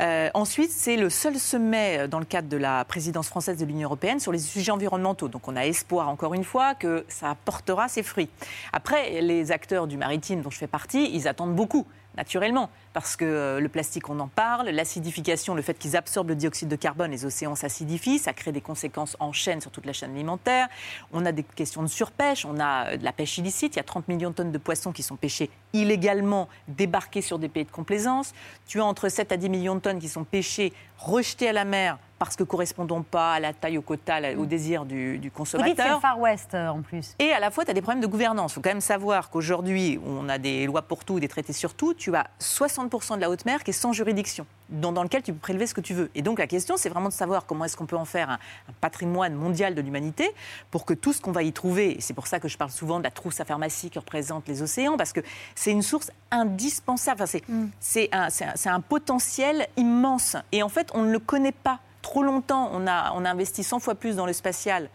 Euh, 0.00 0.30
ensuite, 0.34 0.70
c'est 0.70 0.96
le 0.96 1.10
seul 1.10 1.38
sommet 1.38 2.08
dans 2.08 2.18
le 2.18 2.24
cadre 2.24 2.48
de 2.48 2.56
la 2.56 2.84
présidence 2.86 3.28
française 3.28 3.58
de 3.58 3.66
l'Union 3.66 3.86
européenne 3.88 4.18
sur 4.18 4.32
les 4.32 4.38
sujets 4.38 4.72
environnementaux. 4.72 5.28
Donc 5.28 5.46
on 5.46 5.54
a 5.56 5.66
espoir, 5.66 6.08
encore 6.08 6.32
une 6.34 6.42
fois, 6.44 6.74
que 6.74 7.04
ça 7.08 7.36
portera 7.44 7.86
ses 7.88 8.02
fruits. 8.02 8.30
Après, 8.72 9.20
les 9.20 9.52
acteurs 9.52 9.86
du 9.86 9.96
maritime 9.98 10.40
dont 10.40 10.50
je 10.50 10.58
fais 10.58 10.66
partie, 10.66 11.10
ils 11.14 11.28
attendent 11.28 11.54
beaucoup 11.54 11.86
naturellement, 12.16 12.70
parce 12.92 13.16
que 13.16 13.24
euh, 13.24 13.60
le 13.60 13.68
plastique, 13.68 14.08
on 14.08 14.20
en 14.20 14.28
parle, 14.28 14.68
l'acidification, 14.68 15.54
le 15.54 15.62
fait 15.62 15.78
qu'ils 15.78 15.96
absorbent 15.96 16.30
le 16.30 16.36
dioxyde 16.36 16.68
de 16.68 16.76
carbone, 16.76 17.10
les 17.10 17.24
océans 17.24 17.54
s'acidifient, 17.54 18.18
ça 18.18 18.32
crée 18.32 18.52
des 18.52 18.60
conséquences 18.60 19.16
en 19.20 19.32
chaîne 19.32 19.60
sur 19.60 19.70
toute 19.70 19.86
la 19.86 19.92
chaîne 19.92 20.12
alimentaire. 20.12 20.68
On 21.12 21.26
a 21.26 21.32
des 21.32 21.42
questions 21.42 21.82
de 21.82 21.88
surpêche, 21.88 22.44
on 22.44 22.58
a 22.60 22.92
euh, 22.92 22.96
de 22.96 23.04
la 23.04 23.12
pêche 23.12 23.38
illicite, 23.38 23.74
il 23.74 23.78
y 23.78 23.80
a 23.80 23.84
30 23.84 24.08
millions 24.08 24.30
de 24.30 24.34
tonnes 24.34 24.52
de 24.52 24.58
poissons 24.58 24.92
qui 24.92 25.02
sont 25.02 25.16
pêchés 25.16 25.50
illégalement, 25.72 26.48
débarqués 26.68 27.22
sur 27.22 27.38
des 27.38 27.48
pays 27.48 27.64
de 27.64 27.70
complaisance. 27.70 28.32
Tu 28.66 28.80
as 28.80 28.84
entre 28.84 29.08
7 29.08 29.32
à 29.32 29.36
10 29.36 29.48
millions 29.48 29.74
de 29.74 29.80
tonnes 29.80 29.98
qui 29.98 30.08
sont 30.08 30.24
pêchés, 30.24 30.72
rejetés 30.98 31.48
à 31.48 31.52
la 31.52 31.64
mer 31.64 31.98
parce 32.26 32.36
que 32.36 32.44
correspondant 32.44 33.02
pas 33.02 33.34
à 33.34 33.40
la 33.40 33.52
taille, 33.52 33.78
au 33.78 33.82
quota, 33.82 34.18
au 34.36 34.46
désir 34.46 34.84
du, 34.84 35.18
du 35.18 35.30
Vous 35.30 35.44
dites 35.44 35.44
que 35.44 35.44
c'est 35.48 35.58
le 35.58 35.64
consommateur. 35.64 36.00
Far 36.00 36.18
West 36.20 36.54
euh, 36.54 36.68
en 36.68 36.82
plus. 36.82 37.14
Et 37.18 37.32
à 37.32 37.40
la 37.40 37.50
fois, 37.50 37.64
tu 37.64 37.70
as 37.70 37.74
des 37.74 37.82
problèmes 37.82 38.02
de 38.02 38.06
gouvernance. 38.06 38.52
Il 38.52 38.54
faut 38.56 38.60
quand 38.60 38.70
même 38.70 38.80
savoir 38.80 39.30
qu'aujourd'hui, 39.30 40.00
on 40.06 40.28
a 40.28 40.38
des 40.38 40.66
lois 40.66 40.82
pour 40.82 41.04
tout, 41.04 41.20
des 41.20 41.28
traités 41.28 41.52
sur 41.52 41.74
tout. 41.74 41.94
Tu 41.94 42.14
as 42.14 42.26
60% 42.40 43.16
de 43.16 43.20
la 43.20 43.30
haute 43.30 43.44
mer 43.44 43.62
qui 43.64 43.70
est 43.70 43.74
sans 43.74 43.92
juridiction, 43.92 44.46
dans, 44.68 44.92
dans 44.92 45.02
lequel 45.02 45.22
tu 45.22 45.32
peux 45.32 45.38
prélever 45.38 45.66
ce 45.66 45.74
que 45.74 45.80
tu 45.80 45.94
veux. 45.94 46.10
Et 46.14 46.22
donc 46.22 46.38
la 46.38 46.46
question, 46.46 46.76
c'est 46.76 46.88
vraiment 46.88 47.08
de 47.08 47.14
savoir 47.14 47.46
comment 47.46 47.64
est-ce 47.64 47.76
qu'on 47.76 47.86
peut 47.86 47.96
en 47.96 48.04
faire 48.04 48.30
un, 48.30 48.34
un 48.68 48.72
patrimoine 48.80 49.34
mondial 49.34 49.74
de 49.74 49.80
l'humanité 49.80 50.30
pour 50.70 50.84
que 50.84 50.94
tout 50.94 51.12
ce 51.12 51.20
qu'on 51.20 51.32
va 51.32 51.42
y 51.42 51.52
trouver, 51.52 51.98
et 51.98 52.00
c'est 52.00 52.14
pour 52.14 52.26
ça 52.26 52.40
que 52.40 52.48
je 52.48 52.56
parle 52.58 52.70
souvent 52.70 52.98
de 52.98 53.04
la 53.04 53.10
trousse 53.10 53.40
à 53.40 53.44
pharmacie 53.44 53.90
que 53.90 53.98
représentent 53.98 54.48
les 54.48 54.62
océans, 54.62 54.96
parce 54.96 55.12
que 55.12 55.20
c'est 55.54 55.70
une 55.72 55.82
source 55.82 56.10
indispensable. 56.30 57.22
Enfin, 57.22 57.38
c'est 57.80 58.08
un, 58.12 58.22
un- 58.26 58.30
c'est 58.30 58.68
un 58.68 58.80
potentiel 58.80 59.66
immense. 59.76 60.36
Et 60.52 60.62
en 60.62 60.68
fait, 60.68 60.88
on 60.94 61.02
ne 61.02 61.10
le 61.12 61.18
connaît 61.18 61.52
pas. 61.52 61.78
Trop 62.04 62.22
longtemps, 62.22 62.68
on 62.74 62.86
a, 62.86 63.12
on 63.14 63.24
a 63.24 63.30
investi 63.30 63.64
100 63.64 63.78
fois 63.78 63.94
plus 63.94 64.14
dans 64.14 64.26
le 64.26 64.34
spatial 64.34 64.90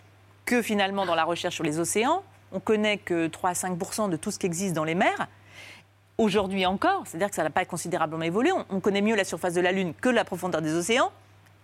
que 0.45 0.61
finalement, 0.61 1.07
dans 1.07 1.15
la 1.15 1.23
recherche 1.23 1.55
sur 1.55 1.63
les 1.63 1.79
océans, 1.79 2.21
on 2.51 2.59
connaît 2.59 2.99
que 2.99 3.25
3 3.25 3.49
à 3.49 3.53
5 3.55 4.09
de 4.09 4.15
tout 4.15 4.29
ce 4.29 4.37
qui 4.37 4.45
existe 4.45 4.75
dans 4.75 4.83
les 4.83 4.93
mers. 4.93 5.27
Aujourd'hui 6.19 6.67
encore, 6.67 7.01
c'est-à-dire 7.07 7.31
que 7.31 7.35
ça 7.35 7.41
n'a 7.41 7.49
pas 7.49 7.65
considérablement 7.65 8.21
évolué. 8.21 8.51
On, 8.51 8.63
on 8.69 8.79
connaît 8.79 9.01
mieux 9.01 9.15
la 9.15 9.23
surface 9.23 9.55
de 9.55 9.61
la 9.61 9.71
Lune 9.71 9.95
que 9.99 10.09
la 10.09 10.23
profondeur 10.23 10.61
des 10.61 10.75
océans. 10.75 11.11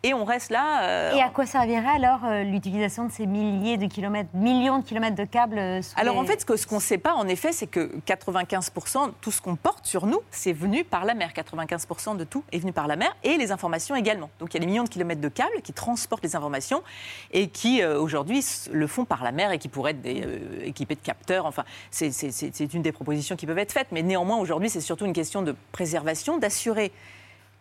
Et 0.07 0.13
on 0.13 0.23
reste 0.23 0.51
là. 0.51 0.83
euh, 0.83 1.15
Et 1.15 1.21
à 1.21 1.29
quoi 1.29 1.47
servirait 1.47 1.95
alors 1.95 2.19
euh, 2.25 2.43
l'utilisation 2.43 3.05
de 3.05 3.11
ces 3.11 3.25
milliers 3.25 3.77
de 3.77 3.87
kilomètres, 3.87 4.29
millions 4.35 4.77
de 4.77 4.83
kilomètres 4.83 5.15
de 5.15 5.25
câbles 5.25 5.57
euh, 5.57 5.81
sous 5.81 5.99
Alors 5.99 6.13
les- 6.13 6.19
en 6.21 6.25
fait, 6.25 6.41
ce 6.55 6.67
qu'on 6.67 6.75
ne 6.75 6.79
sait 6.79 6.99
pas, 6.99 7.15
en 7.15 7.27
effet, 7.27 7.51
c'est 7.51 7.65
que 7.65 7.89
95%, 8.05 9.13
tout 9.19 9.31
ce 9.31 9.41
qu'on 9.41 9.55
porte 9.55 9.83
sur 9.87 10.05
nous, 10.05 10.19
c'est 10.29 10.53
venu 10.53 10.83
par 10.83 11.05
la 11.05 11.15
mer. 11.15 11.31
95% 11.35 12.17
de 12.17 12.23
tout 12.23 12.43
est 12.51 12.59
venu 12.59 12.71
par 12.71 12.85
la 12.85 12.97
mer 12.97 13.17
et 13.23 13.35
les 13.37 13.51
informations 13.51 13.95
également. 13.95 14.29
Donc 14.39 14.53
il 14.53 14.57
y 14.57 14.57
a 14.57 14.59
des 14.59 14.67
millions 14.67 14.83
de 14.83 14.89
kilomètres 14.89 15.21
de 15.21 15.27
câbles 15.27 15.59
qui 15.63 15.73
transportent 15.73 16.23
les 16.23 16.35
informations 16.35 16.83
et 17.31 17.47
qui 17.47 17.81
euh, 17.81 17.99
aujourd'hui 17.99 18.45
le 18.71 18.85
font 18.85 19.05
par 19.05 19.23
la 19.23 19.31
mer 19.31 19.51
et 19.53 19.57
qui 19.57 19.69
pourraient 19.69 19.91
être 19.91 20.01
des, 20.03 20.23
équipés 20.65 20.93
de 20.93 21.01
capteurs. 21.01 21.47
Enfin, 21.47 21.63
c'est 21.89 22.73
une 22.75 22.83
des 22.83 22.91
propositions 22.91 23.35
qui 23.35 23.47
peuvent 23.47 23.57
être 23.57 23.71
faites. 23.73 23.87
Mais 23.91 24.03
néanmoins, 24.03 24.37
aujourd'hui, 24.37 24.69
c'est 24.69 24.81
surtout 24.81 25.05
une 25.07 25.13
question 25.13 25.41
de 25.41 25.55
préservation, 25.71 26.37
d'assurer 26.37 26.91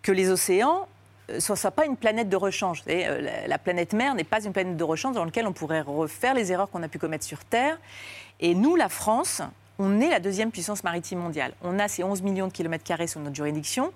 que 0.02 0.12
les 0.12 0.28
océans 0.30 0.86
ne 1.32 1.40
soient, 1.40 1.56
soient 1.56 1.70
pas 1.70 1.86
une 1.86 1.96
planète 1.96 2.28
de 2.28 2.36
rechange. 2.36 2.82
Euh, 2.88 3.20
la, 3.20 3.48
la 3.48 3.58
planète 3.58 3.92
mer 3.92 4.14
n'est 4.14 4.24
pas 4.24 4.42
une 4.42 4.52
planète 4.52 4.76
de 4.76 4.84
rechange 4.84 5.14
dans 5.14 5.24
laquelle 5.24 5.46
on 5.46 5.52
pourrait 5.52 5.80
refaire 5.80 6.34
les 6.34 6.52
erreurs 6.52 6.70
qu'on 6.70 6.82
a 6.82 6.88
pu 6.88 6.98
commettre 6.98 7.24
sur 7.24 7.44
Terre. 7.44 7.78
Et 8.40 8.54
nous, 8.54 8.76
la 8.76 8.88
France, 8.88 9.42
on 9.78 10.00
est 10.00 10.08
la 10.08 10.20
deuxième 10.20 10.52
puissance 10.52 10.84
maritime 10.84 11.18
mondiale. 11.18 11.52
On 11.62 11.78
a 11.80 11.88
ces 11.88 12.04
11 12.04 12.22
millions 12.22 12.46
de 12.46 12.52
kilomètres 12.52 12.84
carrés 12.84 13.08
sous 13.08 13.18
notre 13.18 13.34
juridiction. 13.34 13.92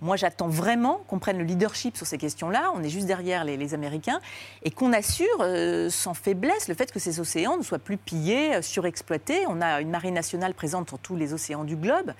Moi, 0.00 0.16
j'attends 0.16 0.48
vraiment 0.48 1.02
qu'on 1.06 1.20
prenne 1.20 1.38
le 1.38 1.44
leadership 1.44 1.96
sur 1.96 2.06
ces 2.06 2.18
questions-là. 2.18 2.72
On 2.74 2.82
est 2.82 2.88
juste 2.88 3.06
derrière 3.06 3.44
les, 3.44 3.74
Américains 3.74 4.20
et 4.64 4.70
qu'on 4.72 4.92
assure 4.92 5.26
euh, 5.40 5.88
sans 5.88 6.14
faiblesse 6.14 6.66
le 6.66 6.74
fait 6.74 6.90
que 6.90 6.98
ces 6.98 7.20
océans 7.20 7.56
ne 7.56 7.62
soient 7.62 7.78
plus 7.78 7.96
pillés, 7.96 8.56
euh, 8.56 8.62
surexploités. 8.62 9.44
On 9.48 9.60
a 9.60 9.80
une 9.80 9.90
marine 9.90 10.14
nationale 10.14 10.54
présente 10.54 10.88
sur 10.88 10.98
tous 10.98 11.14
les 11.14 11.32
océans 11.32 11.62
du 11.62 11.76
globe. 11.76 12.12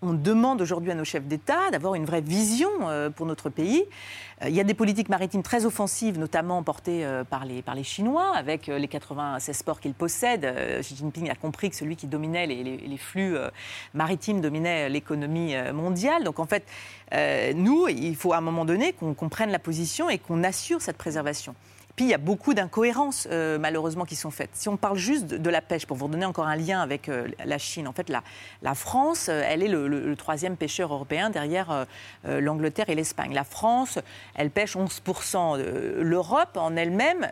On 0.00 0.12
demande 0.12 0.62
aujourd'hui 0.62 0.92
à 0.92 0.94
nos 0.94 1.02
chefs 1.04 1.24
d'État 1.24 1.70
d'avoir 1.72 1.96
une 1.96 2.04
vraie 2.04 2.20
vision 2.20 2.68
euh, 2.82 3.10
pour 3.10 3.26
notre 3.26 3.50
pays. 3.50 3.82
Euh, 4.42 4.48
Il 4.48 4.54
y 4.54 4.60
a 4.60 4.64
des 4.64 4.74
politiques 4.74 5.08
maritimes 5.08 5.42
très 5.42 5.66
offensives, 5.66 6.20
notamment 6.20 6.62
portées 6.62 7.04
euh, 7.04 7.24
par 7.24 7.44
les, 7.44 7.62
par 7.62 7.74
les 7.74 7.82
Chinois, 7.82 8.32
avec 8.36 8.68
les 8.68 8.86
96 8.86 9.64
ports 9.64 9.80
qu'ils 9.80 9.94
possèdent. 9.94 10.46
Xi 10.82 10.94
Jinping 10.94 11.28
a 11.30 11.34
compris 11.34 11.68
que 11.70 11.74
celui 11.74 11.96
qui 11.96 12.06
dominait 12.06 12.46
les, 12.46 12.62
les- 12.62 12.96
flux 12.98 13.36
maritimes 13.94 14.40
dominait 14.40 14.88
l'économie 14.88 15.54
mondiale. 15.72 16.24
Donc 16.24 16.38
en 16.40 16.46
fait, 16.46 16.64
nous, 17.54 17.86
il 17.88 18.16
faut 18.16 18.32
à 18.32 18.38
un 18.38 18.40
moment 18.40 18.64
donné 18.64 18.92
qu'on 18.92 19.14
qu'on 19.14 19.28
prenne 19.28 19.50
la 19.50 19.60
position 19.60 20.10
et 20.10 20.18
qu'on 20.18 20.42
assure 20.42 20.82
cette 20.82 20.96
préservation. 20.98 21.54
Puis 21.98 22.04
il 22.04 22.10
y 22.10 22.14
a 22.14 22.18
beaucoup 22.18 22.54
d'incohérences 22.54 23.26
euh, 23.28 23.58
malheureusement 23.58 24.04
qui 24.04 24.14
sont 24.14 24.30
faites. 24.30 24.50
Si 24.52 24.68
on 24.68 24.76
parle 24.76 24.98
juste 24.98 25.26
de, 25.26 25.50
la 25.50 25.60
pêche, 25.60 25.84
pour 25.84 25.96
vous 25.96 26.06
redonner 26.06 26.26
encore 26.26 26.46
un 26.46 26.54
lien 26.54 26.80
avec 26.80 27.08
euh, 27.08 27.26
la 27.44 27.58
Chine, 27.58 27.88
en 27.88 27.92
fait 27.92 28.08
la, 28.08 28.22
France, 28.76 29.26
euh, 29.28 29.42
elle 29.44 29.64
est 29.64 29.68
le, 29.68 30.14
troisième 30.14 30.56
pêcheur 30.56 30.92
européen 30.92 31.28
derrière 31.28 31.86
l'Angleterre 32.24 32.88
et 32.88 32.94
l'Espagne. 32.94 33.34
La 33.34 33.42
France, 33.42 33.98
elle 34.36 34.50
pêche 34.50 34.76
11%. 34.76 35.58
Euh, 35.58 36.00
L'Europe 36.00 36.56
en 36.56 36.76
elle-même, 36.76 37.26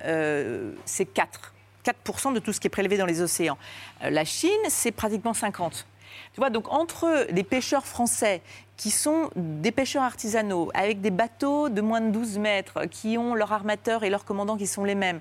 c'est 0.85 1.07
4. 1.07 1.55
4% 1.85 2.35
de 2.35 2.41
tout 2.41 2.53
ce 2.53 2.59
qui 2.59 2.67
est 2.67 2.71
prélevé 2.71 2.97
dans 2.97 3.07
les 3.07 3.21
océans. 3.21 3.59
La 4.03 4.25
Chine, 4.25 4.51
c'est 4.69 4.91
pratiquement 4.91 5.33
50. 5.33 5.87
Tu 6.33 6.41
vois, 6.41 6.51
donc 6.51 6.73
entre 6.73 7.27
les 7.31 7.45
pêcheurs 7.45 7.87
français 7.87 8.43
qui 8.77 8.91
sont 8.91 9.31
des 9.37 9.73
pêcheurs 9.73 10.03
artisanaux, 10.03 10.71
avec 10.75 11.01
des 11.01 11.11
bateaux 11.11 11.69
de 11.69 11.81
moins 11.81 12.01
de 12.01 12.11
12 12.11 12.39
mètres, 12.39 12.85
qui 12.91 13.17
ont 13.17 13.35
leur 13.35 13.53
armateur 13.53 14.05
et 14.05 14.11
leur 14.11 14.25
commandant 14.25 14.57
qui 14.57 14.67
sont 14.67 14.85
les 14.85 14.95
mêmes, 14.95 15.21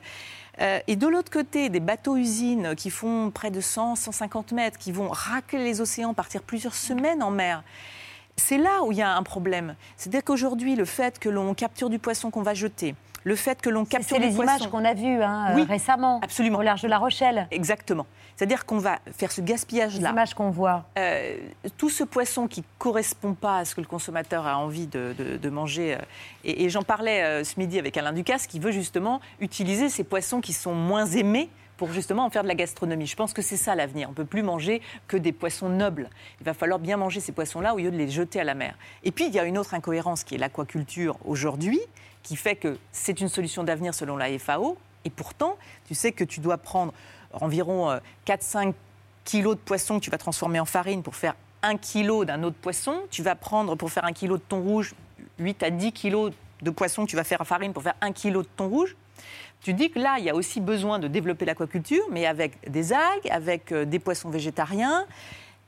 euh, 0.61 0.79
et 0.87 0.95
de 0.95 1.07
l'autre 1.07 1.31
côté, 1.31 1.69
des 1.69 1.79
bateaux-usines 1.79 2.75
qui 2.75 2.89
font 2.89 3.31
près 3.31 3.51
de 3.51 3.61
100, 3.61 3.95
150 3.95 4.51
mètres, 4.51 4.77
qui 4.77 4.91
vont 4.91 5.09
racler 5.09 5.63
les 5.63 5.81
océans, 5.81 6.13
partir 6.13 6.41
plusieurs 6.43 6.75
semaines 6.75 7.23
en 7.23 7.31
mer. 7.31 7.63
C'est 8.37 8.57
là 8.57 8.83
où 8.83 8.91
il 8.91 8.97
y 8.97 9.01
a 9.01 9.15
un 9.15 9.23
problème. 9.23 9.75
C'est-à-dire 9.97 10.23
qu'aujourd'hui, 10.23 10.75
le 10.75 10.85
fait 10.85 11.19
que 11.19 11.29
l'on 11.29 11.53
capture 11.53 11.89
du 11.89 11.99
poisson 11.99 12.31
qu'on 12.31 12.41
va 12.41 12.53
jeter, 12.53 12.95
le 13.25 13.35
fait 13.35 13.59
que 13.61 13.69
l'on 13.69 13.83
capture 13.85 14.17
les 14.19 14.33
images 14.35 14.67
qu'on 14.69 14.85
a 14.85 14.93
vues 14.93 15.21
hein, 15.21 15.47
euh, 15.49 15.55
Oui, 15.55 15.63
récemment 15.63 16.21
absolument. 16.23 16.59
au 16.59 16.61
large 16.61 16.81
de 16.83 16.87
La 16.87 16.97
Rochelle. 16.99 17.47
Exactement. 17.51 18.05
C'est-à-dire 18.37 18.65
qu'on 18.65 18.77
va 18.77 18.99
faire 19.17 19.31
ce 19.31 19.41
gaspillage-là. 19.41 20.09
Les 20.09 20.13
images 20.13 20.33
qu'on 20.33 20.51
voit. 20.51 20.85
Euh, 20.97 21.35
tout 21.77 21.89
ce 21.89 22.03
poisson 22.03 22.47
qui 22.47 22.63
correspond 22.77 23.33
pas 23.33 23.57
à 23.59 23.65
ce 23.65 23.75
que 23.75 23.81
le 23.81 23.87
consommateur 23.87 24.45
a 24.45 24.57
envie 24.57 24.87
de, 24.87 25.13
de- 25.17 25.37
de 25.37 25.49
manger. 25.49 25.95
euh, 25.95 25.97
et 26.43 26.63
et 26.65 26.69
j'en 26.69 26.83
parlais 26.83 27.23
euh, 27.23 27.43
ce 27.43 27.59
midi 27.59 27.79
avec 27.79 27.97
Alain 27.97 28.13
Ducasse, 28.13 28.47
qui 28.47 28.59
veut 28.59 28.71
justement 28.71 29.19
utiliser 29.39 29.89
ces 29.89 30.03
poissons 30.03 30.39
qui 30.39 30.53
sont 30.53 30.73
moins 30.75 31.05
aimés 31.07 31.49
pour 31.77 31.91
justement 31.91 32.23
en 32.25 32.29
faire 32.29 32.43
de 32.43 32.47
la 32.47 32.55
gastronomie. 32.55 33.05
Je 33.07 33.15
pense 33.17 33.33
que 33.33 33.41
c'est 33.41 33.57
ça 33.57 33.75
l'avenir. 33.75 34.07
On 34.07 34.11
ne 34.11 34.15
peut 34.15 34.23
plus 34.25 34.43
manger 34.43 34.81
que 35.07 35.17
des 35.17 35.31
poissons 35.33 35.67
nobles. 35.67 36.09
Il 36.39 36.45
va 36.45 36.53
falloir 36.53 36.79
bien 36.79 36.95
manger 36.95 37.19
ces 37.19 37.31
poissons-là 37.33 37.73
au 37.73 37.79
lieu 37.79 37.91
de 37.91 37.97
les 37.97 38.09
jeter 38.09 38.39
à 38.39 38.43
la 38.45 38.53
mer. 38.53 38.75
Et 39.03 39.11
puis, 39.11 39.25
il 39.27 39.33
y 39.33 39.39
a 39.39 39.43
une 39.43 39.57
autre 39.57 39.73
incohérence 39.73 40.23
qui 40.23 40.35
est 40.35 40.37
l'aquaculture 40.37 41.17
aujourd'hui, 41.25 41.81
qui 42.25 42.35
fait 42.35 42.55
que 42.55 42.77
c'est 42.91 43.21
une 43.21 43.29
solution 43.29 43.63
d'avenir 43.63 43.93
selon 43.93 44.17
la 44.17 44.37
FAO. 44.39 44.77
Et 45.05 45.11
pourtant, 45.11 45.57
tu 45.85 45.93
sais 45.93 46.11
que 46.11 46.23
tu 46.23 46.39
dois 46.39 46.57
prendre 46.57 46.91
environ 47.31 47.91
euh, 47.91 47.99
4-5 48.25 48.73
kilos 49.23 49.55
de 49.55 49.61
poisson 49.61 49.99
que 49.99 50.03
tu 50.03 50.09
vas 50.09 50.17
transformer 50.17 50.59
en 50.59 50.65
farine 50.65 51.03
pour 51.03 51.15
faire 51.15 51.35
1 51.61 51.77
kilo 51.77 52.25
d'un 52.25 52.41
autre 52.41 52.57
poisson. 52.57 53.01
Tu 53.11 53.21
vas 53.21 53.35
prendre 53.35 53.75
pour 53.75 53.91
faire 53.91 54.05
1 54.05 54.13
kilo 54.13 54.37
de 54.37 54.41
thon 54.41 54.61
rouge 54.61 54.95
8 55.37 55.63
à 55.63 55.69
10 55.69 55.91
kilos 55.91 56.33
de 56.63 56.69
poisson 56.71 57.05
que 57.05 57.11
tu 57.11 57.15
vas 57.15 57.23
faire 57.23 57.41
en 57.41 57.45
farine 57.45 57.73
pour 57.73 57.83
faire 57.83 57.95
1 58.01 58.11
kilo 58.11 58.41
de 58.41 58.47
thon 58.57 58.69
rouge. 58.69 58.95
Tu 59.61 59.73
dis 59.73 59.91
que 59.91 59.99
là, 59.99 60.15
il 60.17 60.25
y 60.25 60.29
a 60.29 60.35
aussi 60.35 60.61
besoin 60.61 60.97
de 60.97 61.07
développer 61.07 61.45
l'aquaculture, 61.45 62.03
mais 62.09 62.25
avec 62.25 62.69
des 62.69 62.91
algues, 62.91 63.29
avec 63.29 63.71
euh, 63.71 63.85
des 63.85 63.99
poissons 63.99 64.29
végétariens, 64.29 65.05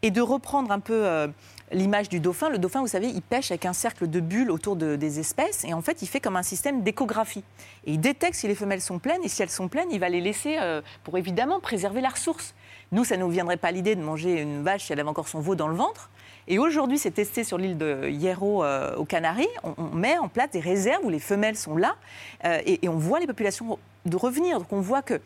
et 0.01 0.11
de 0.11 0.21
reprendre 0.21 0.71
un 0.71 0.79
peu 0.79 1.05
euh, 1.05 1.27
l'image 1.71 2.09
du 2.09 2.19
dauphin. 2.19 2.49
Le 2.49 2.57
dauphin, 2.57 2.81
vous 2.81 2.87
savez, 2.87 3.07
il 3.09 3.21
pêche 3.21 3.51
avec 3.51 3.65
un 3.65 3.73
cercle 3.73 4.09
de 4.09 4.19
bulles 4.19 4.51
autour 4.51 4.75
de- 4.75 4.95
des 4.95 5.19
espèces, 5.19 5.63
et 5.65 5.73
en 5.73 5.81
fait, 5.81 6.01
il 6.01 6.07
fait 6.07 6.19
comme 6.19 6.35
un 6.35 6.43
système 6.43 6.81
d'échographie. 6.81 7.43
Et 7.85 7.93
il 7.93 7.99
détecte 7.99 8.35
si 8.35 8.47
les 8.47 8.55
femelles 8.55 8.81
sont 8.81 8.99
pleines, 8.99 9.21
et 9.23 9.27
si 9.29 9.41
elles 9.41 9.49
sont 9.49 9.67
pleines, 9.67 9.89
il 9.91 9.99
va 9.99 10.09
les 10.09 10.21
laisser 10.21 10.57
euh, 10.59 10.81
pour 11.03 11.17
évidemment 11.17 11.59
préserver 11.59 12.01
la 12.01 12.09
ressource. 12.09 12.53
Nous, 12.91 13.03
ça 13.03 13.17
ne 13.17 13.21
nous 13.23 13.29
viendrait 13.29 13.57
pas 13.57 13.71
l'idée 13.71 13.95
de 13.95 14.01
manger 14.01 14.41
une 14.41 14.63
vache 14.63 14.85
si 14.85 14.93
elle 14.93 14.99
avait 14.99 15.09
encore 15.09 15.27
son 15.27 15.39
veau 15.39 15.55
dans 15.55 15.67
le 15.67 15.75
ventre. 15.75 16.09
Et 16.47 16.59
aujourd'hui, 16.59 16.97
c'est 16.97 17.11
testé 17.11 17.43
sur 17.43 17.57
l'île 17.57 17.77
de 17.77 18.07
Hierro 18.09 18.63
euh, 18.63 18.95
aux 18.95 19.03
Canaries. 19.03 19.49
On, 19.63 19.83
met 19.93 20.17
en 20.17 20.29
place 20.29 20.51
des 20.51 20.61
réserves 20.61 21.03
où 21.03 21.09
les 21.09 21.19
femelles 21.19 21.57
sont 21.57 21.75
là 21.75 21.97
euh, 22.45 22.61
et, 22.65 22.85
et 22.85 22.89
on 22.89 22.97
voit 22.97 23.19
les 23.19 23.27
populations 23.27 23.77
de 24.05 24.15
revenir. 24.15 24.59
Donc 24.59 24.71
on 24.71 24.79
voit 24.79 25.01
que. 25.01 25.19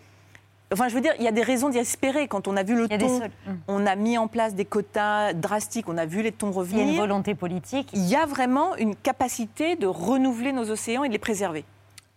Enfin, 0.74 0.88
je 0.88 0.96
veux 0.96 1.02
dire, 1.02 1.14
il 1.20 1.24
y 1.26 1.28
a 1.28 1.32
des 1.34 1.42
raisons 1.44 1.70
d'y 1.70 1.78
espérer. 1.78 2.28
Quand 2.28 2.48
on 2.48 2.56
a 2.56 2.64
vu 2.64 2.76
le 2.76 2.86
a 2.92 2.98
thon, 2.98 3.22
Hum. 3.48 3.60
on 3.68 3.86
a 3.86 3.96
mis 3.96 4.18
en 4.18 4.28
place 4.28 4.56
des 4.56 4.66
quotas 4.66 5.34
drastiques, 5.34 5.90
on 5.90 5.98
a 5.98 6.06
vu 6.06 6.22
les 6.22 6.32
thons 6.32 6.48
Il 6.52 6.54
y 6.54 6.58
a 6.58 6.60
revenir. 6.60 6.88
une 6.94 6.98
volonté 6.98 7.36
politique. 7.36 7.90
Il 7.94 8.06
y 8.08 8.16
a 8.16 8.26
vraiment 8.26 8.76
une 8.78 8.96
capacité 8.96 9.76
de 9.76 9.88
renouveler 9.88 10.54
nos 10.54 10.70
océans 10.72 11.04
et 11.04 11.08
de 11.10 11.14
les 11.14 11.20
préserver. 11.20 11.66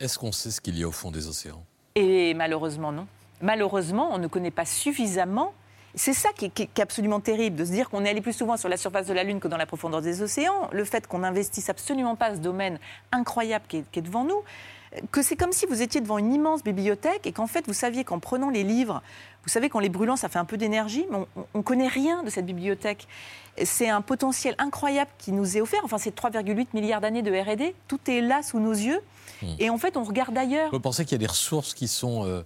Est-ce 0.01 0.19
qu'on 0.19 0.33
sait 0.33 0.51
ce 0.51 0.61
qu'il 0.61 0.79
y 0.79 0.85
a 0.85 0.89
au 0.89 0.93
fond 0.93 1.11
des 1.11 1.27
océans? 1.29 1.63
Et 1.97 2.35
malheureusement, 2.35 2.93
non. 2.93 3.07
Malheureusement, 3.43 4.11
on 4.13 4.19
ne 4.19 4.27
connaît 4.29 4.51
pas 4.51 4.65
suffisamment. 4.65 5.53
C'est 5.97 6.13
ça 6.15 6.31
qui 6.37 6.47
est, 6.47 6.51
qui 6.51 6.63
est- 6.63 6.67
qui 6.67 6.81
est 6.81 6.83
absolument 6.83 7.21
terrible, 7.21 7.57
de 7.57 7.65
se 7.65 7.71
dire 7.71 7.89
qu'on 7.89 8.05
est 8.05 8.11
allé 8.11 8.21
plus 8.21 8.33
souvent 8.33 8.57
sur 8.57 8.69
la 8.69 8.77
surface 8.77 9.07
de 9.07 9.13
la 9.13 9.23
Lune 9.23 9.39
que 9.39 9.47
dans 9.47 9.57
la 9.57 9.67
profondeur 9.67 10.03
des 10.03 10.23
océans. 10.23 10.69
Le 10.73 10.85
fait 10.85 11.07
qu'on 11.07 11.19
n'investisse 11.21 11.69
absolument 11.71 12.17
pas 12.17 12.35
ce 12.35 12.41
domaine 12.41 12.79
incroyable 13.13 13.65
qui 13.69 13.77
est, 13.79 13.85
qui 13.93 14.01
est 14.01 14.03
devant 14.03 14.25
nous. 14.25 14.43
Que 15.11 15.23
c'est 15.23 15.37
comme 15.37 15.53
si 15.53 15.67
vous 15.67 15.83
étiez 15.83 16.01
devant 16.01 16.19
une 16.19 16.33
immense 16.33 16.63
bibliothèque 16.63 17.27
et 17.27 17.33
qu'en 17.33 17.47
fait, 17.47 17.67
vous 17.67 17.73
saviez 17.73 18.05
qu'en 18.05 18.19
prenant 18.19 18.51
les 18.51 18.63
livres, 18.63 19.03
vous 19.45 19.51
savez 19.51 19.69
qu'en 19.69 19.81
les 19.81 19.89
brûlant, 19.89 20.17
ça 20.17 20.29
fait 20.29 20.39
un 20.39 20.45
peu 20.45 20.57
d'énergie, 20.57 21.07
mais 21.11 21.19
on 21.55 21.59
ne 21.59 21.63
connaît 21.63 21.89
rien 21.89 22.23
de 22.23 22.31
cette 22.31 22.47
bibliothèque. 22.47 23.07
C'est 23.63 23.89
un 23.89 24.01
potentiel 24.01 24.55
incroyable 24.59 25.11
qui 25.19 25.33
nous 25.33 25.57
est 25.57 25.61
offert. 25.61 25.81
Enfin, 25.85 25.99
c'est 25.99 26.15
3,8 26.17 26.69
milliards 26.75 27.01
d'années 27.01 27.23
de 27.23 27.31
R&D. 27.31 27.75
Tout 27.89 28.01
est 28.09 28.21
là 28.21 28.43
sous 28.43 28.59
nos 28.59 28.73
yeux. 28.73 29.01
Et 29.59 29.69
en 29.69 29.79
fait, 29.79 29.97
on 29.97 30.05
regarde 30.05 30.37
ailleurs. 30.39 30.71
Vous 30.71 30.81
pensez 30.81 31.05
qu'il 31.05 31.13
y 31.13 31.17
a 31.17 31.19
des 31.19 31.27
ressources 31.27 31.75
qui 31.75 31.87
sont 31.87 32.25
euh, 32.25 32.43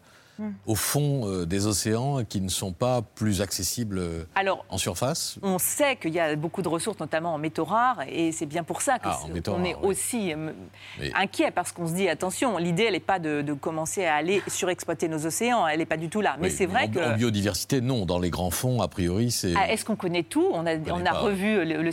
Au 0.66 0.74
fond 0.74 1.22
euh, 1.26 1.46
des 1.46 1.66
océans 1.66 2.24
qui 2.24 2.40
ne 2.40 2.48
sont 2.48 2.72
pas 2.72 3.02
plus 3.02 3.40
accessibles 3.42 3.98
euh, 3.98 4.24
Alors, 4.34 4.64
en 4.68 4.78
surface 4.78 5.38
On 5.42 5.58
sait 5.58 5.96
qu'il 5.96 6.12
y 6.14 6.20
a 6.20 6.34
beaucoup 6.36 6.62
de 6.62 6.68
ressources, 6.68 6.98
notamment 7.00 7.34
en 7.34 7.38
métaux 7.38 7.64
rares, 7.64 8.02
et 8.08 8.32
c'est 8.32 8.46
bien 8.46 8.62
pour 8.64 8.82
ça 8.82 8.98
Ah, 9.02 9.18
qu'on 9.22 9.28
métaux 9.34 9.56
est 9.64 9.72
rares, 9.74 9.84
aussi 9.84 10.32
euh, 10.32 10.52
inquiet, 11.14 11.50
parce 11.50 11.72
qu'on 11.72 11.86
se 11.86 11.92
dit, 11.94 12.08
attention, 12.08 12.58
l'idée, 12.58 12.84
elle 12.84 12.92
n'est 12.94 13.00
pas 13.00 13.18
de, 13.18 13.42
de 13.42 13.52
commencer 13.52 14.04
à 14.04 14.14
aller 14.16 14.42
surexploiter 14.48 15.08
nos 15.08 15.26
océans, 15.26 15.66
elle 15.66 15.78
n'est 15.78 15.86
pas 15.86 15.96
du 15.96 16.08
tout 16.08 16.20
là. 16.20 16.36
Mais 16.40 16.48
Oui, 16.48 16.54
c'est 16.54 16.66
vrai 16.66 16.84
en, 16.84 16.90
que... 16.90 17.12
en 17.12 17.16
biodiversité, 17.16 17.80
non. 17.80 18.06
Dans 18.06 18.18
les 18.18 18.30
grands 18.30 18.50
fonds, 18.50 18.80
a 18.80 18.88
priori, 18.88 19.30
c'est. 19.30 19.54
Ah, 19.56 19.70
Est-ce 19.70 19.84
qu'on 19.84 19.96
connaît 19.96 20.22
tout? 20.22 20.48
On 20.52 20.66
a, 20.66 20.76
on 20.92 21.04
a 21.04 21.12
revu 21.12 21.64
le, 21.64 21.82
le 21.82 21.92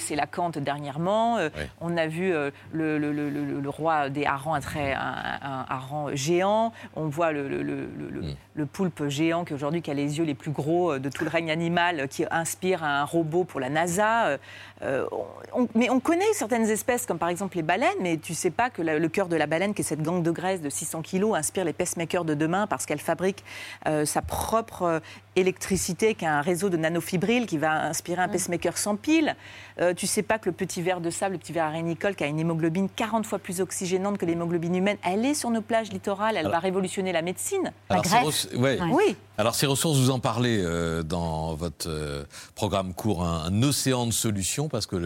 dernièrement. 0.62 1.38
On 1.82 1.98
a 1.98 2.08
vu 2.08 2.32
le, 2.32 2.52
le- 2.72 2.98
le- 3.00 3.12
le- 3.30 3.62
le 3.62 3.70
roi 3.70 4.10
des 4.10 4.26
harengs, 4.26 4.56
un, 4.56 4.62
très, 4.62 4.94
un, 4.94 5.00
un 5.42 5.66
hareng 5.70 6.16
géant. 6.16 6.72
On 6.96 7.08
voit 7.08 7.32
le, 7.32 7.48
le- 7.48 7.64
le- 7.64 7.88
le- 7.98 8.35
le- 8.54 8.66
poulpe 8.66 9.08
géant 9.08 9.46
qui 9.46 9.54
aujourd'hui 9.54 9.82
qui 9.82 9.92
a 9.92 9.94
les 9.94 10.18
yeux 10.18 10.26
les 10.26 10.34
plus 10.34 10.52
gros 10.52 10.94
euh, 10.94 11.00
de 11.00 11.10
tout 11.10 11.24
le 11.24 11.30
règne 11.30 11.52
animal, 11.52 12.00
euh, 12.00 12.08
qui 12.08 12.26
inspire 12.32 12.84
un 12.84 13.04
robot 13.04 13.44
pour 13.44 13.60
la 13.60 13.70
NASA. 13.70 14.38
Euh, 14.86 15.06
on- 15.54 15.68
mais 15.76 15.90
on 15.90 16.00
connaît 16.00 16.32
certaines 16.34 16.70
espèces, 16.70 17.06
comme 17.06 17.18
par 17.18 17.30
exemple 17.30 17.56
les 17.58 17.64
baleines, 17.64 17.90
mais 18.02 18.18
tu 18.18 18.34
sais 18.34 18.52
pas 18.52 18.70
que 18.70 18.82
la- 18.82 19.00
le 19.00 19.08
cœur 19.10 19.28
de 19.28 19.36
la 19.36 19.48
baleine, 19.48 19.74
qui 19.74 19.82
est 19.82 19.86
cette 19.86 20.02
gangue 20.04 20.22
de 20.24 20.32
graisse 20.32 20.62
de 20.62 20.70
600 20.70 21.02
kilos, 21.02 21.36
inspire 21.36 21.66
les 21.66 21.74
pacemakers 21.74 22.26
de 22.26 22.34
demain 22.36 22.68
parce 22.68 22.86
qu'elle 22.86 23.00
fabrique 23.00 23.44
euh, 23.88 24.06
sa 24.06 24.22
propre 24.22 24.84
euh, 24.84 25.00
électricité, 25.36 26.16
qui 26.16 26.26
a 26.26 26.34
un 26.38 26.42
réseau 26.42 26.70
de 26.70 26.78
nanofibrilles 26.78 27.46
qui 27.46 27.58
va 27.58 27.72
inspirer 27.86 28.22
un 28.22 28.28
pacemaker 28.30 28.78
sans 28.78 28.96
pile. 28.96 29.36
Euh, 29.82 29.94
tu 29.94 30.08
sais 30.08 30.22
pas 30.24 30.40
que 30.40 30.46
le 30.50 30.54
petit 30.54 30.82
ver 30.82 31.02
de 31.02 31.10
sable, 31.10 31.34
le 31.34 31.40
petit 31.40 31.52
ver 31.52 31.66
arénicole, 31.66 32.16
qui 32.16 32.24
a 32.24 32.28
une 32.28 32.40
hémoglobine 32.40 32.88
40 32.96 33.26
fois 33.26 33.40
plus 33.40 33.60
oxygénante 33.60 34.18
que 34.18 34.26
l'hémoglobine 34.26 34.76
humaine, 34.76 34.98
elle 35.04 35.26
est 35.26 35.34
sur 35.34 35.50
nos 35.50 35.62
plages 35.62 35.92
littorales, 35.92 36.36
elle 36.38 36.46
Alors- 36.46 36.54
va 36.54 36.60
révolutionner 36.60 37.12
la 37.12 37.22
médecine. 37.22 37.72
Alors, 37.90 38.06
ces 38.06 38.16
res- 38.16 38.56
ouais. 38.58 38.80
Oui. 38.92 39.16
Alors 39.38 39.54
ces 39.56 39.66
ressources, 39.66 39.98
vous 39.98 40.12
en 40.12 40.20
parlez 40.20 40.62
euh, 40.64 41.04
dans 41.04 41.56
votre 41.56 41.90
euh, 41.90 42.24
programme 42.56 42.94
court, 42.94 43.24
un, 43.26 43.46
un 43.48 43.64
océan 43.64 44.06
de 44.08 44.12
solutions, 44.14 44.70
parce 44.76 44.88
que 44.88 44.98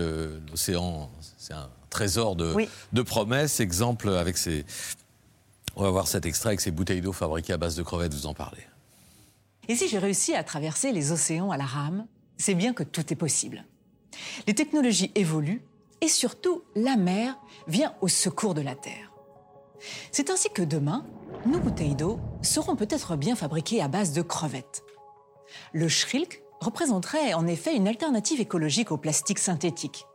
l'océan, 0.50 1.10
c'est 1.38 1.54
un 1.54 1.70
trésor 1.92 2.36
de, 2.36 2.54
Oui. 2.54 2.68
de 2.92 3.02
promesses. 3.04 3.60
Exemple 3.60 4.10
avec 4.10 4.38
ces... 4.38 4.66
On 5.76 5.84
va 5.84 5.92
voir 5.92 6.08
cet 6.08 6.26
extrait 6.26 6.50
avec 6.50 6.62
ces 6.62 6.72
bouteilles 6.72 7.02
d'eau 7.02 7.14
fabriquées 7.14 7.54
à 7.54 7.58
base 7.58 7.76
de 7.76 7.84
crevettes, 7.84 8.14
vous 8.14 8.26
en 8.26 8.34
parlez. 8.34 8.64
Et 9.68 9.76
si 9.76 9.88
j'ai 9.88 10.00
réussi 10.00 10.34
à 10.34 10.44
traverser 10.44 10.92
les 10.92 11.12
océans 11.12 11.52
à 11.52 11.58
la 11.58 11.66
rame, 11.66 12.08
c'est 12.38 12.56
bien 12.56 12.74
que 12.74 12.82
tout 12.84 13.14
est 13.14 13.16
possible. 13.16 13.64
Les 14.48 14.56
technologies 14.56 15.12
évoluent 15.14 15.62
et 16.02 16.08
surtout 16.08 16.64
la 16.76 16.98
mer 16.98 17.38
vient 17.68 17.94
au 18.02 18.08
secours 18.08 18.56
de 18.56 18.62
la 18.62 18.74
Terre. 18.76 19.12
C'est 20.12 20.32
ainsi 20.32 20.50
que 20.50 20.64
demain, 20.64 21.06
nos 21.46 21.60
bouteilles 21.60 21.96
d'eau 21.96 22.20
seront 22.42 22.76
peut-être 22.76 23.16
bien 23.16 23.36
fabriquées 23.36 23.82
à 23.82 23.88
base 23.88 24.12
de 24.14 24.24
crevettes. 24.24 24.82
Le 25.74 25.88
shrilk 25.88 26.42
représenterait 26.62 27.34
en 27.34 27.48
effet 27.48 27.76
une 27.76 27.88
alternative 27.88 28.42
écologique 28.42 28.92
au 28.92 28.98
plastique 28.98 29.40
synthétique. 29.40 30.06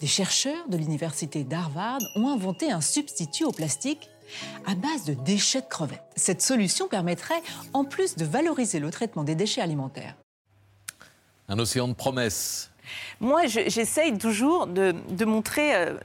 Des 0.00 0.06
chercheurs 0.06 0.68
de 0.68 0.76
l'université 0.76 1.42
d'Harvard 1.44 1.98
ont 2.16 2.28
inventé 2.28 2.70
un 2.70 2.80
substitut 2.80 3.44
au 3.44 3.50
plastique 3.52 4.08
à 4.66 4.74
base 4.74 5.04
de 5.04 5.14
déchets 5.14 5.62
de 5.62 5.66
crevettes. 5.66 6.02
Cette 6.14 6.42
solution 6.42 6.86
permettrait, 6.86 7.42
en 7.72 7.84
plus 7.84 8.14
de 8.16 8.24
valoriser 8.24 8.78
le 8.78 8.90
traitement 8.90 9.24
des 9.24 9.34
déchets 9.34 9.60
alimentaires, 9.62 10.14
Un 11.48 11.58
océan 11.58 11.88
de 11.88 11.94
promesses. 11.94 12.70
Moi, 13.20 13.46
je- 13.46 13.68
j'essaye 13.68 14.16
toujours 14.18 14.66
de, 14.66 14.94
de 15.10 15.24
montrer 15.24 15.74
euh, 15.74 15.98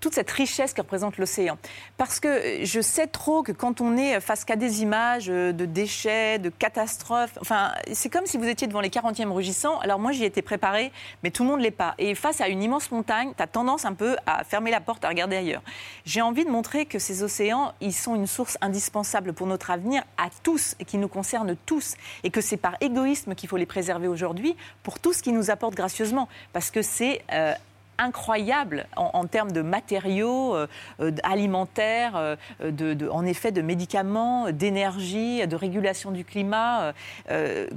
toute 0.00 0.14
cette 0.14 0.30
richesse 0.30 0.72
que 0.72 0.80
représente 0.80 1.18
l'océan. 1.18 1.58
Parce 1.96 2.20
que 2.20 2.64
je 2.64 2.80
sais 2.80 3.06
trop 3.06 3.42
que 3.42 3.52
quand 3.52 3.80
on 3.80 3.96
est 3.96 4.20
face 4.20 4.44
qu'à 4.44 4.56
des 4.56 4.82
images 4.82 5.28
euh, 5.28 5.52
de 5.52 5.64
déchets, 5.64 6.38
de 6.38 6.50
catastrophes, 6.50 7.36
enfin, 7.40 7.72
c'est 7.92 8.08
comme 8.08 8.26
si 8.26 8.36
vous 8.36 8.46
étiez 8.46 8.66
devant 8.66 8.80
les 8.80 8.90
40e 8.90 9.30
rugissants. 9.30 9.78
Alors 9.80 9.98
moi, 9.98 10.12
j'y 10.12 10.24
étais 10.24 10.42
préparée, 10.42 10.92
mais 11.22 11.30
tout 11.30 11.42
le 11.42 11.50
monde 11.50 11.60
l'est 11.60 11.70
pas. 11.70 11.94
Et 11.98 12.14
face 12.14 12.40
à 12.40 12.48
une 12.48 12.62
immense 12.62 12.90
montagne, 12.90 13.32
tu 13.36 13.42
as 13.42 13.46
tendance 13.46 13.84
un 13.84 13.94
peu 13.94 14.16
à 14.26 14.44
fermer 14.44 14.70
la 14.70 14.80
porte, 14.80 15.04
à 15.04 15.08
regarder 15.08 15.36
ailleurs. 15.36 15.62
J'ai 16.04 16.22
envie 16.22 16.44
de 16.44 16.50
montrer 16.50 16.86
que 16.86 16.98
ces 16.98 17.22
océans, 17.22 17.72
ils 17.80 17.94
sont 17.94 18.14
une 18.14 18.26
source 18.26 18.58
indispensable 18.60 19.32
pour 19.32 19.46
notre 19.46 19.70
avenir 19.70 20.02
à 20.16 20.28
tous 20.42 20.74
et 20.78 20.84
qui 20.84 20.98
nous 20.98 21.08
concernent 21.08 21.56
tous. 21.66 21.94
Et 22.24 22.30
que 22.30 22.40
c'est 22.40 22.56
par 22.56 22.76
égoïsme 22.80 23.34
qu'il 23.34 23.48
faut 23.48 23.56
les 23.56 23.66
préserver 23.66 24.08
aujourd'hui 24.08 24.56
pour 24.82 24.98
tout 25.00 25.12
ce 25.12 25.22
qui 25.22 25.32
nous 25.32 25.50
apporte 25.50 25.74
gracieusement. 25.74 26.28
Parce 26.52 26.70
que 26.70 26.82
c'est... 26.82 27.22
euh, 27.32 27.54
incroyable 27.98 28.86
en, 28.96 29.26
termes 29.26 29.52
de 29.52 29.62
matériaux 29.62 30.54
euh, 30.54 30.66
euh, 31.00 31.12
alimentaires, 31.22 32.16
euh, 32.16 33.08
en 33.10 33.24
effet 33.24 33.52
de 33.52 33.62
médicaments, 33.62 34.50
d'énergie, 34.50 35.46
de 35.46 35.56
régulation 35.56 36.10
du 36.10 36.24
climat. 36.24 36.92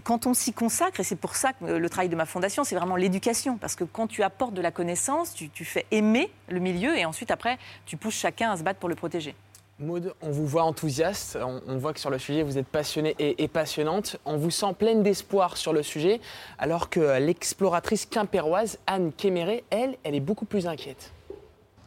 quand 0.03 0.25
on 0.25 0.33
s'y 0.33 0.53
consacre, 0.53 0.99
et 0.99 1.03
c'est 1.03 1.15
pour 1.15 1.35
ça 1.35 1.53
que 1.53 1.65
le 1.65 1.89
travail 1.89 2.09
de 2.09 2.15
ma 2.15 2.25
fondation, 2.25 2.63
c'est 2.63 2.75
vraiment 2.75 2.95
l'éducation, 2.95 3.57
parce 3.57 3.75
que 3.75 3.83
quand 3.83 4.07
tu 4.07 4.23
apportes 4.23 4.53
de 4.53 4.61
la 4.61 4.71
connaissance, 4.71 5.33
tu, 5.33 5.49
tu 5.49 5.65
fais 5.65 5.85
aimer 5.91 6.31
le 6.49 6.59
milieu 6.59 6.97
et 6.97 7.05
ensuite 7.05 7.31
après, 7.31 7.57
tu 7.85 7.97
pousses 7.97 8.15
chacun 8.15 8.51
à 8.51 8.57
se 8.57 8.63
battre 8.63 8.79
pour 8.79 8.89
le 8.89 8.95
protéger. 8.95 9.35
Maud, 9.77 10.13
on 10.21 10.31
vous 10.31 10.47
voit 10.47 10.63
enthousiaste, 10.63 11.37
on, 11.67 11.77
voit 11.77 11.91
que 11.91 11.99
sur 11.99 12.09
le 12.09 12.17
sujet 12.17 12.43
vous 12.43 12.57
êtes 12.57 12.67
passionnée 12.67 13.13
et, 13.19 13.47
passionnante. 13.49 14.15
On 14.23 14.37
vous 14.37 14.49
sent 14.49 14.73
pleine 14.79 15.03
d'espoir 15.03 15.57
sur 15.57 15.73
le 15.73 15.83
sujet, 15.83 16.21
alors 16.57 16.89
que 16.89 17.19
l'exploratrice 17.19 18.05
quimpéroise 18.05 18.77
Anne 18.87 19.11
Kéméré, 19.11 19.65
elle, 19.71 19.97
elle 20.05 20.15
est 20.15 20.21
beaucoup 20.21 20.45
plus 20.45 20.65
inquiète. 20.65 21.11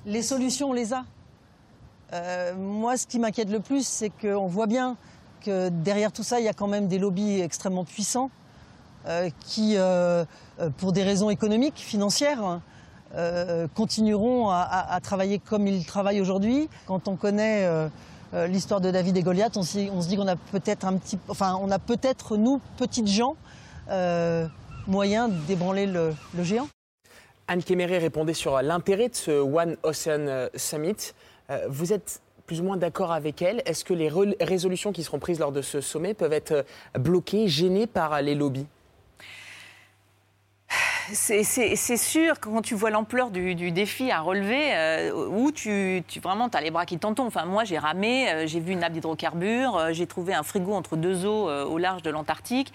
Les 0.05 0.21
solutions, 0.21 0.69
on 0.69 0.73
les 0.75 0.93
a. 0.93 1.05
Euh, 2.13 2.55
moi, 2.57 2.99
ce 2.99 3.07
qui 3.07 3.19
m'inquiète 3.19 3.51
le 3.51 3.61
plus, 3.61 3.87
c'est 3.87 4.11
qu'on 4.11 4.49
voit 4.49 4.67
bien 4.67 4.99
que 5.41 5.71
derrière 5.71 6.13
tout 6.13 6.23
ça, 6.23 6.41
il 6.41 6.45
y 6.45 6.49
a 6.49 6.53
quand 6.53 6.69
même 6.69 6.89
des 6.89 6.99
lobbies 6.99 7.41
extrêmement 7.41 7.85
puissants 7.85 8.31
euh, 9.07 9.31
qui, 9.47 9.77
euh, 9.79 10.27
pour 10.77 10.93
des 10.93 11.05
raisons 11.05 11.31
économiques, 11.31 11.79
financières, 11.79 12.61
euh, 13.15 13.67
continueront 13.75 14.51
à, 14.51 14.99
travailler 15.03 15.39
comme 15.39 15.67
ils 15.67 15.85
travaillent 15.85 16.21
aujourd'hui. 16.21 16.69
Quand 16.87 17.09
on 17.09 17.17
connaît 17.17 17.65
euh, 17.65 17.89
euh, 18.35 18.47
l'histoire 18.47 18.81
de 18.81 18.91
David 18.91 19.17
et 19.17 19.23
Goliath, 19.23 19.57
on, 19.57 19.63
se 19.63 20.09
dit 20.09 20.17
qu'on 20.17 20.29
a 20.29 20.37
peut-être 20.37 20.85
un 20.85 20.97
petit, 20.99 21.19
enfin, 21.29 21.59
on 21.61 21.71
a 21.71 21.79
peut-être 21.79 22.37
nous, 22.37 22.61
petites 22.77 23.09
gens, 23.09 23.37
moyen 24.87 25.29
d'ébranler 25.29 25.87
le- 25.87 26.15
le 26.37 26.43
géant. 26.43 26.69
Anne 27.47 27.63
Kéméré 27.63 27.97
répondait 27.99 28.35
sur 28.35 28.61
l'intérêt 28.61 29.09
de 29.09 29.15
ce 29.15 29.31
One 29.31 29.77
Ocean 29.83 30.49
Summit. 30.55 31.13
Vous 31.69 31.95
êtes 31.95 32.21
plus 32.47 32.61
ou 32.61 32.65
moins 32.65 32.77
d'accord 32.77 33.13
avec 33.13 33.41
elle 33.41 33.63
Est-ce 33.65 33.85
que 33.85 33.95
les 33.95 34.11
résolutions 34.41 34.93
qui 34.93 35.05
seront 35.05 35.19
prises 35.19 35.39
lors 35.39 35.53
de 35.53 35.63
ce 35.63 35.81
sommet 35.81 36.13
peuvent 36.13 36.33
être 36.33 36.67
bloquées, 36.99 37.49
gênées 37.49 37.87
par 37.87 38.21
les 38.21 38.35
lobbies? 38.35 38.67
C'est- 41.13 41.97
sûr, 41.97 42.39
quand 42.41 42.61
tu 42.63 42.75
vois 42.75 42.91
l'ampleur 42.91 43.31
du, 43.31 43.71
défi 43.73 44.11
à 44.11 44.21
relever, 44.21 44.75
euh, 44.75 45.29
où 45.29 45.53
tu, 45.53 46.03
vraiment, 46.23 46.49
as 46.49 46.61
les 46.61 46.71
bras 46.71 46.87
qui 46.87 46.99
t'en 46.99 47.15
tombent. 47.15 47.29
Enfin, 47.29 47.45
moi, 47.45 47.65
j'ai 47.65 47.79
ramé, 47.79 48.31
euh, 48.31 48.47
j'ai 48.47 48.61
vu 48.61 48.73
une 48.73 48.81
nappe 48.81 48.93
d'hydrocarbures, 48.93 49.77
euh, 49.77 49.93
j'ai 49.93 50.07
trouvé 50.07 50.35
un 50.35 50.43
frigo 50.43 50.75
entre 50.75 50.97
deux 50.97 51.25
eaux 51.25 51.49
euh, 51.49 51.65
au 51.65 51.79
large 51.79 52.03
de 52.03 52.11
l'Antarctique. 52.11 52.73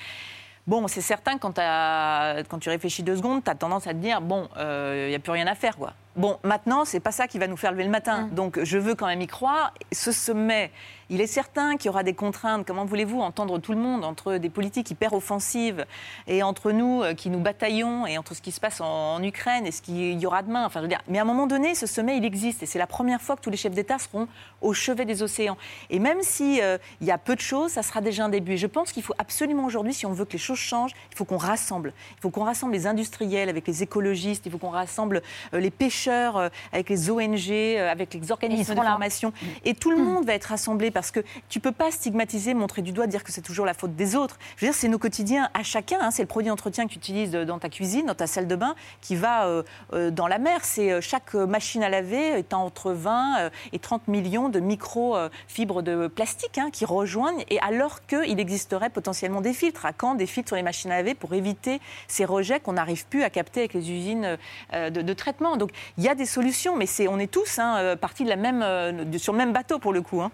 Bon, 0.66 0.88
c'est 0.88 1.02
certain, 1.02 1.38
quand, 1.38 1.56
quand 1.56 2.60
tu 2.60 2.70
réfléchis 2.70 3.04
deux 3.04 3.18
secondes, 3.18 3.44
tu 3.44 3.52
as 3.52 3.56
tendance 3.56 3.86
à 3.86 3.92
te 3.92 3.98
dire, 3.98 4.22
bon, 4.22 4.48
il 4.58 5.10
n'y 5.10 5.16
a 5.16 5.20
plus 5.20 5.34
rien 5.34 5.48
à 5.48 5.56
faire, 5.56 5.76
quoi. 5.78 5.94
Bon, 6.16 6.38
maintenant, 6.44 6.86
c'est 6.86 7.00
pas 7.00 7.12
ça 7.12 7.28
qui 7.28 7.40
va 7.40 7.48
nous 7.48 7.58
faire 7.58 7.72
lever 7.72 7.86
le 7.86 7.90
matin. 7.90 8.30
Donc, 8.32 8.64
je 8.64 8.78
veux 8.78 8.94
quand 8.94 9.08
même 9.08 9.22
y 9.22 9.28
croire. 9.28 9.74
Ce 9.92 10.12
sommet, 10.12 10.72
il 11.10 11.22
est 11.22 11.28
certain 11.28 11.76
qu'il 11.76 11.88
y 11.88 11.90
aura 11.90 12.04
des 12.04 12.14
contraintes. 12.14 12.68
Comment 12.68 12.86
voulez-vous 12.86 13.20
entendre 13.20 13.58
tout 13.58 13.72
le 13.72 13.80
monde 13.80 14.06
entre 14.06 14.38
des 14.38 14.52
politiques 14.52 14.92
hyper 14.92 15.14
offensives 15.14 15.86
et 16.28 16.44
entre 16.44 16.72
nous 16.72 17.02
euh, 17.02 17.16
qui 17.16 17.32
nous 17.32 17.40
bataillons 17.40 18.06
et 18.06 18.20
entre 18.20 18.36
ce 18.36 18.44
qui 18.44 18.52
se 18.52 18.60
passe 18.60 18.80
en, 18.80 19.16
en 19.16 19.24
Ukraine 19.24 19.66
et 19.66 19.72
ce 19.72 19.82
qu'il 19.82 20.20
y 20.20 20.26
aura 20.28 20.44
demain? 20.44 20.66
Enfin, 20.68 20.82
je 20.82 20.84
veux 20.84 20.90
dire, 20.90 21.02
mais 21.08 21.18
à 21.18 21.24
un 21.24 21.26
moment 21.26 21.48
donné, 21.48 21.74
ce 21.74 21.88
sommet, 21.88 22.18
il 22.18 22.26
existe 22.26 22.62
et 22.62 22.68
c'est 22.68 22.80
la 22.80 22.88
première 22.88 23.20
fois 23.20 23.36
que 23.36 23.42
tous 23.42 23.50
les 23.50 23.58
chefs 23.58 23.74
d'État 23.74 23.98
seront 23.98 24.28
au 24.62 24.74
chevet 24.74 25.06
des 25.06 25.24
océans. 25.24 25.58
Et 25.90 25.98
même 25.98 26.22
si 26.22 26.62
euh, 26.62 26.78
il 27.02 27.08
y 27.08 27.12
a 27.12 27.18
peu 27.18 27.36
de 27.36 27.42
choses, 27.42 27.72
ça 27.72 27.82
sera 27.82 28.02
déjà 28.02 28.26
un 28.26 28.30
début. 28.30 28.54
Et 28.54 28.58
je 28.58 28.68
pense 28.68 28.92
qu'il 28.92 29.02
faut 29.02 29.16
absolument 29.18 29.66
aujourd'hui, 29.66 29.96
si 29.96 30.06
on 30.06 30.14
veut 30.14 30.26
que 30.26 30.34
les 30.34 30.38
choses 30.38 30.60
changent, 30.60 30.94
il 31.12 31.18
faut 31.18 31.26
qu'on 31.26 31.38
rassemble. 31.38 31.92
Il 32.18 32.22
faut 32.22 32.30
qu'on 32.30 32.44
rassemble 32.44 32.74
les 32.74 32.86
industriels 32.86 33.50
avec 33.50 33.68
les 33.68 33.82
écologistes. 33.82 34.46
Il 34.46 34.52
faut 34.52 34.60
qu'on 34.60 34.70
rassemble 34.70 35.24
euh, 35.54 35.60
les 35.60 35.72
pêcheurs 35.72 36.03
euh, 36.12 36.50
avec 36.72 36.90
les 36.90 37.10
ONG, 37.10 37.50
euh, 37.52 37.92
avec 37.92 38.14
les 38.14 38.32
organismes 38.32 38.74
de 38.76 38.82
là. 38.82 38.92
formation. 38.92 39.34
Et 39.66 39.74
tout 39.74 39.92
le 39.92 39.98
monde 39.98 40.26
va 40.26 40.34
être 40.34 40.46
rassemblé 40.46 40.92
parce 40.92 41.12
que 41.12 41.20
tu 41.50 41.60
peux 41.60 41.72
pas 41.72 41.92
stigmatiser, 41.92 42.54
montrer 42.54 42.82
du 42.82 42.92
doigt, 42.92 43.08
dire 43.08 43.24
que 43.24 43.32
c'est 43.32 43.42
toujours 43.42 43.66
la 43.66 43.74
faute 43.74 43.96
des 43.96 44.16
autres. 44.16 44.38
Je 44.58 44.66
veux 44.66 44.72
dire, 44.72 44.78
c'est 44.80 44.88
nos 44.88 45.00
quotidiens 45.00 45.50
à 45.54 45.64
chacun. 45.64 45.98
hein. 46.02 46.12
C'est 46.12 46.24
le 46.24 46.28
produit 46.28 46.50
d'entretien 46.50 46.86
que 46.86 46.92
tu 46.92 46.98
utilises 46.98 47.36
euh, 47.36 47.46
dans 47.46 47.60
ta 47.60 47.70
cuisine, 47.70 48.06
dans 48.06 48.16
ta 48.16 48.28
salle 48.28 48.48
de 48.48 48.56
bain, 48.56 48.76
qui 49.02 49.16
va 49.16 49.46
euh, 49.48 49.64
euh, 49.94 50.12
dans 50.12 50.28
la 50.28 50.38
mer. 50.40 50.60
C'est 50.64 51.02
chaque 51.02 51.34
machine 51.34 51.84
à 51.84 51.90
laver 51.90 52.40
est 52.40 52.54
entre 52.54 52.92
20 52.92 53.40
euh, 53.40 53.50
et 53.72 53.80
30 53.80 54.08
millions 54.08 54.50
de 54.50 54.60
micro-fibres 54.60 55.82
de 55.84 56.08
plastique 56.08 56.58
hein, 56.58 56.70
qui 56.72 56.86
rejoignent. 56.86 57.44
Et 57.50 57.60
alors 57.60 58.06
qu'il 58.06 58.40
existerait 58.40 58.90
potentiellement 58.90 59.42
des 59.42 59.54
filtres. 59.54 59.86
À 59.86 59.94
quand 59.94 60.16
des 60.16 60.26
filtres 60.26 60.50
sur 60.50 60.56
les 60.56 60.64
machines 60.64 60.92
à 60.92 60.98
laver 60.98 61.16
pour 61.16 61.34
éviter 61.34 61.80
ces 62.08 62.26
rejets 62.26 62.60
qu'on 62.60 62.74
n'arrive 62.74 63.06
plus 63.08 63.24
à 63.24 63.30
capter 63.30 63.62
avec 63.62 63.74
les 63.74 63.92
usines 63.92 64.38
de, 64.74 64.90
de 64.90 65.14
traitement? 65.14 65.58
Donc 65.58 65.72
il 65.98 66.04
y 66.04 66.10
a 66.10 66.16
des 66.16 66.26
solutions, 66.26 66.76
mais 66.76 66.86
c'est, 66.86 67.08
on 67.08 67.20
est 67.20 67.32
tous 67.32 67.60
hein, 67.60 67.76
euh, 67.78 67.96
partis 67.96 68.24
de 68.24 68.30
la 68.30 68.36
même, 68.36 68.62
euh, 68.64 69.06
de- 69.06 69.18
sur 69.18 69.34
le 69.34 69.38
même 69.38 69.54
bateau 69.54 69.80
pour 69.80 69.94
le 69.94 70.02
coup. 70.02 70.22
hein. 70.22 70.32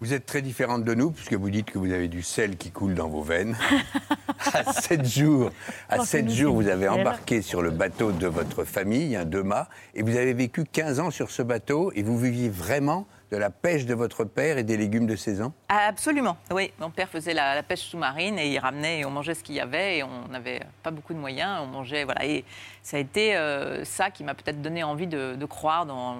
Vous 0.00 0.12
êtes 0.12 0.26
très 0.26 0.42
différente 0.42 0.84
de 0.84 0.94
nous, 0.94 1.10
puisque 1.10 1.32
vous 1.34 1.50
dites 1.50 1.70
que 1.72 1.78
vous 1.78 1.90
avez 1.92 2.06
du 2.06 2.22
sel 2.22 2.56
qui 2.56 2.70
coule 2.70 2.94
dans 2.94 3.08
vos 3.08 3.22
veines. 3.22 3.56
à 4.54 4.72
sept 4.72 5.04
jours, 5.04 5.50
à 5.88 5.96
Oh, 5.98 6.04
sept 6.04 6.28
c'est 6.28 6.34
jours, 6.36 6.54
vous 6.54 6.68
avez 6.68 6.88
embarqué 6.88 7.42
sur 7.42 7.62
le 7.62 7.70
bateau 7.70 8.12
de 8.12 8.28
votre 8.28 8.62
famille, 8.64 9.16
un 9.16 9.24
deux 9.24 9.42
mâts, 9.42 9.66
et 9.96 10.02
vous 10.02 10.16
avez 10.16 10.34
vécu 10.34 10.64
15 10.64 11.00
ans 11.00 11.10
sur 11.10 11.30
ce 11.32 11.42
bateau, 11.42 11.90
et 11.96 12.02
vous 12.04 12.16
viviez 12.16 12.48
vraiment 12.48 13.08
de 13.30 13.36
la 13.36 13.50
pêche 13.50 13.84
de 13.86 13.94
votre 13.94 14.24
père 14.24 14.58
et 14.58 14.64
des 14.64 14.76
légumes 14.76 15.06
de 15.06 15.16
saison 15.16 15.52
Ah, 15.68 15.86
Absolument, 15.88 16.36
oui. 16.50 16.72
Mon 16.80 16.90
père 16.90 17.08
faisait 17.08 17.34
la, 17.34 17.54
la 17.54 17.62
pêche 17.62 17.80
sous-marine 17.82 18.38
et 18.38 18.48
il 18.48 18.58
ramenait 18.58 19.00
et 19.00 19.04
on 19.04 19.10
mangeait 19.10 19.34
ce 19.34 19.42
qu'il 19.42 19.54
y 19.54 19.60
avait 19.60 19.98
et 19.98 20.02
on 20.02 20.28
n'avait 20.30 20.60
pas 20.82 20.90
beaucoup 20.90 21.12
de 21.14 21.18
moyens. 21.18 21.60
On 21.62 21.66
mangeait, 21.66 22.04
voilà. 22.04 22.24
Et 22.24 22.44
ça 22.82 22.96
a 22.96 23.00
été 23.00 23.36
euh, 23.36 23.84
ça 23.84 24.10
qui 24.10 24.24
m'a 24.24 24.34
peut-être 24.34 24.62
donné 24.62 24.82
envie 24.82 25.06
de, 25.06 25.34
de 25.34 25.44
croire 25.46 25.84
dans, 25.86 26.16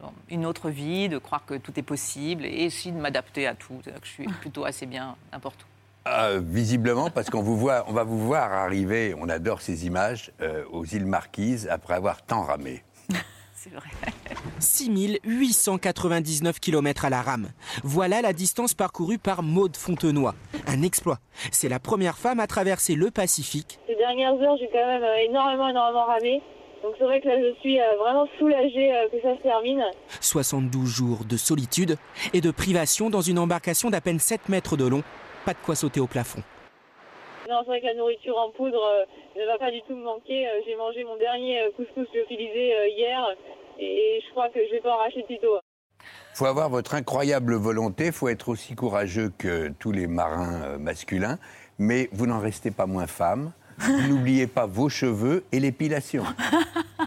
dans 0.00 0.12
une 0.30 0.46
autre 0.46 0.70
vie, 0.70 1.08
de 1.08 1.18
croire 1.18 1.44
que 1.46 1.54
tout 1.54 1.78
est 1.78 1.82
possible 1.84 2.44
et 2.44 2.66
aussi 2.66 2.90
de 2.92 2.98
m'adapter 2.98 3.46
à 3.46 3.54
tout. 3.54 3.74
C'est-à-dire 3.82 4.00
que 4.00 4.06
je 4.06 4.12
suis 4.12 4.24
plutôt 4.26 4.64
assez 4.64 4.86
bien 4.86 5.16
n'importe 5.32 5.62
où. 5.62 5.66
Ah, 6.06 6.30
visiblement, 6.40 7.10
parce 7.10 7.28
qu'on 7.28 7.42
vous 7.42 7.58
voit, 7.58 7.84
on 7.86 7.92
va 7.92 8.04
vous 8.04 8.18
voir 8.18 8.50
arriver, 8.52 9.14
on 9.20 9.28
adore 9.28 9.60
ces 9.60 9.86
images, 9.86 10.32
euh, 10.40 10.64
aux 10.72 10.86
îles 10.86 11.04
Marquises 11.04 11.68
après 11.70 11.92
avoir 11.94 12.22
tant 12.22 12.42
ramé. 12.42 12.82
C'est 13.62 13.74
vrai. 13.74 13.90
6899 14.58 16.60
km 16.60 17.04
à 17.04 17.10
la 17.10 17.20
rame. 17.20 17.50
Voilà 17.84 18.22
la 18.22 18.32
distance 18.32 18.72
parcourue 18.72 19.18
par 19.18 19.42
Maude 19.42 19.76
Fontenoy. 19.76 20.32
Un 20.66 20.80
exploit. 20.80 21.18
C'est 21.52 21.68
la 21.68 21.78
première 21.78 22.16
femme 22.16 22.40
à 22.40 22.46
traverser 22.46 22.94
le 22.94 23.10
Pacifique. 23.10 23.78
Ces 23.86 23.96
dernières 23.96 24.32
heures, 24.40 24.56
j'ai 24.58 24.70
quand 24.72 24.86
même 24.86 25.02
euh, 25.02 25.28
énormément, 25.28 25.68
énormément 25.68 26.06
ramé. 26.06 26.40
Donc 26.82 26.94
c'est 26.98 27.04
vrai 27.04 27.20
que 27.20 27.28
là, 27.28 27.34
je 27.38 27.54
suis 27.60 27.78
euh, 27.78 27.96
vraiment 27.98 28.26
soulagée 28.38 28.94
euh, 28.94 29.10
que 29.10 29.20
ça 29.20 29.36
se 29.36 29.42
termine. 29.42 29.84
72 30.22 30.88
jours 30.88 31.26
de 31.26 31.36
solitude 31.36 31.98
et 32.32 32.40
de 32.40 32.50
privation 32.50 33.10
dans 33.10 33.20
une 33.20 33.38
embarcation 33.38 33.90
d'à 33.90 34.00
peine 34.00 34.20
7 34.20 34.48
mètres 34.48 34.78
de 34.78 34.86
long. 34.86 35.02
Pas 35.44 35.52
de 35.52 35.58
quoi 35.62 35.74
sauter 35.74 36.00
au 36.00 36.06
plafond. 36.06 36.42
Non, 37.50 37.62
c'est 37.62 37.70
vrai 37.70 37.80
que 37.80 37.86
la 37.86 37.94
nourriture 37.94 38.38
en 38.38 38.52
poudre 38.52 38.80
euh, 38.80 39.04
ne 39.36 39.44
va 39.44 39.58
pas 39.58 39.72
du 39.72 39.82
tout 39.82 39.96
me 39.96 40.04
manquer. 40.04 40.46
Euh, 40.46 40.60
J'ai 40.64 40.76
mangé 40.76 41.02
mon 41.02 41.16
dernier 41.16 41.62
euh, 41.62 41.70
couscous 41.76 42.06
lyophilisé 42.14 42.72
hier 42.96 43.26
et 43.76 44.22
je 44.24 44.30
crois 44.30 44.48
que 44.50 44.60
je 44.64 44.70
vais 44.70 44.80
pas 44.80 44.94
en 44.94 44.98
racheter 44.98 45.22
de 45.22 45.26
sitôt. 45.26 45.58
faut 46.32 46.46
avoir 46.46 46.68
votre 46.70 46.94
incroyable 46.94 47.56
volonté, 47.56 48.12
faut 48.12 48.28
être 48.28 48.50
aussi 48.50 48.76
courageux 48.76 49.32
que 49.36 49.72
tous 49.80 49.90
les 49.90 50.06
marins 50.06 50.78
masculins, 50.78 51.38
mais 51.80 52.08
vous 52.12 52.26
n'en 52.26 52.38
restez 52.38 52.70
pas 52.70 52.86
moins 52.86 53.08
femme. 53.08 53.52
N'oubliez 54.08 54.46
pas 54.46 54.66
vos 54.66 54.88
cheveux 54.88 55.44
et 55.52 55.60
l'épilation. 55.60 56.24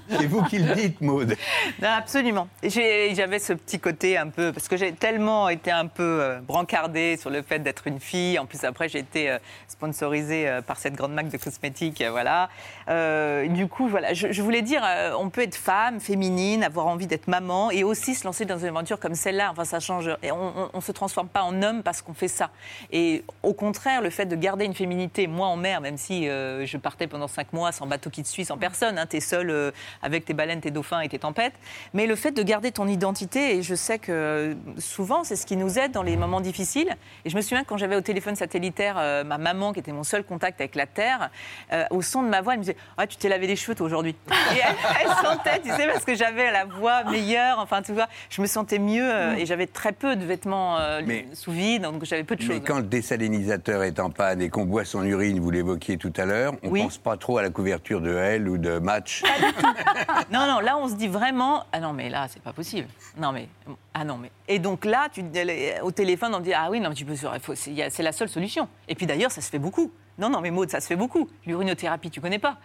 C'est 0.10 0.26
vous 0.26 0.44
qui 0.44 0.60
le 0.60 0.76
dites, 0.76 1.02
Maude. 1.02 1.36
Non, 1.82 1.90
absolument. 1.90 2.48
J'avais 2.64 3.40
ce 3.40 3.54
petit 3.54 3.80
côté 3.80 4.18
un 4.18 4.28
peu, 4.28 4.52
parce 4.52 4.68
que 4.68 4.78
j'ai 4.78 4.92
tellement 4.92 5.50
été 5.50 5.72
un 5.72 5.88
peu 5.88 6.04
euh, 6.22 6.40
brancardée 6.40 7.18
sur 7.18 7.30
le 7.30 7.42
fait 7.42 7.60
d'être 7.60 7.88
une 7.88 8.00
fille. 8.00 8.38
En 8.38 8.46
plus, 8.46 8.64
après, 8.64 8.90
j'ai 8.90 9.00
été 9.00 9.30
euh, 9.30 9.38
sponsorisée 9.68 10.48
euh, 10.48 10.62
par 10.62 10.78
cette 10.78 10.94
grande 10.96 11.14
marque 11.14 11.30
de 11.30 11.38
cosmétiques, 11.38 12.04
voilà. 12.12 12.50
Euh, 12.90 13.48
du 13.48 13.68
coup, 13.68 13.88
voilà, 13.88 14.14
je, 14.14 14.32
je 14.32 14.42
voulais 14.42 14.62
dire, 14.62 14.84
on 15.18 15.30
peut 15.30 15.42
être 15.42 15.56
femme, 15.56 16.00
féminine, 16.00 16.64
avoir 16.64 16.88
envie 16.88 17.08
d'être 17.08 17.28
maman, 17.28 17.72
et 17.72 17.84
aussi 17.84 18.16
se 18.16 18.26
lancer 18.26 18.46
dans 18.46 18.58
une 18.58 18.68
aventure 18.68 19.00
comme 19.00 19.16
celle-là. 19.16 19.50
Enfin, 19.52 19.66
ça 19.66 19.80
change. 19.80 20.10
Et 20.22 20.32
on, 20.32 20.70
ne 20.74 20.82
se 20.82 20.92
transforme 20.92 21.28
pas 21.28 21.44
en 21.44 21.62
homme 21.62 21.84
parce 21.84 22.02
qu'on 22.02 22.14
fait 22.14 22.28
ça. 22.28 22.50
Et 22.92 23.24
au 23.42 23.54
contraire, 23.54 24.02
le 24.02 24.10
fait 24.10 24.26
de 24.26 24.36
garder 24.36 24.66
une 24.66 24.74
féminité, 24.74 25.28
moi 25.28 25.48
en 25.48 25.56
mer, 25.56 25.82
même 25.82 25.98
si 25.98 26.28
euh, 26.28 26.63
je 26.66 26.78
partais 26.78 27.08
pendant 27.08 27.28
cinq 27.28 27.54
mois 27.54 27.72
sans 27.72 27.88
bateau 27.88 28.10
qui 28.10 28.24
te 28.24 28.28
suit, 28.28 28.46
sans 28.46 28.58
personne, 28.58 28.98
hein, 28.98 29.06
t'es 29.06 29.20
seule 29.20 29.50
euh, 29.50 29.72
avec 30.02 30.26
tes 30.26 30.34
baleines, 30.34 30.62
tes 30.62 30.72
dauphins 30.72 31.02
et 31.02 31.10
tes 31.10 31.20
tempêtes. 31.20 31.54
Mais 31.94 32.06
le 32.08 32.16
fait 32.16 32.32
de 32.32 32.44
garder 32.44 32.72
ton 32.72 32.88
identité, 32.88 33.58
et 33.58 33.62
je 33.64 33.76
sais 33.76 34.00
que 34.00 34.12
euh, 34.12 34.54
souvent, 34.78 35.24
c'est 35.24 35.36
ce 35.36 35.46
qui 35.46 35.56
nous 35.58 35.80
aide 35.80 35.92
dans 35.92 36.04
les 36.04 36.18
moments 36.18 36.42
difficiles. 36.42 36.96
Et 37.26 37.30
je 37.30 37.36
me 37.36 37.42
souviens 37.42 37.64
quand 37.64 37.78
j'avais 37.78 37.96
au 37.96 38.02
téléphone 38.02 38.36
satellitaire 38.36 38.96
euh, 38.98 39.24
ma 39.24 39.38
maman, 39.38 39.74
qui 39.74 39.80
était 39.80 39.92
mon 39.92 40.04
seul 40.04 40.24
contact 40.24 40.60
avec 40.62 40.76
la 40.76 40.86
Terre, 40.86 41.30
euh, 41.72 41.86
au 41.92 42.02
son 42.02 42.24
de 42.24 42.28
ma 42.30 42.42
voix, 42.42 42.54
elle 42.54 42.60
me 42.60 42.64
disait 42.64 42.78
Ah, 42.98 43.08
tu 43.08 43.18
t'es 43.18 43.30
lavé 43.30 43.48
les 43.48 43.56
cheveux 43.56 43.76
toi 43.76 43.86
aujourd'hui. 43.86 44.16
Et 44.56 44.60
elle, 44.66 44.76
elle 45.02 45.08
sentait, 45.26 45.62
tu 45.62 45.70
sais, 45.70 45.88
parce 45.88 46.06
que 46.06 46.16
j'avais 46.16 46.52
la 46.52 46.66
voix 46.66 47.04
meilleure, 47.06 47.60
enfin, 47.60 47.82
tu 47.82 47.94
vois, 47.94 48.08
je 48.30 48.42
me 48.42 48.48
sentais 48.48 48.80
mieux 48.80 49.04
euh, 49.04 49.36
et 49.36 49.46
j'avais 49.46 49.68
très 49.68 49.92
peu 49.92 50.16
de 50.16 50.26
vêtements 50.26 50.78
euh, 50.80 51.02
Mais- 51.06 51.26
sous 51.34 51.52
vide, 51.52 51.84
donc 51.84 52.04
j'avais 52.06 52.24
peu 52.24 52.36
de 52.36 52.44
Mais 52.44 52.56
choses. 52.56 52.64
quand 52.66 52.78
le 52.78 52.84
désalinisateur 52.84 53.84
est 53.84 54.00
en 54.00 54.10
panne 54.10 54.42
et 54.42 54.50
qu'on 54.50 54.66
boit 54.66 54.86
son 54.86 55.04
urine, 55.04 55.40
vous 55.40 55.52
l'évoquiez 55.52 55.98
tout 55.98 56.14
à 56.18 56.26
l'heure, 56.26 56.53
on 56.62 56.68
ne 56.68 56.72
Oui. 56.72 56.84
pense 56.84 56.98
pas 56.98 57.18
trop 57.18 57.38
à 57.38 57.42
la 57.42 57.50
couverture 57.50 58.02
de 58.02 58.14
L 58.16 58.48
ou 58.50 58.58
de 58.58 58.80
Match. 58.80 59.24
Non, 60.32 60.48
non, 60.48 60.60
là, 60.60 60.78
on 60.78 60.88
se 60.88 60.96
dit 60.96 61.08
vraiment, 61.08 61.64
ah 61.72 61.80
non, 61.80 61.94
mais 61.94 62.10
là, 62.10 62.28
c'est 62.30 62.42
pas 62.42 62.54
possible. 62.54 62.88
Non, 63.18 63.32
mais, 63.32 63.48
ah 63.94 64.04
non, 64.04 64.18
mais. 64.18 64.32
Et 64.48 64.60
donc 64.60 64.86
là, 64.86 65.08
tu, 65.12 65.24
au 65.84 65.92
téléphone, 65.92 66.34
on 66.34 66.40
te 66.40 66.44
dit, 66.44 66.54
ah 66.54 66.70
oui, 66.72 66.80
non, 66.80 66.90
mais 66.90 66.96
tu 66.96 67.06
peux, 67.06 67.16
c'est 67.56 68.04
la 68.04 68.12
seule 68.12 68.30
solution. 68.30 68.68
Et 68.88 68.96
puis 68.96 69.06
d'ailleurs, 69.06 69.32
ça 69.32 69.42
se 69.42 69.50
fait 69.50 69.60
beaucoup. 69.60 69.92
Non, 70.18 70.30
non, 70.30 70.42
mais 70.42 70.52
Maud, 70.52 70.70
ça 70.70 70.80
se 70.80 70.88
fait 70.88 70.96
beaucoup. 70.96 71.28
L'urinothérapie, 71.46 72.10
tu 72.10 72.22
connais 72.22 72.40
pas. 72.40 72.58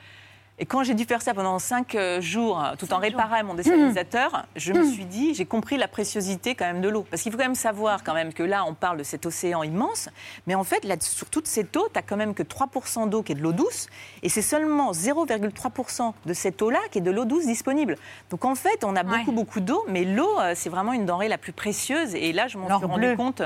Et 0.61 0.67
quand 0.67 0.83
j'ai 0.83 0.95
dû 0.95 1.05
faire 1.05 1.23
ça 1.23 1.35
pendant 1.35 1.59
cinq 1.61 1.95
euh, 1.95 2.21
jours, 2.21 2.63
euh, 2.63 2.75
tout 2.77 2.93
en 2.93 2.99
réparant 2.99 3.45
mon 3.45 3.55
désalinisateur, 3.55 4.45
je 4.57 4.73
me 4.73 4.85
suis 4.91 5.05
dit, 5.05 5.35
j'ai 5.35 5.47
compris 5.47 5.77
la 5.77 5.87
préciosité 5.87 6.57
quand 6.57 6.65
même 6.65 6.81
de 6.81 6.89
l'eau. 6.89 7.07
Parce 7.09 7.23
qu'il 7.23 7.31
faut 7.31 7.39
quand 7.39 7.45
même 7.45 7.55
savoir 7.55 8.03
quand 8.03 8.15
même 8.15 8.33
que 8.33 8.43
là, 8.43 8.65
on 8.67 8.75
parle 8.75 8.99
de 8.99 9.05
cet 9.05 9.25
océan 9.25 9.63
immense, 9.63 10.09
mais 10.47 10.57
en 10.57 10.65
fait, 10.65 10.85
là, 10.85 10.97
sur 11.01 11.31
toute 11.31 11.47
cette 11.47 11.77
eau, 11.77 11.87
tu 11.87 11.93
n'as 11.95 12.03
quand 12.03 12.17
même 12.17 12.35
que 12.35 12.43
3% 12.43 13.09
d'eau 13.09 13.23
qui 13.23 13.33
est 13.33 13.35
de 13.37 13.41
l'eau 13.41 13.53
douce, 13.53 13.87
et 14.23 14.29
c'est 14.29 14.43
seulement 14.43 14.91
0,3% 14.93 16.13
de 16.27 16.33
cette 16.33 16.61
eau-là 16.61 16.81
qui 16.91 16.99
est 16.99 17.03
de 17.03 17.11
l'eau 17.11 17.25
douce 17.25 17.47
disponible. 17.47 17.97
Donc 18.31 18.45
en 18.45 18.57
fait, 18.57 18.83
on 18.83 18.97
a 18.97 19.05
beaucoup, 19.05 19.33
beaucoup 19.33 19.61
d'eau, 19.61 19.85
mais 19.89 20.05
l'eau, 20.05 20.41
euh, 20.41 20.55
c'est 20.57 20.71
vraiment 20.71 20.93
une 20.93 21.07
denrée 21.07 21.29
la 21.29 21.39
plus 21.39 21.53
précieuse, 21.53 22.17
et 22.17 22.33
là, 22.33 22.49
je 22.49 22.59
m'en 22.59 22.67
suis 22.79 22.87
rendu 22.87 23.17
compte, 23.17 23.43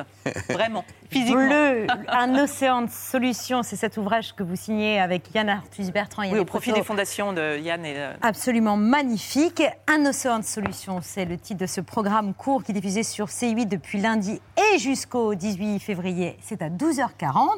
vraiment, 0.49 0.85
physiquement. 1.13 1.47
Bleu, 1.47 1.87
un 2.09 2.35
océan 2.43 2.83
de 2.83 2.91
solutions, 2.91 3.63
c'est 3.63 3.77
cet 3.77 3.97
ouvrage 3.97 4.35
que 4.35 4.43
vous 4.43 4.57
signez 4.57 5.01
avec 5.01 5.35
Yann 5.35 5.49
Arthus 5.49 5.91
Bertrand. 5.93 6.23
Il 6.23 6.29
y 6.29 6.31
a 6.31 6.35
Oui, 6.35 6.41
au 6.41 6.45
profit 6.45 6.71
photos 6.71 6.81
des 6.83 6.87
fondations 6.87 7.33
de 7.33 7.59
Yann 7.59 7.85
et... 7.85 7.95
euh, 7.97 8.13
Absolument 8.23 8.77
magnifique. 8.77 9.63
Un 9.89 10.07
océan 10.07 10.39
de 10.39 10.45
solutions, 10.45 11.01
c'est 11.03 11.25
le 11.25 11.37
titre 11.39 11.61
de 11.61 11.67
ce 11.67 11.81
programme 11.81 12.35
court 12.35 12.63
qui 12.65 12.73
est 12.73 12.75
diffusé 12.75 13.03
sur 13.03 13.27
C8 13.27 13.67
depuis 13.69 14.01
lundi 14.01 14.41
et 14.75 14.79
jusqu'au 14.79 15.35
18 15.35 15.79
février. 15.81 16.37
C'est 16.43 16.63
à 16.63 16.69
12h40. 16.71 17.49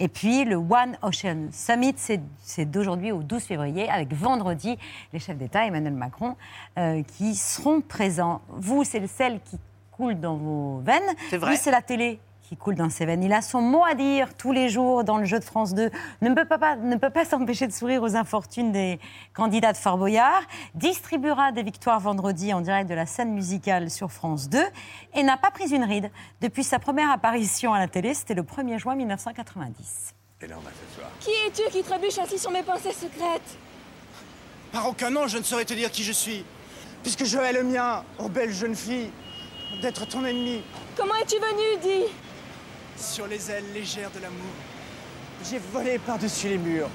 Et 0.00 0.08
puis 0.08 0.44
le 0.44 0.56
One 0.56 0.96
Ocean 1.02 1.48
Summit, 1.52 1.94
c'est 1.96 2.64
d'aujourd'hui 2.70 3.12
au 3.12 3.22
12 3.22 3.42
février 3.42 3.88
avec 3.90 4.12
vendredi 4.12 4.78
les 5.12 5.18
chefs 5.18 5.36
d'État, 5.36 5.66
Emmanuel 5.66 5.94
Macron, 5.94 6.36
euh, 6.78 7.02
qui 7.16 7.34
seront 7.34 7.80
présents. 7.80 8.40
Vous, 8.48 8.84
c'est 8.84 9.00
le 9.00 9.06
sel 9.06 9.40
qui 9.44 9.58
coule 9.92 10.18
dans 10.18 10.36
vos 10.36 10.80
veines. 10.84 11.02
C'est 11.30 11.36
vrai. 11.36 11.50
Lui, 11.50 11.56
c'est 11.56 11.70
la 11.70 11.82
télé 11.82 12.18
qui 12.48 12.56
coule 12.56 12.74
dans 12.74 12.90
ses 12.90 13.06
veines. 13.06 13.22
Il 13.22 13.32
a 13.32 13.40
son 13.40 13.60
mot 13.60 13.84
à 13.84 13.94
dire 13.94 14.34
tous 14.34 14.52
les 14.52 14.68
jours 14.68 15.02
dans 15.02 15.16
le 15.16 15.24
jeu 15.24 15.38
de 15.38 15.44
France 15.44 15.74
2. 15.74 15.90
Ne 16.20 16.34
peut 16.34 16.44
pas, 16.44 16.76
ne 16.76 16.96
peut 16.96 17.10
pas 17.10 17.24
s'empêcher 17.24 17.66
de 17.66 17.72
sourire 17.72 18.02
aux 18.02 18.16
infortunes 18.16 18.70
des 18.70 19.00
candidats 19.32 19.72
de 19.72 19.78
Fort 19.78 19.96
Boyard. 19.96 20.42
Distribuera 20.74 21.52
des 21.52 21.62
victoires 21.62 22.00
vendredi 22.00 22.52
en 22.52 22.60
direct 22.60 22.88
de 22.88 22.94
la 22.94 23.06
scène 23.06 23.32
musicale 23.32 23.90
sur 23.90 24.12
France 24.12 24.48
2 24.48 24.62
et 25.14 25.22
n'a 25.22 25.36
pas 25.36 25.50
pris 25.50 25.74
une 25.74 25.84
ride 25.84 26.10
depuis 26.42 26.64
sa 26.64 26.78
première 26.78 27.10
apparition 27.10 27.72
à 27.72 27.78
la 27.78 27.88
télé. 27.88 28.12
C'était 28.12 28.34
le 28.34 28.42
1er 28.42 28.78
juin 28.78 28.94
1990. 28.94 30.14
Et 30.42 30.46
là, 30.46 30.56
on. 30.58 31.20
Qui 31.20 31.30
es-tu 31.46 31.62
qui 31.70 31.82
trébuche 31.82 32.18
ainsi 32.18 32.38
sur 32.38 32.50
mes 32.50 32.62
pensées 32.62 32.92
secrètes? 32.92 33.58
Par 34.72 34.88
aucun 34.88 35.08
nom, 35.08 35.26
je 35.26 35.38
ne 35.38 35.42
saurais 35.42 35.64
te 35.64 35.72
dire 35.72 35.90
qui 35.90 36.02
je 36.02 36.12
suis. 36.12 36.44
Puisque 37.02 37.24
je 37.24 37.38
hais 37.38 37.52
le 37.52 37.62
mien, 37.62 38.04
ô 38.18 38.28
belle 38.28 38.52
jeune 38.52 38.74
fille, 38.74 39.10
d'être 39.80 40.06
ton 40.06 40.24
ennemi. 40.24 40.62
Comment 40.96 41.14
es-tu 41.14 41.36
venu, 41.36 41.80
dis? 41.80 42.12
Sur 42.96 43.26
les 43.26 43.50
ailes 43.50 43.64
légères 43.74 44.10
de 44.14 44.20
l'amour, 44.20 44.52
j'ai 45.48 45.58
volé 45.72 45.98
par-dessus 45.98 46.48
les 46.48 46.58
murs. 46.58 46.88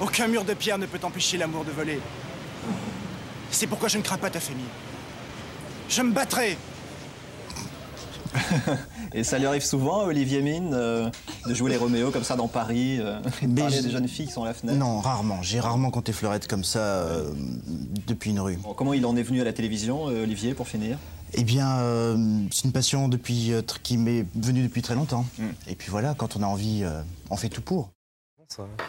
Aucun 0.00 0.26
mur 0.28 0.44
de 0.44 0.54
pierre 0.54 0.78
ne 0.78 0.86
peut 0.86 0.98
empêcher 1.02 1.36
l'amour 1.36 1.64
de 1.64 1.70
voler. 1.70 2.00
C'est 3.50 3.66
pourquoi 3.66 3.88
je 3.88 3.98
ne 3.98 4.02
crains 4.02 4.18
pas 4.18 4.30
ta 4.30 4.40
famille. 4.40 4.64
Je 5.88 6.02
me 6.02 6.12
battrai. 6.12 6.56
Et 9.12 9.24
ça 9.24 9.38
lui 9.38 9.46
arrive 9.46 9.62
souvent, 9.62 10.04
Olivier 10.04 10.40
Mine, 10.40 10.70
euh, 10.72 11.10
de 11.46 11.54
jouer 11.54 11.70
les 11.70 11.76
Roméo 11.76 12.10
comme 12.10 12.24
ça 12.24 12.34
dans 12.34 12.48
Paris, 12.48 12.98
euh, 12.98 13.20
Mais 13.46 13.60
parler 13.60 13.82
des 13.82 13.90
jeunes 13.90 14.08
filles 14.08 14.26
qui 14.26 14.32
sont 14.32 14.42
à 14.44 14.46
la 14.46 14.54
fenêtre 14.54 14.78
Non, 14.78 15.00
rarement. 15.00 15.42
J'ai 15.42 15.60
rarement 15.60 15.90
compté 15.90 16.12
fleurette 16.12 16.48
comme 16.48 16.64
ça 16.64 16.78
euh, 16.80 17.30
depuis 18.06 18.30
une 18.30 18.40
rue. 18.40 18.56
Bon, 18.56 18.72
comment 18.72 18.94
il 18.94 19.04
en 19.04 19.16
est 19.16 19.22
venu 19.22 19.42
à 19.42 19.44
la 19.44 19.52
télévision, 19.52 20.08
euh, 20.08 20.22
Olivier, 20.22 20.54
pour 20.54 20.66
finir? 20.66 20.96
Eh 21.34 21.44
bien, 21.44 21.78
euh, 21.78 22.16
c'est 22.50 22.64
une 22.64 22.72
passion 22.72 23.08
depuis, 23.08 23.52
euh, 23.52 23.62
qui 23.82 23.96
m'est 23.96 24.26
venue 24.34 24.62
depuis 24.64 24.82
très 24.82 24.94
longtemps. 24.94 25.24
Et 25.66 25.74
puis 25.74 25.90
voilà, 25.90 26.14
quand 26.16 26.36
on 26.36 26.42
a 26.42 26.46
envie, 26.46 26.82
euh, 26.84 27.02
on 27.30 27.36
fait 27.36 27.48
tout 27.48 27.62
pour. 27.62 27.90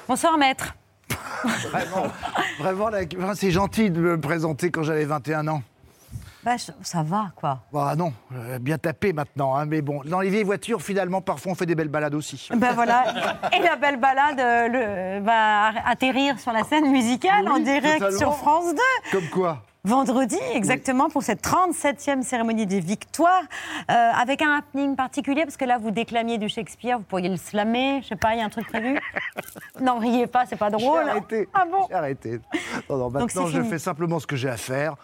Bonsoir 0.08 0.38
maître. 0.38 0.76
Vraiment, 1.72 2.08
vraiment 2.60 2.90
la- 2.90 3.36
c'est 3.36 3.52
gentil 3.52 3.90
de 3.90 4.00
me 4.00 4.20
présenter 4.20 4.72
quand 4.72 4.84
j'avais 4.84 5.06
21 5.06 5.48
ans. 5.48 5.64
Bah, 6.44 6.56
ça 6.82 7.04
va 7.04 7.32
quoi. 7.38 7.62
Bah 7.72 7.96
non, 7.96 8.12
bien 8.60 8.78
tapé 8.78 9.14
maintenant, 9.14 9.56
hein, 9.56 9.66
mais 9.66 9.82
bon, 9.82 10.02
dans 10.04 10.20
les 10.20 10.30
vieilles 10.30 10.44
voitures, 10.44 10.82
finalement, 10.82 11.22
parfois 11.22 11.54
on 11.54 11.56
fait 11.56 11.66
des 11.66 11.76
belles 11.76 11.88
balades 11.88 12.16
aussi. 12.16 12.50
Ben 12.54 12.74
voilà, 12.74 13.06
et 13.54 13.60
la 13.62 13.78
belle 13.78 13.98
balade 13.98 14.40
euh, 14.42 15.22
va 15.24 15.68
atterrir 15.88 16.38
sur 16.42 16.52
la 16.52 16.66
scène 16.66 16.92
musicale 16.92 17.48
en 17.48 17.60
direct 17.60 18.00
totalement. 18.00 18.18
sur 18.20 18.36
France 18.36 18.74
2. 18.76 18.82
Comme 19.18 19.30
quoi 19.30 19.64
Vendredi, 19.86 20.38
exactement, 20.54 21.10
pour 21.10 21.24
cette 21.24 21.44
37e 21.44 22.22
cérémonie 22.22 22.66
des 22.66 22.80
victoires, 22.80 23.44
euh, 23.92 23.94
avec 23.94 24.42
un 24.42 24.56
happening 24.60 24.96
particulier, 24.96 25.44
parce 25.44 25.58
que 25.58 25.66
là, 25.66 25.78
vous 25.78 25.92
déclamiez 25.92 26.38
du 26.38 26.48
Shakespeare, 26.48 26.98
vous 27.00 27.04
pourriez 27.04 27.28
le 27.28 27.36
slammer, 27.36 28.00
je 28.02 28.08
sais 28.08 28.16
pas, 28.16 28.34
il 28.34 28.40
y 28.40 28.42
a 28.42 28.46
un 28.46 28.50
truc 28.50 28.66
prévu 28.66 28.98
Non, 29.82 30.00
riez 30.00 30.26
pas, 30.26 30.46
c'est 30.46 30.56
pas 30.56 30.70
drôle. 30.70 31.04
J'ai 31.04 31.10
arrêté. 31.10 31.50
Ah 31.54 31.66
bon 31.70 31.86
J'ai 31.90 31.96
arrêté. 31.96 32.40
Non, 32.90 32.96
non, 32.96 33.10
Donc 33.10 33.14
maintenant, 33.14 33.46
c'est 33.48 33.52
je 33.52 33.58
fini. 33.58 33.70
fais 33.72 33.80
simplement 33.80 34.20
ce 34.20 34.28
que 34.28 34.38
j'ai 34.38 34.48
à 34.48 34.56
faire. 34.56 34.96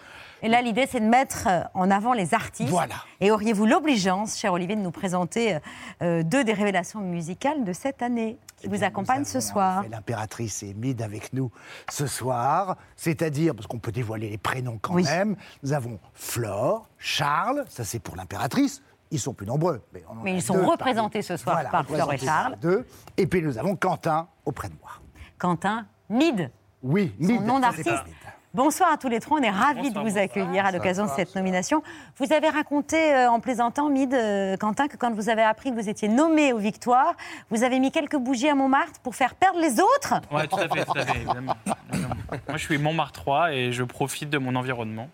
Et 0.41 0.47
là, 0.47 0.61
l'idée, 0.61 0.87
c'est 0.89 1.01
de 1.01 1.09
mettre 1.09 1.49
euh, 1.49 1.59
en 1.73 1.91
avant 1.91 2.13
les 2.13 2.33
artistes. 2.33 2.69
Voilà. 2.69 2.95
Et 3.19 3.31
auriez-vous 3.31 3.65
l'obligeance, 3.65 4.39
cher 4.39 4.53
Olivier, 4.53 4.77
de 4.77 4.81
nous 4.81 4.91
présenter 4.91 5.57
euh, 6.01 6.23
deux 6.23 6.45
des 6.45 6.53
révélations 6.53 7.01
musicales 7.01 7.65
de 7.65 7.73
cette 7.73 8.01
année? 8.01 8.37
Qui 8.59 8.67
vous 8.67 8.83
accompagne 8.83 9.25
ce 9.25 9.39
soir. 9.39 9.83
Et 9.85 9.89
L'impératrice 9.89 10.63
est 10.63 10.73
Mide 10.73 11.01
avec 11.01 11.33
nous 11.33 11.51
ce 11.91 12.07
soir, 12.07 12.75
c'est-à-dire, 12.95 13.55
parce 13.55 13.67
qu'on 13.67 13.79
peut 13.79 13.91
dévoiler 13.91 14.29
les 14.29 14.37
prénoms 14.37 14.77
quand 14.81 14.93
Oui. 14.93 15.03
même, 15.03 15.35
nous 15.63 15.73
avons 15.73 15.99
Flore, 16.13 16.87
Charles, 16.97 17.65
ça 17.69 17.83
c'est 17.83 17.99
pour 17.99 18.15
l'impératrice, 18.15 18.81
ils 19.11 19.19
sont 19.19 19.33
plus 19.33 19.47
nombreux. 19.47 19.81
Mais, 19.93 20.03
on 20.09 20.11
en 20.19 20.23
Mais 20.23 20.31
a 20.31 20.33
ils 20.35 20.41
sont 20.41 20.65
représentés 20.65 21.21
ce 21.21 21.35
soir 21.37 21.55
Voilà, 21.55 21.69
par 21.69 21.85
Flore 21.85 22.13
et 22.13 22.17
Charles. 22.17 22.57
Deux. 22.61 22.85
Et 23.17 23.25
puis 23.27 23.41
nous 23.41 23.57
avons 23.57 23.75
Quentin 23.75 24.27
auprès 24.45 24.69
de 24.69 24.75
moi. 24.81 24.91
Quentin 25.37 25.87
Mide. 26.09 26.51
Oui, 26.83 27.13
Son 27.19 27.27
Mide, 27.27 27.41
nom 27.45 27.61
ça, 27.61 27.71
c'est 27.75 27.83
d'artiste. 27.83 28.13
Bonsoir 28.55 28.91
à 28.91 28.97
tous 28.97 29.09
les 29.09 29.19
trois, 29.19 29.39
on 29.39 29.43
est 29.43 29.49
ravis 29.51 29.91
de 29.91 29.99
vous 29.99 30.17
accueillir 30.17 30.65
à 30.65 30.71
l'occasion 30.71 31.05
de 31.05 31.11
cette 31.11 31.35
nomination. 31.35 31.83
Vous 32.17 32.33
avez 32.33 32.49
raconté 32.49 33.13
euh, 33.13 33.29
en 33.29 33.39
plaisantant, 33.39 33.89
Mide, 33.89 34.15
euh, 34.15 34.57
Quentin, 34.57 34.87
que 34.87 34.97
quand 34.97 35.13
vous 35.13 35.29
avez 35.29 35.43
appris 35.43 35.69
que 35.69 35.75
vous 35.79 35.87
étiez 35.87 36.07
nommé 36.07 36.51
aux 36.51 36.57
victoires, 36.57 37.13
vous 37.51 37.61
avez 37.61 37.79
mis 37.79 37.91
quelques 37.91 38.15
bougies 38.17 38.49
à 38.49 38.55
Montmartre 38.55 38.99
pour 39.01 39.13
faire 39.13 39.35
perdre 39.35 39.59
les 39.59 39.79
autres 39.79 40.15
Ouais, 40.31 40.47
tout 40.47 40.55
à 40.55 40.67
fait, 40.67 40.83
tout 40.83 40.97
à 40.97 41.05
fait, 41.05 41.15
évidemment. 41.17 41.55
évidemment. 41.93 42.15
Moi, 42.47 42.57
je 42.57 42.63
suis 42.63 42.79
Montmartrois 42.79 43.53
et 43.53 43.71
je 43.71 43.83
profite 43.83 44.31
de 44.31 44.39
mon 44.39 44.55
environnement. 44.55 45.09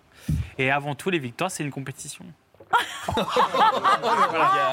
Et 0.57 0.71
avant 0.71 0.95
tout, 0.95 1.09
les 1.09 1.19
victoires, 1.19 1.51
c'est 1.51 1.63
une 1.63 1.71
compétition. 1.71 2.23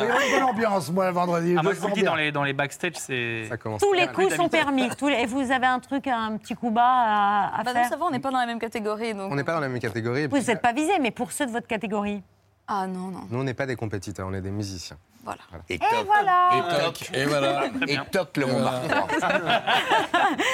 Il 0.00 0.06
y 0.06 0.10
a 0.10 0.26
une 0.26 0.32
bonne 0.34 0.42
ambiance, 0.50 0.90
moi, 0.90 1.06
le 1.06 1.12
vendredi. 1.12 1.54
Ah, 1.58 1.62
moi, 1.62 1.72
je 1.72 1.76
je 1.76 1.82
vous 1.82 1.88
le 1.88 1.94
dis, 1.94 2.02
dans 2.02 2.14
les, 2.14 2.32
dans 2.32 2.42
les 2.44 2.52
backstage, 2.52 2.94
c'est. 2.96 3.48
Tous 3.80 3.92
les 3.92 4.08
coups 4.08 4.34
sont 4.34 4.48
permis. 4.48 4.88
Tous 4.96 5.08
les- 5.08 5.20
Et 5.22 5.26
vous 5.26 5.50
avez 5.50 5.66
un 5.66 5.78
truc, 5.80 6.06
un 6.06 6.36
petit 6.36 6.54
coup 6.54 6.70
bas 6.70 6.82
à, 6.84 7.60
à 7.60 7.62
Bah 7.64 7.72
faire 7.72 7.88
ça 7.88 7.96
va, 7.96 8.04
on 8.06 8.10
n'est 8.10 8.18
pas 8.20 8.30
dans 8.30 8.38
la 8.38 8.46
même 8.46 8.58
catégorie. 8.58 9.14
Donc... 9.14 9.30
On 9.30 9.34
n'est 9.36 9.44
pas 9.44 9.52
dans 9.54 9.60
la 9.60 9.68
même 9.68 9.80
catégorie. 9.80 10.26
Vous 10.26 10.36
n'êtes 10.38 10.62
pas 10.62 10.72
visé, 10.72 10.98
mais 11.00 11.10
pour 11.10 11.32
ceux 11.32 11.46
de 11.46 11.50
votre 11.52 11.66
catégorie. 11.66 12.22
Ah 12.68 12.86
non, 12.86 13.08
non. 13.08 13.20
Nous, 13.30 13.38
on 13.40 13.44
n'est 13.44 13.54
pas 13.54 13.66
des 13.66 13.76
compétiteurs, 13.76 14.26
on 14.28 14.34
est 14.34 14.40
des 14.40 14.50
musiciens. 14.50 14.96
Voilà. 15.24 15.40
Et, 15.68 15.74
Et 15.74 15.78
voilà 16.04 16.50
Et 16.56 16.84
toc, 16.84 17.10
et 17.14 17.24
voilà. 17.24 17.66
Et 17.86 17.98
toc 18.10 18.36
le 18.36 18.46
Montmartre. 18.46 18.84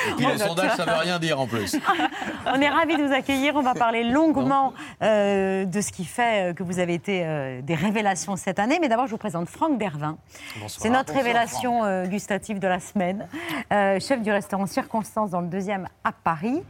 Et 0.09 0.13
puis 0.17 0.27
les 0.33 0.39
sondages, 0.39 0.77
ça 0.77 0.85
veut 0.85 0.93
rien 0.93 1.19
dire 1.19 1.41
en 1.41 1.47
plus. 1.47 1.77
On 2.47 2.61
est 2.61 2.69
ravis 2.69 2.97
de 2.97 3.03
vous 3.03 3.13
accueillir. 3.13 3.57
On 3.57 3.63
va 3.63 3.75
parler 3.75 4.05
longuement 4.05 4.75
euh, 5.03 5.65
de 5.65 5.81
ce 5.81 5.91
qui 5.91 6.05
fait 6.05 6.51
euh, 6.51 6.55
que 6.55 6.63
vous 6.63 6.79
avez 6.79 6.95
été 6.95 7.25
euh, 7.25 7.63
des 7.63 7.75
révélations 7.75 8.37
cette 8.37 8.59
année. 8.59 8.79
Mais 8.81 8.89
d'abord, 8.89 9.07
je 9.07 9.13
vous 9.13 9.19
présente 9.19 9.49
Franck 9.49 9.79
Dervin. 9.79 10.19
Bonsoir. 10.61 10.83
C'est 10.83 10.91
notre 10.91 11.13
Bonsoir, 11.13 11.25
révélation 11.25 11.85
euh, 11.85 12.07
gustative 12.07 12.59
de 12.59 12.69
la 12.69 12.81
semaine. 12.81 13.27
Euh, 13.73 13.99
chef 14.01 14.21
du 14.23 14.31
restaurant 14.31 14.67
Circonstance 14.67 15.31
dans 15.31 15.41
le 15.41 15.49
deuxième 15.49 15.89
à 16.05 16.13
Paris. 16.13 16.63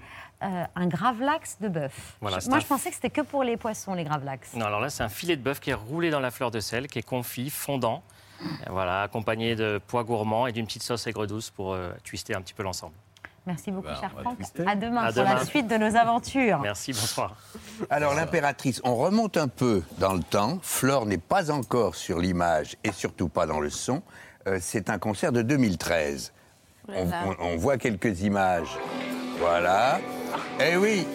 Euh, 0.43 0.65
un 0.77 0.87
gravlax 0.87 1.57
de 1.61 1.67
bœuf. 1.69 2.15
Voilà, 2.21 2.39
Moi, 2.47 2.59
un- 2.59 2.61
je 2.61 2.67
pensais 2.67 2.91
que 2.91 2.95
c'était 2.95 3.11
que 3.11 3.23
pour 3.23 3.43
les 3.43 3.57
poissons, 3.57 3.95
les 3.95 4.05
gravlax. 4.05 4.55
Non, 4.55 4.67
alors 4.67 4.81
là, 4.81 4.89
c'est 4.89 5.03
un 5.03 5.09
filet 5.09 5.37
de 5.37 5.43
bœuf 5.43 5.59
qui 5.59 5.71
est 5.71 5.75
roulé 5.75 6.11
dans 6.11 6.21
la 6.21 6.31
fleur 6.31 6.53
de 6.53 6.61
sel, 6.61 6.87
qui 6.87 7.01
est 7.01 7.03
confit, 7.03 7.51
fondant, 7.51 8.03
Et 8.41 8.71
voilà, 8.71 9.03
accompagné 9.03 9.57
de 9.57 9.81
pois 9.89 10.05
gourmands 10.05 10.47
et 10.47 10.53
d'une 10.53 10.65
petite 10.67 10.85
sauce 10.85 11.09
aigre 11.09 11.27
douce 11.27 11.51
pour 11.51 11.73
euh, 11.73 11.91
twister 12.05 12.37
un 12.37 12.41
petit 12.41 12.55
peu 12.55 12.63
l'ensemble. 12.63 12.95
Merci 13.47 13.73
beaucoup, 13.73 13.89
Ben, 13.89 13.97
cher 13.99 14.13
Franck. 14.21 14.39
À 14.65 14.77
demain 14.77 15.03
À 15.07 15.13
pour 15.13 15.25
la 15.25 15.45
suite 15.45 15.67
de 15.67 15.77
nos 15.77 15.97
aventures. 15.97 16.61
Merci, 16.61 16.93
bonsoir. 16.93 17.35
Alors 17.91 18.15
l'impératrice, 18.15 18.81
on 18.85 18.95
remonte 18.95 19.37
un 19.39 19.49
peu 19.49 19.83
dans 19.99 20.13
le 20.13 20.23
temps. 20.23 20.61
Flore 20.63 21.07
n'est 21.07 21.19
pas 21.19 21.51
encore 21.51 21.97
sur 21.97 22.21
l'image 22.21 22.77
et 22.85 22.93
surtout 22.93 23.29
pas 23.29 23.47
dans 23.47 23.59
le 23.59 23.71
son. 23.71 24.03
Euh, 24.47 24.59
c'est 24.61 24.89
un 24.89 24.99
concert 25.01 25.33
de 25.33 25.43
2013. 25.43 26.33
On, 26.89 27.07
Oulala. 27.09 27.25
on- 27.41 27.45
on 27.45 27.57
voit 27.57 27.77
quelques 27.77 28.21
images. 28.21 28.79
Voilà. 29.41 30.01
Eh 30.61 30.77
oui, 30.77 31.07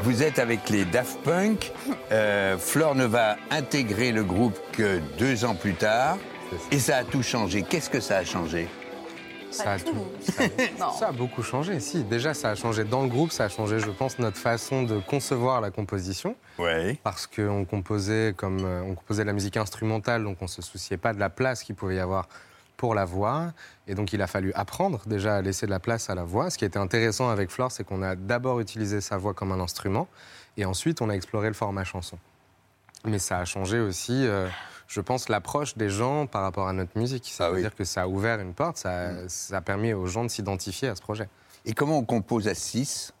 vous 0.00 0.22
êtes 0.22 0.38
avec 0.38 0.68
les 0.68 0.84
Daft 0.84 1.18
Punk. 1.22 1.72
Euh, 2.12 2.58
Flore 2.58 2.94
ne 2.94 3.04
va 3.04 3.36
intégrer 3.50 4.12
le 4.12 4.24
groupe 4.24 4.58
que 4.72 5.00
deux 5.18 5.44
ans 5.44 5.54
plus 5.54 5.74
tard. 5.74 6.18
Et 6.70 6.78
ça 6.78 6.98
a 6.98 7.04
tout 7.04 7.22
changé. 7.22 7.62
Qu'est-ce 7.62 7.90
que 7.90 8.00
ça 8.00 8.18
a 8.18 8.24
changé? 8.24 8.68
Ça 9.50 9.72
a, 9.72 9.78
tout- 9.78 9.94
ça 10.20 10.42
a- 10.44 10.92
ça 10.98 11.08
a 11.08 11.12
beaucoup 11.12 11.42
changé. 11.42 11.80
Si, 11.80 12.02
déjà, 12.04 12.34
ça 12.34 12.50
a 12.50 12.54
changé 12.54 12.84
dans 12.84 13.02
le 13.02 13.08
groupe, 13.08 13.32
ça 13.32 13.44
a 13.44 13.48
changé, 13.48 13.78
je 13.80 13.90
pense, 13.90 14.18
notre 14.18 14.36
façon 14.36 14.82
de 14.82 14.98
concevoir 14.98 15.60
la 15.60 15.70
composition. 15.70 16.34
Ouais. 16.58 16.98
Parce 17.02 17.26
qu'on 17.26 17.64
composait 17.64 18.34
comme 18.36 18.64
euh, 18.64 18.82
on 18.82 18.94
composait 18.94 19.22
de 19.22 19.26
la 19.26 19.32
musique 19.32 19.56
instrumentale, 19.56 20.24
donc 20.24 20.38
on 20.42 20.46
se 20.46 20.60
souciait 20.62 20.96
pas 20.98 21.12
de 21.14 21.18
la 21.20 21.30
place 21.30 21.62
qu'il 21.62 21.74
pouvait 21.74 21.96
y 21.96 22.00
avoir 22.00 22.28
pour 22.76 22.94
la 22.94 23.04
voix. 23.04 23.46
Et 23.88 23.94
donc, 23.94 24.12
il 24.12 24.20
a 24.20 24.26
fallu 24.26 24.52
apprendre 24.54 25.00
déjà 25.06 25.36
à 25.36 25.42
laisser 25.42 25.66
de 25.66 25.70
la 25.70 25.80
place 25.80 26.10
à 26.10 26.14
la 26.14 26.22
voix. 26.22 26.50
Ce 26.50 26.58
qui 26.58 26.66
était 26.66 26.78
intéressant 26.78 27.30
avec 27.30 27.50
Flore, 27.50 27.72
c'est 27.72 27.84
qu'on 27.84 28.02
a 28.02 28.14
d'abord 28.14 28.60
utilisé 28.60 29.00
sa 29.00 29.16
voix 29.16 29.32
comme 29.32 29.50
un 29.50 29.60
instrument, 29.60 30.06
et 30.58 30.66
ensuite 30.66 31.00
on 31.00 31.08
a 31.08 31.14
exploré 31.14 31.48
le 31.48 31.54
format 31.54 31.84
chanson. 31.84 32.18
Mais 33.04 33.18
ça 33.18 33.38
a 33.38 33.44
changé 33.46 33.80
aussi, 33.80 34.26
euh, 34.26 34.46
je 34.88 35.00
pense, 35.00 35.28
l'approche 35.30 35.76
des 35.76 35.88
gens 35.88 36.26
par 36.26 36.42
rapport 36.42 36.68
à 36.68 36.72
notre 36.74 36.98
musique. 36.98 37.30
Ça 37.32 37.50
veut 37.50 37.60
dire 37.60 37.74
que 37.74 37.84
ça 37.84 38.02
a 38.02 38.06
ouvert 38.08 38.40
une 38.40 38.52
porte, 38.52 38.76
ça, 38.76 39.28
ça 39.28 39.56
a 39.56 39.60
permis 39.62 39.94
aux 39.94 40.06
gens 40.06 40.24
de 40.24 40.28
s'identifier 40.28 40.88
à 40.88 40.94
ce 40.94 41.00
projet. 41.00 41.28
Et 41.64 41.72
comment 41.72 41.98
on 41.98 42.04
compose 42.04 42.46
à 42.46 42.54
6 42.54 43.14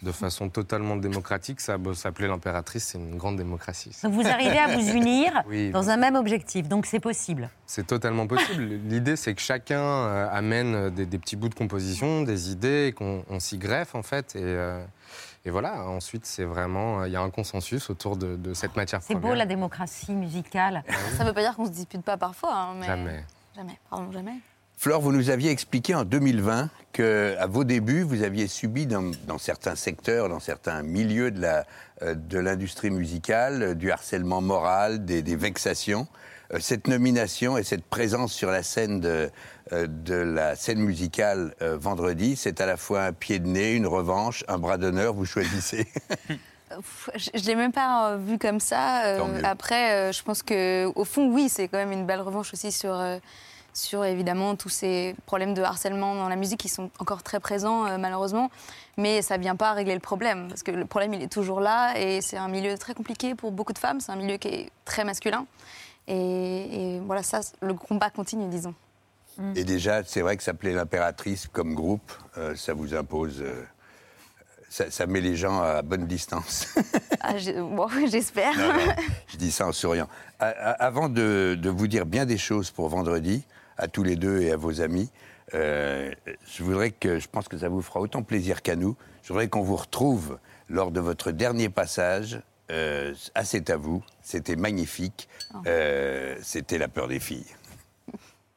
De 0.00 0.12
façon 0.12 0.48
totalement 0.48 0.94
démocratique, 0.94 1.60
ça 1.60 1.76
beau 1.76 1.92
s'appeler 1.92 2.28
l'impératrice, 2.28 2.84
c'est 2.84 2.98
une 2.98 3.16
grande 3.16 3.36
démocratie. 3.36 3.90
Donc 4.04 4.12
vous 4.12 4.26
arrivez 4.28 4.56
à 4.58 4.76
vous 4.76 4.88
unir 4.96 5.42
Oui. 5.48 5.70
dans 5.70 5.90
un 5.90 5.96
même 5.96 6.14
objectif. 6.14 6.68
Donc 6.68 6.86
c'est 6.86 7.00
possible. 7.00 7.50
C'est 7.66 7.84
totalement 7.86 8.28
possible. 8.28 8.62
L'idée, 8.62 9.16
c'est 9.16 9.34
que 9.34 9.40
chacun 9.40 9.80
euh, 9.82 10.28
amène 10.30 10.90
des, 10.90 11.04
des 11.04 11.18
petits 11.18 11.34
bouts 11.34 11.48
de 11.48 11.56
composition, 11.56 12.22
des 12.22 12.52
idées, 12.52 12.86
et 12.86 12.92
qu'on 12.92 13.24
on 13.28 13.40
s'y 13.40 13.58
greffe, 13.58 13.96
en 13.96 14.04
fait. 14.04 14.36
Et, 14.36 14.40
euh, 14.42 14.84
et 15.44 15.50
voilà, 15.50 15.82
ensuite, 15.88 16.26
c'est 16.26 16.44
vraiment. 16.44 17.04
Il 17.04 17.10
y 17.10 17.16
a 17.16 17.20
un 17.20 17.30
consensus 17.30 17.90
autour 17.90 18.16
de, 18.16 18.36
de 18.36 18.54
cette 18.54 18.76
matière 18.76 19.00
C'est 19.02 19.16
beau 19.16 19.34
la 19.34 19.46
démocratie 19.46 20.12
musicale. 20.12 20.84
Ça 21.16 21.24
ne 21.24 21.28
veut 21.28 21.34
pas 21.34 21.42
dire 21.42 21.56
qu'on 21.56 21.66
se 21.66 21.72
dispute 21.72 22.02
pas 22.02 22.16
parfois. 22.16 22.54
hein, 22.54 22.74
mais... 22.78 22.86
Jamais. 22.86 23.24
Jamais, 23.56 23.78
pardon, 23.90 24.12
jamais. 24.12 24.34
Flore, 24.80 25.00
vous 25.00 25.10
nous 25.12 25.28
aviez 25.30 25.50
expliqué 25.50 25.94
en 25.96 26.04
2020 26.04 26.70
que, 26.92 27.34
à 27.40 27.46
vos 27.48 27.64
débuts, 27.64 28.02
vous 28.02 28.22
aviez 28.22 28.46
subi 28.46 28.86
dans, 28.86 29.10
dans 29.26 29.38
certains 29.38 29.74
secteurs, 29.74 30.28
dans 30.28 30.38
certains 30.38 30.82
milieux 30.82 31.32
de 31.32 31.40
la- 31.40 31.66
euh, 32.02 32.14
de 32.14 32.38
l'industrie 32.38 32.90
musicale, 32.90 33.62
euh, 33.62 33.74
du 33.74 33.90
harcèlement 33.90 34.40
moral, 34.40 35.04
des, 35.04 35.22
des 35.22 35.34
vexations. 35.34 36.06
Euh, 36.54 36.58
Cette 36.60 36.86
nomination 36.86 37.58
et 37.58 37.64
cette 37.64 37.84
présence 37.84 38.32
sur 38.32 38.52
la 38.52 38.62
scène 38.62 39.00
de, 39.00 39.30
euh, 39.72 39.88
de 39.88 40.14
la 40.14 40.54
scène 40.54 40.78
musicale 40.78 41.54
vendredi, 41.60 42.36
c'est 42.36 42.60
à 42.60 42.66
la 42.66 42.76
fois 42.76 43.02
un 43.02 43.12
pied 43.12 43.40
de 43.40 43.48
nez, 43.48 43.72
une 43.74 43.86
revanche, 43.88 44.44
un 44.46 44.58
bras 44.58 44.78
d'honneur. 44.78 45.12
Vous 45.12 45.26
choisissez. 45.26 45.88
Je 47.16 47.30
ne 47.40 47.46
l'ai 47.46 47.54
même 47.56 47.72
pas 47.72 48.16
vu 48.16 48.38
comme 48.38 48.60
ça. 48.60 49.16
Après, 49.42 50.12
je 50.12 50.22
pense 50.22 50.42
que 50.42 50.84
au 50.94 51.04
fond, 51.06 51.32
oui, 51.32 51.48
c'est 51.48 51.66
quand 51.66 51.78
même 51.78 51.92
une 51.92 52.04
belle 52.04 52.20
revanche 52.20 52.52
aussi 52.52 52.70
sur, 52.72 52.92
sur 53.72 54.04
évidemment 54.04 54.56
tous 54.56 54.68
ces 54.68 55.14
problèmes 55.26 55.54
de 55.54 55.62
harcèlement 55.62 56.14
dans 56.14 56.28
la 56.28 56.36
musique 56.36 56.58
qui 56.60 56.68
sont 56.68 56.90
encore 56.98 57.22
très 57.22 57.38
présents 57.40 57.86
euh, 57.86 57.98
malheureusement. 57.98 58.50
Mais 58.96 59.22
ça 59.22 59.36
ne 59.36 59.42
vient 59.42 59.54
pas 59.56 59.72
régler 59.72 59.94
le 59.94 60.00
problème 60.00 60.48
parce 60.48 60.62
que 60.62 60.70
le 60.72 60.84
problème 60.84 61.14
il 61.14 61.22
est 61.22 61.32
toujours 61.32 61.60
là 61.60 61.96
et 61.98 62.20
c'est 62.20 62.36
un 62.36 62.48
milieu 62.48 62.76
très 62.76 62.94
compliqué 62.94 63.34
pour 63.34 63.52
beaucoup 63.52 63.72
de 63.72 63.78
femmes. 63.78 64.00
C'est 64.00 64.10
un 64.12 64.16
milieu 64.16 64.36
qui 64.36 64.48
est 64.48 64.70
très 64.84 65.04
masculin. 65.04 65.46
Et, 66.08 66.96
et 66.96 67.00
voilà, 67.00 67.22
ça, 67.22 67.40
le 67.60 67.74
combat 67.74 68.10
continue, 68.10 68.48
disons. 68.48 68.74
Et 69.54 69.62
déjà, 69.62 70.02
c'est 70.02 70.22
vrai 70.22 70.36
que 70.36 70.42
s'appeler 70.42 70.72
l'impératrice 70.72 71.46
comme 71.46 71.74
groupe, 71.74 72.10
euh, 72.38 72.56
ça 72.56 72.74
vous 72.74 72.94
impose. 72.94 73.40
euh, 73.42 73.62
ça, 74.68 74.90
ça 74.90 75.06
met 75.06 75.20
les 75.20 75.36
gens 75.36 75.60
à 75.62 75.82
bonne 75.82 76.06
distance. 76.06 76.66
Ah, 77.20 77.34
bon, 77.58 77.88
J'espère. 78.10 78.52
Je 79.26 79.36
dis 79.36 79.50
ça 79.50 79.66
en 79.66 79.72
souriant. 79.72 80.08
A- 80.38 80.46
a- 80.46 80.84
Avant 80.84 81.08
de, 81.08 81.58
de 81.60 81.68
vous 81.68 81.88
dire 81.88 82.06
bien 82.06 82.24
des 82.26 82.38
choses 82.38 82.70
pour 82.70 82.88
vendredi, 82.88 83.44
à 83.78 83.88
tous 83.88 84.02
les 84.02 84.16
deux 84.16 84.42
et 84.42 84.52
à 84.52 84.56
vos 84.56 84.80
amis, 84.80 85.10
euh, 85.54 86.12
je 86.46 86.62
voudrais 86.62 86.90
que, 86.90 87.18
je 87.18 87.28
pense 87.28 87.48
que 87.48 87.58
ça 87.58 87.68
vous 87.68 87.82
fera 87.82 88.00
autant 88.00 88.22
plaisir 88.22 88.62
qu'à 88.62 88.76
nous, 88.76 88.96
je 89.22 89.28
voudrais 89.28 89.48
qu'on 89.48 89.62
vous 89.62 89.76
retrouve 89.76 90.38
lors 90.68 90.90
de 90.90 91.00
votre 91.00 91.30
dernier 91.30 91.68
passage. 91.68 92.40
Euh, 92.70 93.14
ah, 93.34 93.44
c'est 93.44 93.70
à 93.70 93.76
vous, 93.76 94.02
c'était 94.20 94.56
magnifique. 94.56 95.28
Euh, 95.66 96.36
c'était 96.42 96.78
la 96.78 96.88
peur 96.88 97.08
des 97.08 97.20
filles. 97.20 97.46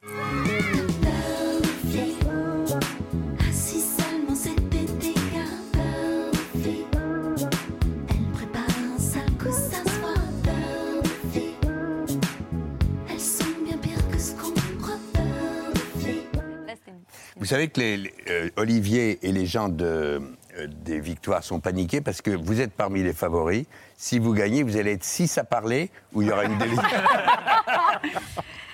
Vous 17.42 17.48
savez 17.48 17.66
que 17.66 17.80
les, 17.80 17.96
les- 17.96 18.14
euh, 18.30 18.50
Olivier 18.54 19.18
et 19.26 19.32
les 19.32 19.46
gens 19.46 19.68
de, 19.68 19.84
euh, 19.84 20.68
des 20.84 21.00
victoires 21.00 21.42
sont 21.42 21.58
paniqués 21.58 22.00
parce 22.00 22.22
que 22.22 22.30
vous 22.30 22.60
êtes 22.60 22.70
parmi 22.72 23.02
les 23.02 23.12
favoris. 23.12 23.64
Si 23.96 24.20
vous 24.20 24.32
gagnez, 24.32 24.62
vous 24.62 24.76
allez 24.76 24.92
être 24.92 25.02
six 25.02 25.36
à 25.38 25.42
parler 25.42 25.90
ou 26.12 26.22
il 26.22 26.28
y 26.28 26.30
aura 26.30 26.44
une 26.44 26.56
délice. 26.56 26.78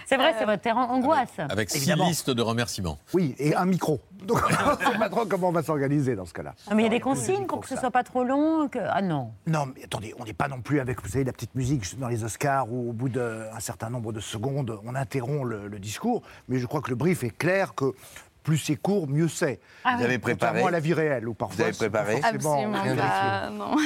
C'est 0.04 0.16
vrai, 0.18 0.34
c'est 0.38 0.44
votre 0.44 0.60
terrain 0.62 0.84
angoisse. 0.84 1.28
Avec 1.38 1.70
six 1.70 1.78
Évidemment. 1.78 2.08
listes 2.08 2.28
de 2.28 2.42
remerciements. 2.42 2.98
Oui, 3.14 3.34
et 3.38 3.54
un 3.54 3.64
micro. 3.64 4.00
Donc 4.24 4.38
on 4.66 4.70
ne 4.86 4.92
sait 4.92 4.98
pas 4.98 5.08
trop 5.08 5.24
comment 5.24 5.48
on 5.48 5.52
va 5.52 5.62
s'organiser 5.62 6.14
dans 6.14 6.26
ce 6.26 6.34
cas-là. 6.34 6.54
Ah, 6.66 6.74
mais 6.74 6.82
il 6.82 6.84
y 6.84 6.88
a 6.88 6.90
des 6.90 7.00
consignes 7.00 7.46
pour 7.46 7.60
que 7.60 7.68
ce 7.68 7.76
soit 7.76 7.90
pas 7.90 8.04
trop 8.04 8.22
long. 8.24 8.68
Que... 8.68 8.78
Ah 8.90 9.00
non. 9.00 9.32
Non, 9.46 9.64
mais 9.74 9.84
attendez, 9.84 10.14
on 10.18 10.24
n'est 10.26 10.32
pas 10.34 10.48
non 10.48 10.60
plus 10.60 10.80
avec, 10.80 11.02
vous 11.02 11.08
savez, 11.08 11.24
la 11.24 11.32
petite 11.32 11.54
musique 11.54 11.98
dans 11.98 12.08
les 12.08 12.22
Oscars 12.22 12.70
où 12.70 12.90
au 12.90 12.92
bout 12.92 13.08
d'un 13.08 13.60
certain 13.60 13.88
nombre 13.88 14.12
de 14.12 14.20
secondes, 14.20 14.78
on 14.84 14.94
interrompt 14.94 15.44
le, 15.46 15.68
le 15.68 15.78
discours. 15.78 16.22
Mais 16.48 16.58
je 16.58 16.66
crois 16.66 16.82
que 16.82 16.90
le 16.90 16.96
brief 16.96 17.22
est 17.22 17.36
clair 17.36 17.74
que 17.74 17.94
plus 18.42 18.58
c'est 18.58 18.76
court, 18.76 19.08
mieux 19.08 19.28
c'est. 19.28 19.60
Ah 19.84 19.92
Vous 19.94 19.98
oui. 20.00 20.04
avez 20.04 20.18
préparé 20.18 20.62
à 20.62 20.70
la 20.70 20.80
vie 20.80 20.94
réelle, 20.94 21.28
où 21.28 21.34
parfois. 21.34 21.56
Vous 21.56 21.62
avez 21.62 21.72
préparé 21.76 22.20
Absolument 22.22 22.82
Rien 22.82 22.92
du 22.94 22.98
pas, 23.00 23.46
tout. 23.48 23.54
non. 23.54 23.76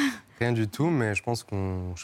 Rien 0.41 0.53
du 0.53 0.69
tout, 0.69 0.87
mais 0.91 1.15
je 1.15 1.23
pense 1.23 1.43
qu'on 1.45 1.95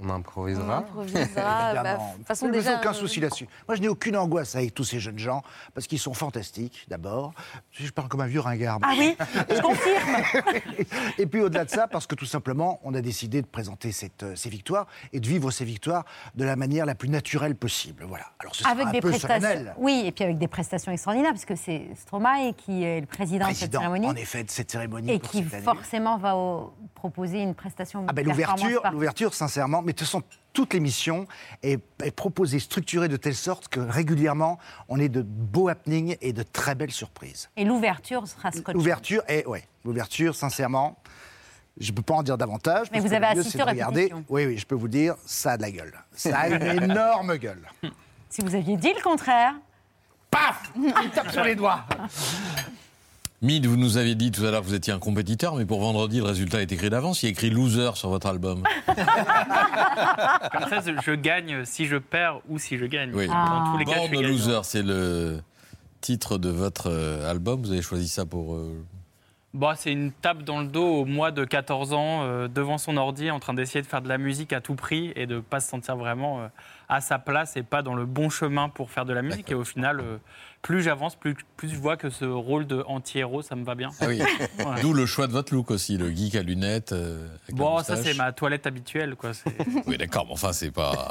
on, 0.00 0.06
on 0.06 0.10
On 0.10 0.14
improvisera. 0.14 0.78
improvisera. 0.78 1.24
bah, 1.34 1.70
Évidemment. 1.74 2.12
de 2.12 2.16
toute 2.18 2.26
façon, 2.26 2.46
Mais 2.46 2.52
déjà. 2.52 2.78
aucun 2.78 2.90
euh, 2.90 2.94
souci 2.94 3.20
là-dessus. 3.20 3.48
Moi, 3.68 3.76
je 3.76 3.80
n'ai 3.82 3.88
aucune 3.88 4.16
angoisse 4.16 4.54
avec 4.56 4.74
tous 4.74 4.84
ces 4.84 5.00
jeunes 5.00 5.18
gens, 5.18 5.42
parce 5.74 5.86
qu'ils 5.86 5.98
sont 5.98 6.14
fantastiques, 6.14 6.86
d'abord. 6.88 7.32
Je 7.72 7.90
parle 7.90 8.08
comme 8.08 8.20
un 8.20 8.26
vieux 8.26 8.40
ringard. 8.40 8.78
Ah 8.82 8.94
oui, 8.98 9.16
je 9.50 9.60
confirme. 9.60 10.16
Et 11.18 11.26
puis 11.26 11.40
au-delà 11.40 11.64
de 11.64 11.70
ça, 11.70 11.86
parce 11.86 12.06
que 12.06 12.14
tout 12.14 12.26
simplement, 12.26 12.80
on 12.84 12.94
a 12.94 13.00
décidé 13.00 13.42
de 13.42 13.46
présenter 13.46 13.92
cette, 13.92 14.22
euh, 14.22 14.36
ces 14.36 14.50
victoires 14.50 14.86
et 15.12 15.20
de 15.20 15.26
vivre 15.26 15.50
ces 15.50 15.64
victoires 15.64 16.04
de 16.34 16.44
la 16.44 16.56
manière 16.56 16.86
la 16.86 16.94
plus 16.94 17.08
naturelle 17.08 17.54
possible. 17.56 18.04
Voilà. 18.08 18.26
Alors 18.38 18.54
ce 18.54 18.62
sera 18.62 18.72
Avec 18.72 18.86
un 18.86 18.90
des 18.92 19.00
peu 19.00 19.10
prestations. 19.10 19.40
solennel. 19.48 19.74
Oui, 19.78 20.02
et 20.06 20.12
puis 20.12 20.24
avec 20.24 20.38
des 20.38 20.48
prestations 20.48 20.92
extraordinaires, 20.92 21.32
parce 21.32 21.44
que 21.44 21.56
c'est 21.56 21.88
Stromae 21.96 22.52
qui 22.56 22.84
est 22.84 23.00
le 23.00 23.06
président, 23.06 23.48
de 23.48 23.54
cette 23.54 23.72
cérémonie. 23.72 24.06
en 24.06 24.14
effet, 24.16 24.44
de 24.44 24.50
cette 24.50 24.70
cérémonie 24.70 25.12
Et 25.12 25.18
pour 25.18 25.30
qui 25.30 25.42
cette 25.44 25.54
année. 25.54 25.62
forcément 25.62 26.18
va 26.18 26.36
au- 26.36 26.72
proposer 26.94 27.40
une 27.42 27.54
prestation. 27.54 28.04
Ah 28.08 28.12
ben 28.12 28.24
l'ouverture, 28.26 28.82
l'ouverture, 28.90 29.34
sincèrement, 29.34 29.82
mais 29.84 29.92
de 29.92 29.98
toute 29.98 30.06
façon, 30.06 30.22
toute 30.52 30.72
l'émission 30.72 31.26
est, 31.62 31.80
est 32.02 32.10
proposée, 32.10 32.58
structurée 32.58 33.08
de 33.08 33.16
telle 33.16 33.34
sorte 33.34 33.68
que 33.68 33.80
régulièrement, 33.80 34.58
on 34.88 34.98
est 34.98 35.08
de 35.08 35.22
beaux 35.22 35.68
happenings 35.68 36.16
et 36.20 36.32
de 36.32 36.42
très 36.42 36.74
belles 36.74 36.92
surprises. 36.92 37.50
Et 37.56 37.64
l'ouverture 37.64 38.26
sera 38.26 38.50
scotchée. 38.52 38.72
L'ouverture 38.72 39.22
est, 39.28 39.46
ouais, 39.46 39.64
l'ouverture, 39.84 40.34
sincèrement, 40.34 40.96
je 41.78 41.90
ne 41.90 41.96
peux 41.96 42.02
pas 42.02 42.14
en 42.14 42.22
dire 42.22 42.38
davantage. 42.38 42.88
Mais 42.92 43.00
vous 43.00 43.12
avez 43.12 43.26
assisté 43.26 43.62
aux 43.62 43.66
regarder. 43.66 44.12
Oui, 44.28 44.46
oui, 44.46 44.58
je 44.58 44.66
peux 44.66 44.76
vous 44.76 44.88
dire, 44.88 45.16
ça 45.26 45.52
a 45.52 45.56
de 45.56 45.62
la 45.62 45.70
gueule. 45.70 45.92
Ça 46.12 46.38
a 46.38 46.48
une 46.48 46.62
énorme 46.82 47.36
gueule. 47.36 47.62
Si 48.30 48.42
vous 48.42 48.54
aviez 48.54 48.76
dit 48.76 48.92
le 48.96 49.02
contraire. 49.02 49.54
Paf 50.30 50.72
Il 50.76 51.10
tape 51.10 51.30
sur 51.30 51.44
les 51.44 51.54
doigts. 51.54 51.84
Mid, 53.44 53.66
vous 53.66 53.76
nous 53.76 53.98
aviez 53.98 54.14
dit 54.14 54.30
tout 54.32 54.42
à 54.46 54.50
l'heure 54.50 54.62
que 54.62 54.66
vous 54.66 54.74
étiez 54.74 54.90
un 54.94 54.98
compétiteur, 54.98 55.54
mais 55.54 55.66
pour 55.66 55.78
vendredi, 55.78 56.16
le 56.16 56.24
résultat 56.24 56.62
est 56.62 56.72
écrit 56.72 56.88
d'avance. 56.88 57.22
Il 57.22 57.26
y 57.26 57.28
a 57.28 57.30
écrit 57.32 57.50
loser 57.50 57.90
sur 57.94 58.08
votre 58.08 58.26
album. 58.26 58.62
Comme 58.86 58.96
ça, 60.70 60.80
je 61.04 61.12
gagne 61.14 61.66
si 61.66 61.84
je 61.84 61.96
perds 61.98 62.40
ou 62.48 62.58
si 62.58 62.78
je 62.78 62.86
gagne. 62.86 63.10
Oui. 63.12 63.26
Dans 63.26 63.72
tous 63.72 63.78
les 63.78 63.84
cas, 63.84 63.92
je 63.92 63.98
Born 63.98 64.12
gagnant. 64.12 64.28
Loser, 64.28 64.60
c'est 64.62 64.82
le 64.82 65.42
titre 66.00 66.38
de 66.38 66.48
votre 66.48 66.88
euh, 66.90 67.30
album. 67.30 67.60
Vous 67.60 67.72
avez 67.72 67.82
choisi 67.82 68.08
ça 68.08 68.24
pour. 68.24 68.54
euh, 68.54 68.82
Bon, 69.52 69.72
c'est 69.76 69.92
une 69.92 70.10
tape 70.10 70.42
dans 70.42 70.60
le 70.60 70.66
dos 70.66 71.02
au 71.02 71.04
mois 71.04 71.30
de 71.30 71.44
14 71.44 71.92
ans, 71.92 72.22
euh, 72.22 72.48
devant 72.48 72.76
son 72.78 72.96
ordi, 72.96 73.30
en 73.30 73.38
train 73.40 73.52
d'essayer 73.54 73.82
de 73.82 73.86
faire 73.86 74.02
de 74.02 74.08
la 74.08 74.18
musique 74.18 74.52
à 74.54 74.60
tout 74.60 74.74
prix 74.74 75.12
et 75.16 75.26
de 75.26 75.36
ne 75.36 75.40
pas 75.40 75.60
se 75.60 75.68
sentir 75.68 75.96
vraiment 75.96 76.40
euh, 76.40 76.46
à 76.88 77.00
sa 77.02 77.18
place 77.20 77.56
et 77.58 77.62
pas 77.62 77.82
dans 77.82 77.94
le 77.94 78.06
bon 78.06 78.30
chemin 78.30 78.68
pour 78.70 78.90
faire 78.90 79.04
de 79.04 79.12
la 79.12 79.22
musique. 79.22 79.50
Et 79.52 79.54
au 79.54 79.62
final, 79.64 80.00
euh, 80.00 80.16
plus 80.64 80.82
j'avance, 80.82 81.14
plus, 81.14 81.36
plus 81.58 81.68
je 81.68 81.76
vois 81.76 81.98
que 81.98 82.08
ce 82.08 82.24
rôle 82.24 82.66
de 82.66 82.82
anti-héros, 82.88 83.42
ça 83.42 83.54
me 83.54 83.64
va 83.64 83.74
bien. 83.74 83.90
Ah 84.00 84.06
oui. 84.08 84.20
Voilà. 84.58 84.80
D'où 84.80 84.94
le 84.94 85.04
choix 85.04 85.26
de 85.26 85.32
votre 85.32 85.52
look 85.54 85.70
aussi, 85.70 85.98
le 85.98 86.10
geek 86.10 86.34
à 86.36 86.42
lunettes. 86.42 86.92
euh, 86.92 87.28
avec 87.44 87.54
Bon, 87.54 87.82
ça 87.82 87.96
c'est 88.02 88.14
ma 88.14 88.32
toilette 88.32 88.66
habituelle, 88.66 89.14
quoi. 89.14 89.32
Oui, 89.86 89.98
d'accord, 89.98 90.24
mais 90.26 90.32
enfin, 90.32 90.52
c'est 90.54 90.70
pas. 90.70 91.08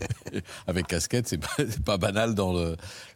Avec 0.66 0.86
casquette, 0.86 1.26
c'est 1.26 1.38
pas, 1.38 1.48
pas 1.86 1.96
banal 1.96 2.34
dans 2.34 2.54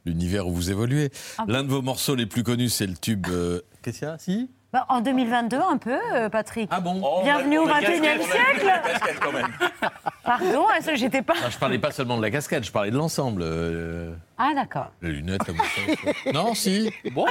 l'univers 0.06 0.48
où 0.48 0.52
vous 0.54 0.70
évoluez. 0.70 1.10
Ah 1.38 1.44
bon 1.46 1.52
L'un 1.52 1.62
de 1.62 1.68
vos 1.68 1.82
morceaux 1.82 2.14
les 2.14 2.26
plus 2.26 2.42
connus, 2.42 2.70
c'est 2.70 2.86
le 2.86 2.96
tube. 2.96 3.26
euh, 3.28 3.60
Qu'est-ce 3.82 3.98
qu'il 3.98 4.08
y 4.08 4.10
a? 4.10 4.18
Si? 4.18 4.50
Bah, 4.72 4.84
en 4.88 5.00
2022, 5.00 5.56
un 5.58 5.76
peu, 5.78 5.96
euh, 6.14 6.28
Patrick. 6.28 6.68
Ah 6.72 6.80
bon 6.80 7.00
Bienvenue 7.22 7.58
au 7.58 7.66
La 7.66 7.80
21e 7.80 8.02
casquette, 8.02 8.22
siècle. 8.22 8.72
casquette, 8.84 9.20
quand 9.20 9.32
même. 9.32 9.46
Pardon, 10.24 10.66
ça, 10.82 10.94
j'étais 10.96 11.22
pas. 11.22 11.34
Ah, 11.44 11.50
je 11.50 11.56
parlais 11.56 11.78
pas 11.78 11.92
seulement 11.92 12.16
de 12.16 12.22
la 12.22 12.30
casquette, 12.32 12.64
je 12.64 12.72
parlais 12.72 12.90
de 12.90 12.96
l'ensemble. 12.96 13.42
euh, 13.44 14.12
Ah, 14.36 14.50
d'accord. 14.54 14.90
les 15.02 15.12
lunettes, 15.12 15.46
la 15.46 15.52
moustache. 15.54 16.34
non, 16.34 16.54
si. 16.54 16.90
Bon, 17.12 17.26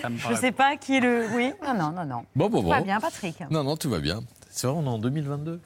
ça 0.00 0.08
me 0.08 0.16
Je 0.16 0.34
sais 0.34 0.50
pas 0.50 0.76
qui 0.76 0.96
est 0.96 1.00
le. 1.00 1.26
Oui, 1.34 1.52
non, 1.62 1.74
non, 1.74 1.90
non, 1.90 2.04
non. 2.06 2.22
Bon, 2.34 2.48
bon, 2.48 2.62
Tout 2.62 2.68
va 2.68 2.78
bon. 2.78 2.84
bien, 2.86 3.00
Patrick. 3.00 3.36
Non, 3.50 3.62
non, 3.64 3.76
tout 3.76 3.90
va 3.90 3.98
bien. 3.98 4.20
C'est 4.50 4.66
vrai, 4.66 4.76
on 4.80 4.84
est 4.86 4.88
en 4.88 4.98
2022. 4.98 5.60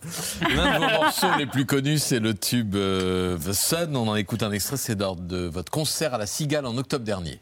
L'un 0.54 0.72
de 0.80 0.84
vos 0.84 0.90
morceaux 1.02 1.28
les 1.38 1.46
plus 1.46 1.64
connus, 1.66 1.98
c'est 1.98 2.18
le 2.18 2.34
tube 2.34 2.74
euh, 2.74 3.38
The 3.38 3.52
Sun. 3.52 3.96
On 3.96 4.08
en 4.08 4.16
écoute 4.16 4.42
un 4.42 4.50
extrait, 4.50 4.76
c'est 4.76 4.98
lors 4.98 5.14
de 5.16 5.46
votre 5.46 5.70
concert 5.70 6.14
à 6.14 6.18
la 6.18 6.26
Cigale 6.26 6.66
en 6.66 6.76
octobre 6.76 7.04
dernier. 7.04 7.40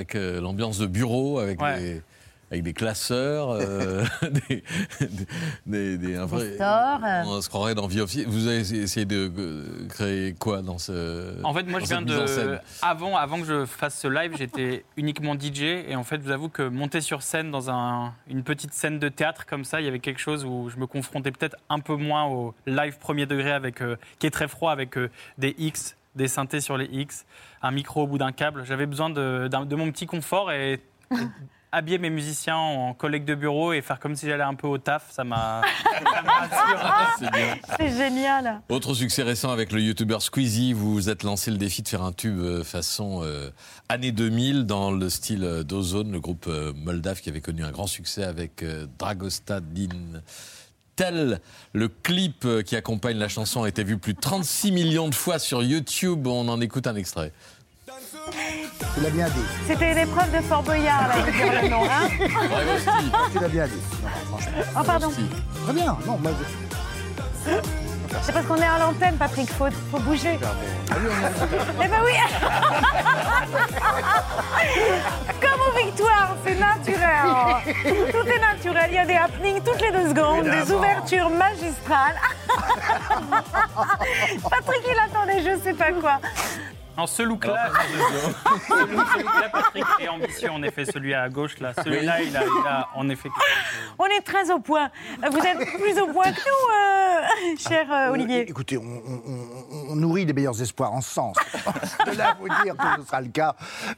Avec 0.00 0.14
euh, 0.14 0.40
l'ambiance 0.40 0.78
de 0.78 0.86
bureau, 0.86 1.38
avec, 1.38 1.60
Ouais. 1.60 1.78
des, 1.78 2.02
avec 2.50 2.64
des 2.64 2.72
classeurs, 2.72 3.50
euh, 3.50 4.04
des, 4.48 4.64
des, 5.66 5.98
des- 5.98 6.16
un 6.16 6.26
vrai- 6.26 6.54
stores, 6.54 7.00
euh. 7.04 7.22
On 7.26 7.40
se 7.40 7.48
croirait 7.48 7.74
dans 7.76 7.86
Vie 7.86 8.00
Office. 8.00 8.24
Vous 8.26 8.48
avez 8.48 8.58
essayé 8.58 9.06
de 9.06 9.30
euh, 9.38 9.86
créer 9.88 10.34
quoi 10.34 10.60
dans 10.62 10.78
ce. 10.78 11.40
En 11.44 11.54
fait, 11.54 11.62
moi, 11.64 11.78
je 11.80 11.86
viens 11.86 12.02
de. 12.02 12.58
Avant, 12.82 13.16
avant 13.16 13.38
que 13.40 13.46
je 13.46 13.66
fasse 13.66 13.98
ce 13.98 14.08
live, 14.08 14.34
j'étais 14.36 14.84
uniquement 14.96 15.34
DJ. 15.38 15.62
Et 15.88 15.94
en 15.94 16.02
fait, 16.02 16.16
je 16.16 16.22
vous 16.22 16.32
avoue 16.32 16.48
que 16.48 16.62
monter 16.62 17.00
sur 17.00 17.22
scène 17.22 17.50
dans 17.52 17.70
un- 17.70 18.12
une 18.28 18.42
petite 18.42 18.72
scène 18.74 18.98
de 18.98 19.08
théâtre 19.08 19.46
comme 19.46 19.64
ça, 19.64 19.80
il 19.80 19.84
y 19.84 19.88
avait 19.88 20.00
quelque 20.00 20.20
chose 20.20 20.44
où 20.44 20.68
je 20.70 20.76
me 20.76 20.86
confrontais 20.88 21.30
peut-être 21.30 21.56
un 21.68 21.78
peu 21.78 21.94
moins 21.94 22.24
au 22.26 22.54
live 22.66 22.98
premier 22.98 23.26
degré, 23.26 23.52
avec, 23.52 23.80
euh, 23.80 23.96
qui 24.18 24.26
est 24.26 24.30
très 24.30 24.48
froid, 24.48 24.72
avec 24.72 24.98
euh, 24.98 25.08
des 25.38 25.54
X, 25.58 25.96
des 26.16 26.26
synthés 26.26 26.60
sur 26.60 26.76
les 26.76 26.86
X, 26.86 27.24
un 27.62 27.70
micro 27.70 28.02
au 28.02 28.06
bout 28.08 28.18
d'un 28.18 28.32
câble. 28.32 28.64
J'avais 28.64 28.86
besoin 28.86 29.08
de, 29.10 29.48
de 29.48 29.76
mon 29.76 29.92
petit 29.92 30.06
confort 30.06 30.50
et. 30.50 30.80
Habiller 31.72 31.98
mes 31.98 32.10
musiciens 32.10 32.56
en 32.56 32.94
collègues 32.94 33.24
de 33.24 33.36
bureau 33.36 33.72
et 33.72 33.80
faire 33.80 34.00
comme 34.00 34.16
si 34.16 34.26
j'allais 34.26 34.42
un 34.42 34.54
peu 34.54 34.66
au 34.66 34.78
taf, 34.78 35.10
ça 35.12 35.22
m'a. 35.22 35.62
C'est 37.78 37.96
génial. 37.96 38.60
Autre 38.68 38.94
succès 38.94 39.22
récent 39.22 39.52
avec 39.52 39.70
le 39.70 39.80
youtubeur 39.80 40.20
Squeezie, 40.20 40.72
vous 40.72 40.92
vous 40.92 41.08
êtes 41.10 41.22
lancé 41.22 41.50
le 41.52 41.58
défi 41.58 41.82
de 41.82 41.88
faire 41.88 42.02
un 42.02 42.12
tube 42.12 42.40
euh, 42.40 42.64
façon 42.64 43.20
euh, 43.22 43.50
année 43.88 44.10
2000 44.12 44.66
dans 44.66 44.90
le 44.90 45.08
style 45.10 45.44
euh, 45.44 45.62
d'Ozone, 45.62 46.10
le 46.12 46.20
groupe 46.20 46.46
euh, 46.48 46.72
moldave 46.74 47.20
qui 47.20 47.28
avait 47.28 47.40
connu 47.40 47.64
un 47.64 47.70
grand 47.70 47.86
succès 47.86 48.24
avec 48.24 48.62
euh, 48.62 48.86
Dragosta 48.98 49.60
Din. 49.60 50.22
Tel, 50.96 51.40
le 51.72 51.88
clip 51.88 52.46
qui 52.66 52.76
accompagne 52.76 53.16
la 53.16 53.28
chanson 53.28 53.62
a 53.62 53.68
été 53.68 53.84
vu 53.84 53.96
plus 53.96 54.12
de 54.14 54.20
36 54.20 54.70
millions 54.72 55.08
de 55.08 55.14
fois 55.14 55.38
sur 55.38 55.62
YouTube. 55.62 56.26
On 56.26 56.46
en 56.48 56.60
écoute 56.60 56.86
un 56.86 56.94
extrait. 56.94 57.32
Tu 58.94 59.00
l'as 59.02 59.10
bien 59.10 59.26
dit. 59.26 59.44
C'était 59.66 59.92
l'épreuve 59.94 60.30
de 60.32 60.40
Fort 60.42 60.62
Boyard, 60.62 61.08
là, 61.08 61.16
de 61.22 61.30
dire 61.30 61.62
le 61.62 61.68
nom, 61.68 61.84
hein 61.84 62.08
Tu 63.32 63.38
l'as 63.38 63.48
bien 63.48 63.66
dit. 63.66 63.80
Non, 64.02 64.08
non, 64.08 64.38
franchement. 64.38 64.62
Oh, 64.78 64.82
pardon. 64.84 65.12
Très 65.64 65.72
bien. 65.72 65.96
Non, 66.06 66.18
moi, 66.18 66.30
je- 67.44 67.50
C'est 68.22 68.32
parce 68.32 68.44
qu'on 68.46 68.56
est 68.56 68.64
à 68.66 68.78
l'antenne, 68.78 69.16
Patrick, 69.16 69.50
faut, 69.52 69.68
faut 69.90 69.98
bouger. 70.00 70.38
Eh 70.40 71.88
ben 71.88 72.00
oui 72.04 72.12
Comme 75.40 75.60
aux 75.60 75.76
victoires, 75.86 76.34
c'est 76.44 76.56
naturel. 76.58 77.24
Tout 78.10 78.26
est 78.26 78.40
naturel. 78.40 78.86
Il 78.90 78.94
y 78.94 78.98
a 78.98 79.06
des 79.06 79.14
happenings 79.14 79.60
toutes 79.62 79.80
les 79.80 79.92
deux 79.92 80.08
secondes, 80.08 80.44
des 80.44 80.72
ouvertures 80.72 81.30
magistrales. 81.30 82.16
Patrick, 84.50 84.82
il 84.90 84.98
attendait 84.98 85.42
je 85.42 85.56
sais 85.62 85.74
pas 85.74 85.92
quoi. 85.92 86.18
Non, 86.98 87.06
ce 87.06 87.22
look-là, 87.22 87.70
ce 88.68 88.84
look-là, 88.84 89.48
Patrick, 89.50 89.84
est 90.00 90.08
ambitieux, 90.08 90.50
en 90.50 90.62
effet, 90.62 90.84
celui 90.84 91.14
à 91.14 91.28
gauche, 91.28 91.58
là. 91.60 91.72
Celui-là, 91.82 92.20
il, 92.22 92.36
a, 92.36 92.42
il 92.44 92.66
a 92.68 92.88
en 92.94 93.08
effet... 93.08 93.30
On 93.98 94.04
est 94.06 94.20
très 94.20 94.50
au 94.50 94.58
point. 94.60 94.90
Vous 95.30 95.38
êtes 95.38 95.58
plus 95.78 95.98
au 96.00 96.06
point 96.08 96.32
que 96.32 96.40
nous, 96.40 97.52
euh, 97.52 97.56
cher 97.68 97.86
euh, 97.90 98.10
Olivier. 98.12 98.48
Écoutez, 98.48 98.76
on, 98.76 98.82
on- 98.82 99.22
on- 99.26 99.90
on 99.92 99.96
nourrit 99.96 100.24
les 100.24 100.32
meilleurs 100.32 100.60
espoirs 100.60 100.92
en 100.92 101.00
sens. 101.00 101.36
De 102.06 102.12
là 102.16 102.30
à 102.30 102.34
vous 102.34 102.48
dire 102.64 102.76
que 102.76 103.00
ce 103.02 103.06
sera 103.06 103.20
le 103.20 103.28
cas 103.28 103.54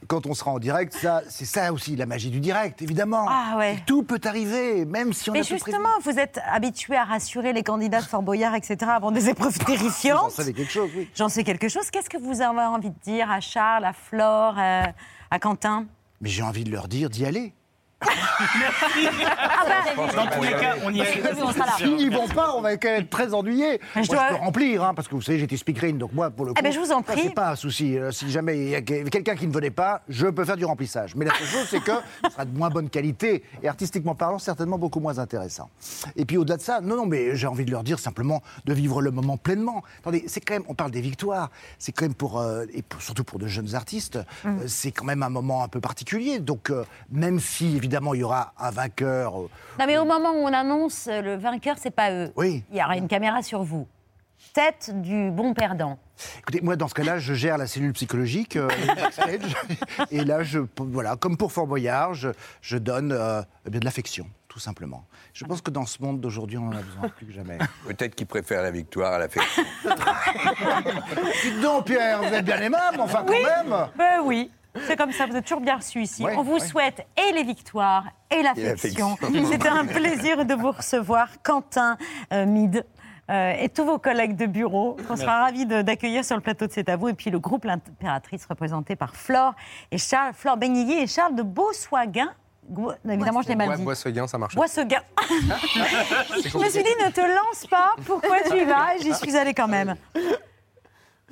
quand 0.07 0.25
on 0.25 0.33
sera 0.33 0.51
en 0.51 0.59
direct, 0.59 0.93
ça, 0.93 1.21
c'est 1.29 1.45
ça 1.45 1.71
aussi 1.73 1.95
la 1.95 2.05
magie 2.05 2.29
du 2.29 2.39
direct, 2.39 2.81
évidemment. 2.81 3.25
Ah 3.29 3.55
ouais. 3.57 3.77
Tout 3.85 4.03
peut 4.03 4.19
arriver, 4.25 4.85
même 4.85 5.13
si 5.13 5.29
on 5.29 5.33
Mais 5.33 5.43
justement, 5.43 5.89
vous 6.03 6.17
êtes 6.19 6.39
habitué 6.51 6.95
à 6.95 7.03
rassurer 7.03 7.53
les 7.53 7.63
candidats 7.63 8.01
de 8.01 8.05
Fort 8.07 8.21
Boyard, 8.23 8.55
etc., 8.55 8.77
avant 8.95 9.11
des 9.11 9.29
épreuves 9.29 9.57
terrifiantes. 9.59 10.21
J'en 10.23 10.29
savais 10.29 10.53
quelque 10.53 10.71
chose, 10.71 10.89
oui. 10.95 11.09
J'en 11.15 11.29
sais 11.29 11.43
quelque 11.43 11.67
chose. 11.69 11.89
Qu'est-ce 11.91 12.09
que 12.09 12.17
vous 12.17 12.41
avez 12.41 12.59
envie 12.61 12.82
de 12.89 12.99
dire 13.03 13.29
à 13.29 13.39
Charles, 13.39 13.85
à 13.85 13.93
Flore, 13.93 14.55
euh, 14.57 14.83
à 15.31 15.39
Quentin 15.39 15.85
Mais 16.21 16.29
j'ai 16.29 16.43
envie 16.43 16.63
de 16.63 16.71
leur 16.71 16.87
dire 16.87 17.09
d'y 17.09 17.25
aller. 17.25 17.53
Dans 20.15 20.27
tous 20.27 20.43
les 20.43 20.51
cas, 20.51 20.75
on 20.83 20.91
y 20.93 20.99
est. 21.01 21.21
S'ils 21.77 21.95
n'y 21.95 22.09
vont 22.09 22.27
pas, 22.27 22.53
on 22.55 22.61
va 22.61 22.75
quand 22.77 22.89
même 22.89 23.01
être 23.01 23.09
très 23.09 23.33
ennuyés. 23.33 23.79
Moi, 23.95 24.03
je 24.03 24.09
dois- 24.09 24.27
peux 24.29 24.35
remplir, 24.35 24.83
hein, 24.83 24.93
parce 24.93 25.07
que 25.07 25.15
vous 25.15 25.21
savez, 25.21 25.39
j'étais 25.39 25.57
speakerine, 25.57 25.97
donc 25.97 26.13
moi, 26.13 26.29
pour 26.29 26.45
le 26.45 26.51
coup, 26.53 26.57
Eh 26.59 26.63
ben, 26.63 26.71
je 26.71 26.79
vous 26.79 26.91
en 26.91 27.03
ça, 27.03 27.13
prie. 27.13 27.21
c'est 27.23 27.33
pas 27.33 27.51
un 27.51 27.55
souci. 27.55 27.97
Euh, 27.97 28.11
Si 28.11 28.29
jamais 28.29 28.57
il 28.57 28.69
y 28.69 28.75
a 28.75 28.81
que- 28.81 29.09
quelqu'un 29.09 29.35
qui 29.35 29.47
ne 29.47 29.53
venait 29.53 29.69
pas, 29.71 30.01
je 30.07 30.27
peux 30.27 30.45
faire 30.45 30.57
du 30.57 30.65
remplissage. 30.65 31.15
Mais 31.15 31.25
la 31.25 31.33
seule 31.33 31.47
chose, 31.47 31.67
c'est 31.69 31.83
que 31.83 31.91
ce 32.25 32.31
sera 32.31 32.45
de 32.45 32.55
moins 32.57 32.69
bonne 32.69 32.89
qualité 32.89 33.43
et 33.61 33.67
artistiquement 33.67 34.15
parlant, 34.15 34.39
certainement 34.39 34.77
beaucoup 34.77 34.99
moins 34.99 35.17
intéressant. 35.19 35.69
Et 36.15 36.25
puis 36.25 36.37
au-delà 36.37 36.57
de 36.57 36.61
ça, 36.61 36.79
non, 36.81 36.95
non, 36.95 37.05
mais 37.05 37.35
j'ai 37.35 37.47
envie 37.47 37.65
de 37.65 37.71
leur 37.71 37.83
dire 37.83 37.99
simplement 37.99 38.41
de 38.65 38.73
vivre 38.73 39.01
le 39.01 39.11
moment 39.11 39.37
pleinement. 39.37 39.83
Attendez, 39.99 40.23
c'est 40.27 40.41
quand 40.41 40.53
même, 40.53 40.63
on 40.67 40.73
parle 40.75 40.91
des 40.91 41.01
victoires, 41.01 41.49
c'est 41.79 41.91
quand 41.91 42.05
même 42.05 42.13
pour, 42.13 42.39
euh, 42.39 42.65
et 42.73 42.81
pour- 42.81 43.01
surtout 43.01 43.23
pour 43.23 43.39
de 43.39 43.47
jeunes 43.47 43.75
artistes, 43.75 44.19
Mm. 44.43 44.47
euh, 44.47 44.51
c'est 44.67 44.91
quand 44.91 45.05
même 45.05 45.23
un 45.23 45.29
moment 45.29 45.63
un 45.63 45.67
peu 45.67 45.79
particulier. 45.81 46.39
Donc, 46.39 46.69
euh, 46.69 46.83
même 47.11 47.39
si 47.39 47.75
évidemment 47.75 47.92
il 48.13 48.19
y 48.19 48.23
aura 48.23 48.53
un 48.57 48.71
vainqueur, 48.71 49.39
euh, 49.39 49.49
Non, 49.79 49.85
mais 49.85 49.97
au 49.97 50.05
moment 50.05 50.31
où 50.31 50.45
on 50.45 50.53
annonce 50.53 51.07
euh, 51.07 51.21
le 51.21 51.35
vainqueur, 51.35 51.75
c'est 51.77 51.91
pas 51.91 52.11
eux. 52.11 52.31
Oui. 52.35 52.63
Il 52.71 52.77
y 52.77 52.83
aura 52.83 52.97
une 52.97 53.07
caméra 53.07 53.41
sur 53.41 53.63
vous. 53.63 53.87
Tête 54.53 54.91
du 55.01 55.31
bon 55.31 55.53
perdant. 55.53 55.97
Écoutez, 56.39 56.61
moi, 56.61 56.75
dans 56.75 56.87
ce 56.87 56.93
cas-là, 56.93 57.17
je 57.17 57.33
gère 57.33 57.57
la 57.57 57.67
cellule 57.67 57.93
psychologique, 57.93 58.55
euh, 58.55 58.69
et 60.11 60.23
là, 60.23 60.43
je, 60.43 60.59
voilà, 60.77 61.15
comme 61.15 61.37
pour 61.37 61.51
Fort 61.51 61.67
Boyard, 61.67 62.13
je, 62.13 62.29
je 62.61 62.77
donne 62.77 63.11
euh, 63.11 63.41
eh 63.65 63.71
de 63.71 63.83
l'affection, 63.83 64.27
tout 64.47 64.59
simplement. 64.59 65.05
Je 65.33 65.45
pense 65.45 65.61
que 65.61 65.71
dans 65.71 65.85
ce 65.85 66.01
monde 66.01 66.21
d'aujourd'hui, 66.21 66.57
on 66.57 66.67
en 66.67 66.73
a 66.73 66.81
besoin 66.81 67.09
plus 67.09 67.25
que 67.25 67.33
jamais. 67.33 67.57
Peut-être 67.87 68.15
qu'il 68.15 68.27
préfère 68.27 68.61
la 68.61 68.71
victoire 68.71 69.13
à 69.13 69.19
la 69.19 69.29
fête. 69.29 69.43
Dites 71.43 71.61
donc, 71.61 71.85
Pierre, 71.85 72.21
vous 72.21 72.33
êtes 72.33 72.45
bien 72.45 72.61
aimable, 72.61 72.99
enfin, 72.99 73.23
quand 73.25 73.33
oui. 73.33 73.43
même 73.43 73.75
Ben 73.97 74.21
oui. 74.23 74.51
C'est 74.87 74.95
comme 74.97 75.11
ça, 75.11 75.25
vous 75.27 75.35
êtes 75.35 75.43
toujours 75.45 75.61
bien 75.61 75.77
reçus 75.77 76.01
ici. 76.01 76.23
Ouais, 76.23 76.35
on 76.37 76.41
vous 76.43 76.53
ouais. 76.53 76.59
souhaite 76.59 77.05
et 77.17 77.31
les 77.33 77.43
victoires 77.43 78.05
et 78.31 78.41
l'affection. 78.41 79.15
C'était 79.51 79.67
un 79.69 79.85
plaisir 79.85 80.45
de 80.45 80.53
vous 80.55 80.71
recevoir, 80.71 81.27
Quentin 81.43 81.97
euh, 82.33 82.45
Mide. 82.45 82.85
euh, 83.29 83.53
et 83.59 83.69
tous 83.69 83.85
vos 83.85 83.99
collègues 83.99 84.35
de 84.35 84.45
bureau, 84.47 84.97
qu'on 85.07 85.15
sera 85.15 85.43
ravis 85.43 85.65
d'accueillir 85.65 86.25
sur 86.25 86.35
le 86.35 86.41
plateau 86.41 86.65
de 86.67 86.71
C'est 86.71 86.89
à 86.89 86.95
vous. 86.97 87.09
Et 87.09 87.13
puis 87.13 87.29
le 87.29 87.39
groupe 87.39 87.65
L'Impératrice, 87.65 88.45
représenté 88.47 88.95
par 88.95 89.15
Flore 89.15 89.53
et 89.91 89.97
Charles, 89.97 90.33
Flore 90.33 90.57
Beniguier 90.57 91.03
et 91.03 91.07
Charles 91.07 91.35
de 91.35 91.43
Beausoiguin. 91.43 92.31
Gou- 92.69 92.91
Évidemment, 93.07 93.41
je 93.41 93.49
l'ai 93.49 93.55
mal 93.55 93.75
dit. 93.77 93.83
Boisseguin, 93.83 94.25
ça 94.25 94.37
marche. 94.37 94.55
Boisseguin. 94.55 95.01
Je 95.29 96.57
me 96.57 96.69
suis 96.69 96.81
dit, 96.83 96.89
ne 97.05 97.11
te 97.11 97.19
lance 97.21 97.67
pas, 97.69 97.91
pourquoi 98.05 98.37
tu 98.49 98.57
y 98.57 98.63
vas? 98.65 98.97
J'y 99.01 99.13
suis 99.13 99.35
allée 99.35 99.53
quand 99.53 99.67
même. 99.67 99.95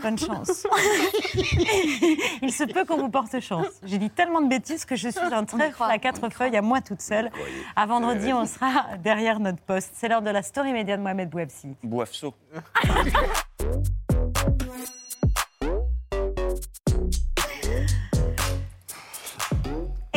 Bonne 0.02 0.18
chance. 0.18 0.66
Il 2.42 2.52
se 2.52 2.64
peut 2.64 2.86
qu'on 2.86 2.98
vous 2.98 3.10
porte 3.10 3.40
chance. 3.40 3.68
J'ai 3.84 3.98
dit 3.98 4.10
tellement 4.10 4.42
de 4.42 4.48
bêtises 4.48 4.86
que 4.86 4.96
je 4.96 5.10
suis 5.10 5.20
un 5.20 5.46
trèfle 5.46 5.84
à 5.84 5.98
quatre 5.98 6.32
feuilles 6.32 6.58
à 6.58 6.62
moi 6.62 6.82
toute 6.82 7.02
seule. 7.02 7.32
À 7.76 7.86
vendredi, 7.86 8.34
on 8.34 8.46
sera 8.46 8.98
derrière 8.98 9.40
notre 9.40 9.62
poste. 9.62 9.92
C'est 9.96 10.08
l'heure 10.08 10.22
de 10.22 10.30
la 10.30 10.42
story 10.42 10.74
média 10.74 10.98
de 10.98 11.02
Mohamed 11.02 11.30
Bouabsi. 11.30 11.76
Boifso. 11.84 12.34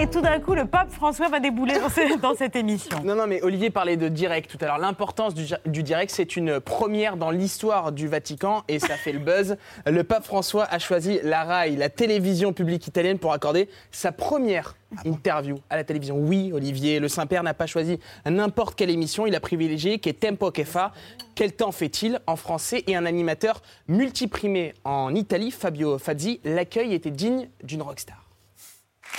Et 0.04 0.10
tout 0.10 0.20
d'un 0.20 0.38
coup, 0.38 0.54
le 0.54 0.66
pape 0.66 0.90
François 0.90 1.28
va 1.30 1.40
débouler 1.40 1.78
dans, 1.78 1.88
ce- 1.88 2.18
dans 2.20 2.34
cette 2.34 2.56
émission. 2.56 2.98
Non, 3.02 3.14
non, 3.14 3.26
mais 3.26 3.40
Olivier 3.40 3.70
parlait 3.70 3.96
de 3.96 4.08
direct 4.10 4.50
tout 4.50 4.58
à 4.60 4.66
l'heure. 4.66 4.76
L'importance 4.76 5.32
du, 5.32 5.82
direct, 5.82 6.10
c'est 6.10 6.36
une 6.36 6.60
première 6.60 7.16
dans 7.16 7.30
l'histoire 7.30 7.90
du 7.90 8.06
Vatican 8.06 8.64
et 8.68 8.78
ça 8.78 8.96
fait 8.96 9.12
le 9.12 9.18
buzz. 9.18 9.56
Le 9.86 10.04
pape 10.04 10.24
François 10.24 10.64
a 10.64 10.78
choisi 10.78 11.20
la 11.22 11.44
RAI, 11.44 11.76
la 11.76 11.88
télévision 11.88 12.52
publique 12.52 12.86
italienne, 12.86 13.18
pour 13.18 13.32
accorder 13.32 13.66
sa 13.92 14.12
première 14.12 14.76
interview 15.06 15.56
à 15.70 15.76
la 15.76 15.84
télévision. 15.84 16.18
Oui, 16.18 16.52
Olivier, 16.52 17.00
le 17.00 17.08
Saint-Père 17.08 17.42
n'a 17.42 17.54
pas 17.54 17.66
choisi 17.66 17.98
n'importe 18.26 18.74
quelle 18.74 18.90
émission. 18.90 19.26
Il 19.26 19.34
a 19.34 19.40
privilégié 19.40 20.00
qui 20.00 20.10
est 20.10 20.20
Tempo 20.20 20.50
che 20.50 20.64
fa. 20.66 20.92
Quel 21.34 21.52
temps 21.54 21.72
fait-il 21.72 22.20
en 22.26 22.36
français 22.36 22.84
Et 22.86 22.94
un 22.94 23.06
animateur 23.06 23.62
multiprimé 23.88 24.74
en 24.84 25.14
Italie, 25.14 25.50
Fabio 25.50 25.96
Fazzi? 25.96 26.40
L'accueil 26.44 26.92
était 26.92 27.10
digne 27.10 27.48
d'une 27.62 27.80
rockstar. 27.80 28.23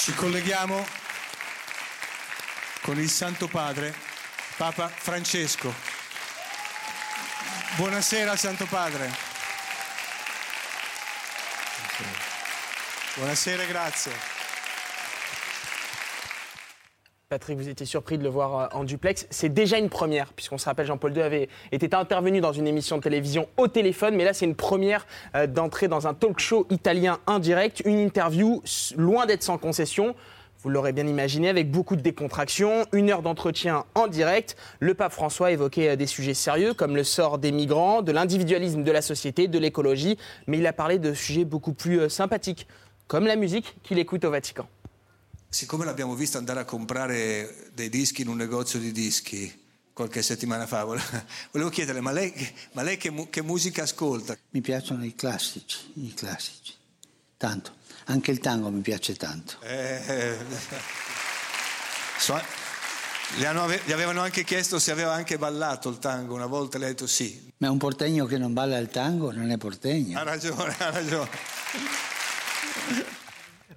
Ci 0.05 0.13
colleghiamo 0.13 0.85
con 2.81 2.99
il 2.99 3.09
Santo 3.09 3.47
Padre, 3.47 3.91
Papa 4.55 4.87
Francesco. 4.87 5.73
Buonasera 7.77 8.35
Santo 8.35 8.67
Padre. 8.67 9.11
Buonasera, 13.15 13.63
grazie. 13.63 14.34
Patrick, 17.27 17.57
vous 17.57 17.69
étiez 17.69 17.87
surpris 17.87 18.19
de 18.19 18.23
le 18.23 18.29
voir 18.29 18.59
euh, 18.59 18.77
en 18.77 18.83
duplex. 18.83 19.25
C'est 19.31 19.49
déjà 19.49 19.79
une 19.79 19.89
première, 19.89 20.31
puisqu'on 20.33 20.59
se 20.59 20.65
rappelle, 20.65 20.85
Jean-Paul 20.85 21.17
II 21.17 21.23
avait 21.23 21.49
été 21.71 21.91
intervenu 21.95 22.39
dans 22.39 22.53
une 22.53 22.67
émission 22.67 22.97
de 22.97 23.01
télévision 23.01 23.49
au 23.57 23.67
téléphone, 23.67 24.15
mais 24.15 24.23
là, 24.23 24.33
c'est 24.33 24.45
une 24.45 24.53
première 24.53 25.07
euh, 25.33 25.47
d'entrer 25.47 25.87
dans 25.87 26.05
un 26.05 26.13
talk 26.13 26.37
show 26.39 26.67
italien 26.69 27.17
indirect, 27.25 27.81
une 27.83 27.97
interview 27.97 28.61
loin 28.95 29.25
d'être 29.25 29.41
sans 29.41 29.57
concession. 29.57 30.13
Vous 30.59 30.69
l'aurez 30.69 30.93
bien 30.93 31.07
imaginé, 31.07 31.49
avec 31.49 31.71
beaucoup 31.71 31.95
de 31.95 32.01
décontraction, 32.01 32.85
une 32.93 33.09
heure 33.09 33.23
d'entretien 33.23 33.85
en 33.95 34.05
direct. 34.05 34.55
Le 34.79 34.93
pape 34.93 35.11
François 35.11 35.49
évoquait 35.49 35.89
euh, 35.89 35.95
des 35.95 36.05
sujets 36.05 36.35
sérieux 36.35 36.75
comme 36.75 36.95
le 36.95 37.03
sort 37.03 37.39
des 37.39 37.51
migrants, 37.51 38.03
de 38.03 38.11
l'individualisme 38.11 38.83
de 38.83 38.91
la 38.91 39.01
société, 39.01 39.47
de 39.47 39.57
l'écologie, 39.57 40.19
mais 40.45 40.59
il 40.59 40.67
a 40.67 40.73
parlé 40.73 40.99
de 40.99 41.15
sujets 41.15 41.43
beaucoup 41.43 41.73
plus 41.73 42.07
sympathiques, 42.07 42.67
comme 43.07 43.25
la 43.25 43.35
musique 43.35 43.77
qu'il 43.81 43.97
écoute 43.97 44.23
au 44.25 44.29
Vatican. 44.29 44.67
Siccome 45.55 45.85
l'abbiamo 45.85 46.15
visto 46.15 46.37
andare 46.37 46.59
a 46.59 46.65
comprare 46.65 47.69
dei 47.73 47.87
dischi 47.87 48.23
in 48.23 48.27
un 48.27 48.35
negozio 48.35 48.77
di 48.77 48.91
dischi 48.91 49.63
qualche 49.93 50.21
settimana 50.21 50.67
fa, 50.67 50.83
vole- 50.83 51.01
volevo 51.51 51.69
chiederle, 51.69 52.01
ma 52.01 52.11
lei, 52.11 52.33
ma 52.73 52.81
lei 52.81 52.97
che, 52.97 53.09
mu- 53.09 53.29
che 53.29 53.41
musica 53.41 53.83
ascolta? 53.83 54.37
Mi 54.49 54.59
piacciono 54.59 55.05
i 55.05 55.15
classici, 55.15 55.93
i 55.93 56.13
classici. 56.13 56.73
Tanto. 57.37 57.73
Anche 58.07 58.31
il 58.31 58.39
tango 58.39 58.69
mi 58.69 58.81
piace 58.81 59.15
tanto. 59.15 59.55
Eh, 59.61 60.35
so- 62.17 62.41
le, 63.37 63.45
hanno 63.45 63.65
gli 63.85 63.93
avevano 63.93 64.19
anche 64.19 64.43
chiesto 64.43 64.77
se 64.77 64.91
aveva 64.91 65.13
anche 65.13 65.37
ballato 65.37 65.87
il 65.87 65.99
tango 65.99 66.33
una 66.33 66.47
volta, 66.47 66.77
lei 66.77 66.87
ha 66.87 66.91
detto 66.91 67.07
sì. 67.07 67.49
Ma 67.59 67.71
un 67.71 67.77
portegno 67.77 68.25
che 68.25 68.37
non 68.37 68.51
balla 68.51 68.77
il 68.77 68.89
tango 68.89 69.31
non 69.31 69.49
è 69.49 69.57
portegno. 69.57 70.19
Ha 70.19 70.23
ragione, 70.23 70.75
ha 70.79 70.89
ragione. 70.89 71.29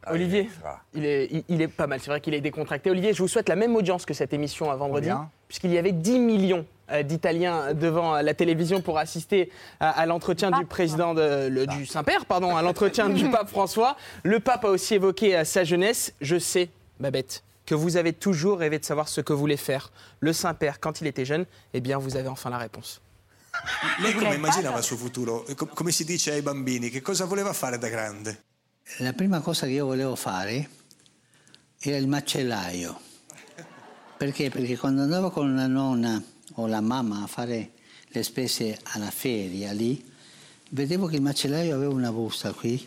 Olivier, 0.07 0.49
il 0.95 1.05
est, 1.05 1.29
il, 1.31 1.45
il 1.49 1.61
est 1.63 1.69
pas 1.69 1.87
mal, 1.87 2.01
c'est 2.01 2.11
vrai 2.11 2.21
qu'il 2.21 2.33
est 2.35 2.41
décontracté. 2.41 2.91
Olivier, 2.91 3.13
je 3.13 3.19
vous 3.23 3.29
souhaite 3.29 3.49
la 3.49 3.57
même 3.57 3.75
audience 3.77 4.07
que 4.07 4.15
cette 4.15 4.33
émission 4.33 4.71
à 4.71 4.77
vendredi, 4.77 5.09
puisqu'il 5.49 5.71
y 5.73 5.79
avait 5.79 5.93
10 5.93 6.19
millions 6.19 6.65
euh, 6.91 7.03
d'Italiens 7.03 7.75
devant 7.75 8.15
euh, 8.17 8.23
la 8.23 8.33
télévision 8.35 8.81
pour 8.81 8.99
assister 8.99 9.51
à, 9.81 9.91
à 9.91 10.07
l'entretien 10.07 10.51
du 10.51 10.65
président 10.65 11.13
de- 11.15 11.49
le- 11.49 11.67
du 11.67 11.85
Saint-Père, 11.87 12.25
pardon, 12.27 12.57
à 12.57 12.63
l'entretien 12.63 13.09
du 13.11 13.29
pape 13.31 13.49
François. 13.51 13.97
Le 14.23 14.41
pape 14.41 14.65
a 14.65 14.69
aussi 14.69 14.95
évoqué 14.95 15.37
euh, 15.37 15.45
sa 15.45 15.65
jeunesse. 15.65 16.15
Je 16.23 16.39
sais, 16.39 16.71
Babette, 17.01 17.43
que 17.67 17.75
vous 17.75 17.97
avez 17.99 18.13
toujours 18.15 18.59
rêvé 18.61 18.79
de 18.79 18.85
savoir 18.85 19.09
ce 19.09 19.21
que 19.21 19.33
voulait 19.35 19.59
faire 19.59 19.91
le 20.21 20.33
Saint-Père 20.33 20.81
quand 20.81 21.01
il 21.03 21.07
était 21.07 21.27
jeune. 21.27 21.45
Eh 21.75 21.81
bien, 21.81 21.99
vous 21.99 22.17
avez 22.17 22.29
enfin 22.29 22.49
la 22.51 22.59
réponse. 22.59 23.01
Lei 24.01 24.13
come 24.15 24.35
immaginava 24.35 24.79
il 24.79 24.85
suo 24.85 24.97
futuro? 24.97 25.45
E 25.49 25.55
com- 25.55 25.69
Come 25.75 25.91
si 25.91 26.05
dice 26.05 26.33
ai 26.33 26.43
bambini? 26.43 26.91
Che 26.91 27.03
cosa 27.03 27.25
voleva 27.25 27.53
fare 27.53 27.77
da 27.79 27.89
grande? 27.89 28.43
La 28.97 29.13
prima 29.13 29.41
cosa 29.41 29.67
che 29.67 29.73
io 29.73 29.87
volevo 29.87 30.17
fare 30.17 30.69
era 31.79 31.97
il 31.97 32.09
macellaio. 32.09 32.99
Perché? 34.17 34.51
Perché 34.51 34.77
quando 34.77 35.03
andavo 35.03 35.31
con 35.31 35.55
la 35.55 35.69
nonna 35.69 36.21
o 36.55 36.67
la 36.67 36.81
mamma 36.81 37.23
a 37.23 37.27
fare 37.29 37.75
le 38.09 38.23
spese 38.25 38.77
alla 38.95 39.11
feria 39.11 39.71
lì, 39.73 40.05
vedevo 40.71 41.07
che 41.07 41.17
il 41.17 41.23
macellaio 41.23 41.77
aveva 41.77 41.93
una 41.93 42.11
busta 42.11 42.53
qui 42.53 42.85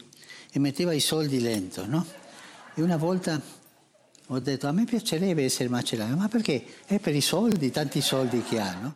e 0.52 0.60
metteva 0.60 0.91
i 0.91 0.99
soldi 0.99 1.39
lento, 1.39 1.86
no? 1.86 2.06
E 2.74 2.82
una 2.82 2.97
volta 2.97 3.39
ho 4.28 4.39
detto 4.39 4.68
a 4.68 4.74
me 4.74 4.84
piacerebbe 4.84 5.45
essere 5.45 5.70
macellaio, 5.70 6.18
ma 6.18 6.28
perché? 6.28 6.66
È 6.86 6.99
per 6.99 7.16
i 7.16 7.22
soldi, 7.22 7.72
tanti 7.72 8.02
soldi 8.02 8.41
che 8.41 8.60
ha, 8.60 8.74
no? 8.74 8.95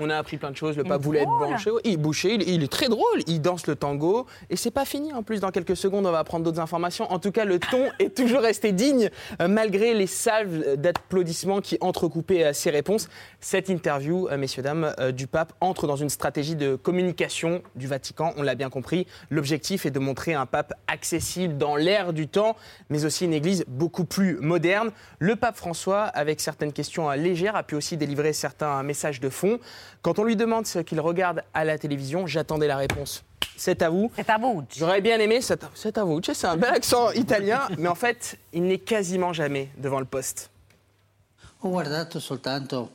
On 0.00 0.10
a 0.10 0.16
appris 0.16 0.36
plein 0.36 0.50
de 0.50 0.56
choses. 0.56 0.76
Le 0.76 0.84
pape 0.84 1.00
est 1.00 1.04
voulait 1.04 1.20
être. 1.20 1.80
Il 1.84 1.96
bouché, 1.98 2.34
il, 2.34 2.48
il 2.48 2.62
est 2.62 2.72
très 2.72 2.88
drôle. 2.88 3.20
Il 3.26 3.40
danse 3.40 3.66
le 3.66 3.76
tango. 3.76 4.26
Et 4.48 4.56
c'est 4.56 4.70
pas 4.70 4.84
fini. 4.84 5.12
En 5.12 5.22
plus, 5.22 5.40
dans 5.40 5.50
quelques 5.50 5.76
secondes, 5.76 6.06
on 6.06 6.10
va 6.10 6.18
apprendre 6.18 6.44
d'autres 6.44 6.60
informations. 6.60 7.10
En 7.12 7.18
tout 7.18 7.32
cas, 7.32 7.44
le 7.44 7.58
ton 7.58 7.90
est 7.98 8.16
toujours 8.16 8.40
resté 8.40 8.72
digne, 8.72 9.10
euh, 9.40 9.48
malgré 9.48 9.94
les 9.94 10.06
salves 10.06 10.76
d'applaudissements 10.76 11.60
qui 11.60 11.76
entrecoupaient 11.80 12.44
euh, 12.44 12.52
ses 12.52 12.70
réponses. 12.70 13.08
Cette 13.40 13.68
interview, 13.68 14.28
euh, 14.28 14.36
messieurs, 14.36 14.62
dames, 14.62 14.94
euh, 14.98 15.12
du 15.12 15.26
pape 15.26 15.52
entre 15.60 15.86
dans 15.86 15.96
une 15.96 16.08
stratégie 16.08 16.56
de 16.56 16.76
communication 16.76 17.62
du 17.74 17.86
Vatican. 17.86 18.32
On 18.36 18.42
l'a 18.42 18.54
bien 18.54 18.70
compris. 18.70 19.06
L'objectif 19.30 19.86
est 19.86 19.90
de 19.90 19.98
montrer 19.98 20.34
un 20.34 20.46
pape 20.46 20.72
accessible 20.86 21.56
dans 21.56 21.76
l'ère 21.76 22.12
du 22.12 22.28
temps, 22.28 22.56
mais 22.88 23.04
aussi 23.04 23.24
une 23.24 23.32
église 23.32 23.64
beaucoup 23.66 24.04
plus 24.04 24.38
moderne. 24.40 24.90
Le 25.18 25.36
pape 25.36 25.56
François, 25.56 26.02
avec 26.02 26.40
certaines 26.40 26.72
questions 26.72 27.10
euh, 27.10 27.16
légères, 27.16 27.56
a 27.56 27.62
pu 27.62 27.74
aussi 27.74 27.96
délivrer 27.96 28.32
certains 28.32 28.82
messages 28.82 29.20
de 29.20 29.28
fond. 29.28 29.58
Quand 30.02 30.18
on 30.18 30.24
lui 30.24 30.36
demande 30.36 30.66
ce 30.66 30.78
qu'il 30.80 31.00
regarde 31.00 31.42
à 31.54 31.64
la 31.64 31.78
télévision, 31.78 32.26
j'attendais 32.26 32.66
la 32.66 32.76
réponse. 32.76 33.22
C'est 33.56 33.82
à 33.82 33.90
vous. 33.90 34.10
C'est 34.16 34.30
à 34.30 34.38
vous. 34.38 34.64
J'aurais 34.74 35.00
bien 35.02 35.18
aimé, 35.18 35.40
c'est 35.42 35.62
à- 35.62 36.04
vous. 36.04 36.20
C'est 36.22 36.44
un 36.46 36.56
bel 36.56 36.70
accent 36.70 37.10
italien, 37.12 37.68
mais 37.78 37.88
en 37.88 37.94
fait, 37.94 38.38
il 38.52 38.62
n'est 38.62 38.78
quasiment 38.78 39.32
jamais 39.32 39.68
devant 39.76 40.00
le 40.00 40.06
poste. 40.06 40.50
Ho 41.62 41.68
guardato 41.68 42.20
soltanto 42.20 42.92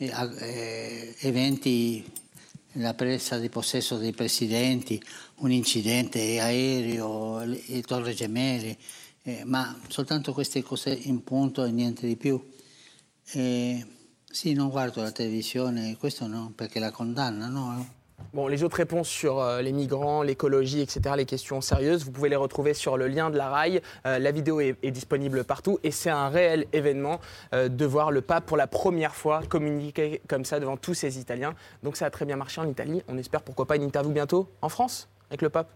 eh, 0.00 0.10
a- 0.10 0.28
eh, 0.40 1.14
eventi, 1.20 2.04
la 2.72 2.94
presa 2.94 3.38
di 3.38 3.48
possesso 3.48 3.96
dei 3.96 4.12
presidenti, 4.12 5.00
un 5.36 5.50
incidente 5.52 6.40
aereo, 6.40 7.44
le, 7.44 7.62
le 7.68 7.82
Torre 7.82 8.12
Gemelle, 8.14 8.76
eh, 9.22 9.44
ma 9.44 9.76
soltanto 9.88 10.32
queste 10.32 10.62
cose 10.62 10.90
in 10.90 11.22
punto 11.22 11.64
e 11.64 11.70
niente 11.70 12.06
di 12.08 12.16
più. 12.16 12.40
Eh, 13.32 13.86
sì, 14.30 14.52
non 14.54 14.68
guardo 14.68 15.02
la 15.02 15.10
televisione, 15.10 15.96
questo 15.98 16.28
perché 16.54 16.80
la 16.80 16.92
no? 16.98 17.96
Bon, 18.34 18.46
les 18.46 18.62
autres 18.62 18.76
réponses 18.76 19.08
sur 19.08 19.40
euh, 19.40 19.62
les 19.62 19.72
migrants, 19.72 20.22
l'écologie, 20.22 20.82
etc., 20.82 21.14
les 21.16 21.24
questions 21.24 21.62
sérieuses, 21.62 22.04
vous 22.04 22.10
pouvez 22.10 22.28
les 22.28 22.36
retrouver 22.36 22.74
sur 22.74 22.98
le 22.98 23.08
lien 23.08 23.30
de 23.30 23.38
la 23.38 23.48
RAI. 23.48 23.80
Euh, 24.06 24.18
la 24.18 24.30
vidéo 24.32 24.60
est, 24.60 24.76
est 24.82 24.90
disponible 24.90 25.44
partout 25.44 25.78
et 25.82 25.90
c'est 25.90 26.10
un 26.10 26.28
réel 26.28 26.66
événement 26.74 27.20
euh, 27.54 27.68
de 27.68 27.86
voir 27.86 28.10
le 28.10 28.20
pape 28.20 28.44
pour 28.44 28.58
la 28.58 28.66
première 28.66 29.14
fois 29.14 29.40
communiquer 29.48 30.20
comme 30.28 30.44
ça 30.44 30.60
devant 30.60 30.76
tous 30.76 30.94
ces 30.94 31.18
Italiens. 31.18 31.54
Donc 31.82 31.96
ça 31.96 32.06
a 32.06 32.10
très 32.10 32.26
bien 32.26 32.36
marché 32.36 32.60
en 32.60 32.68
Italie. 32.68 33.02
On 33.08 33.16
espère 33.16 33.42
pourquoi 33.42 33.66
pas 33.66 33.76
une 33.76 33.82
interview 33.82 34.12
bientôt 34.12 34.50
en 34.60 34.68
France 34.68 35.08
avec 35.30 35.40
le 35.40 35.48
pape. 35.48 35.70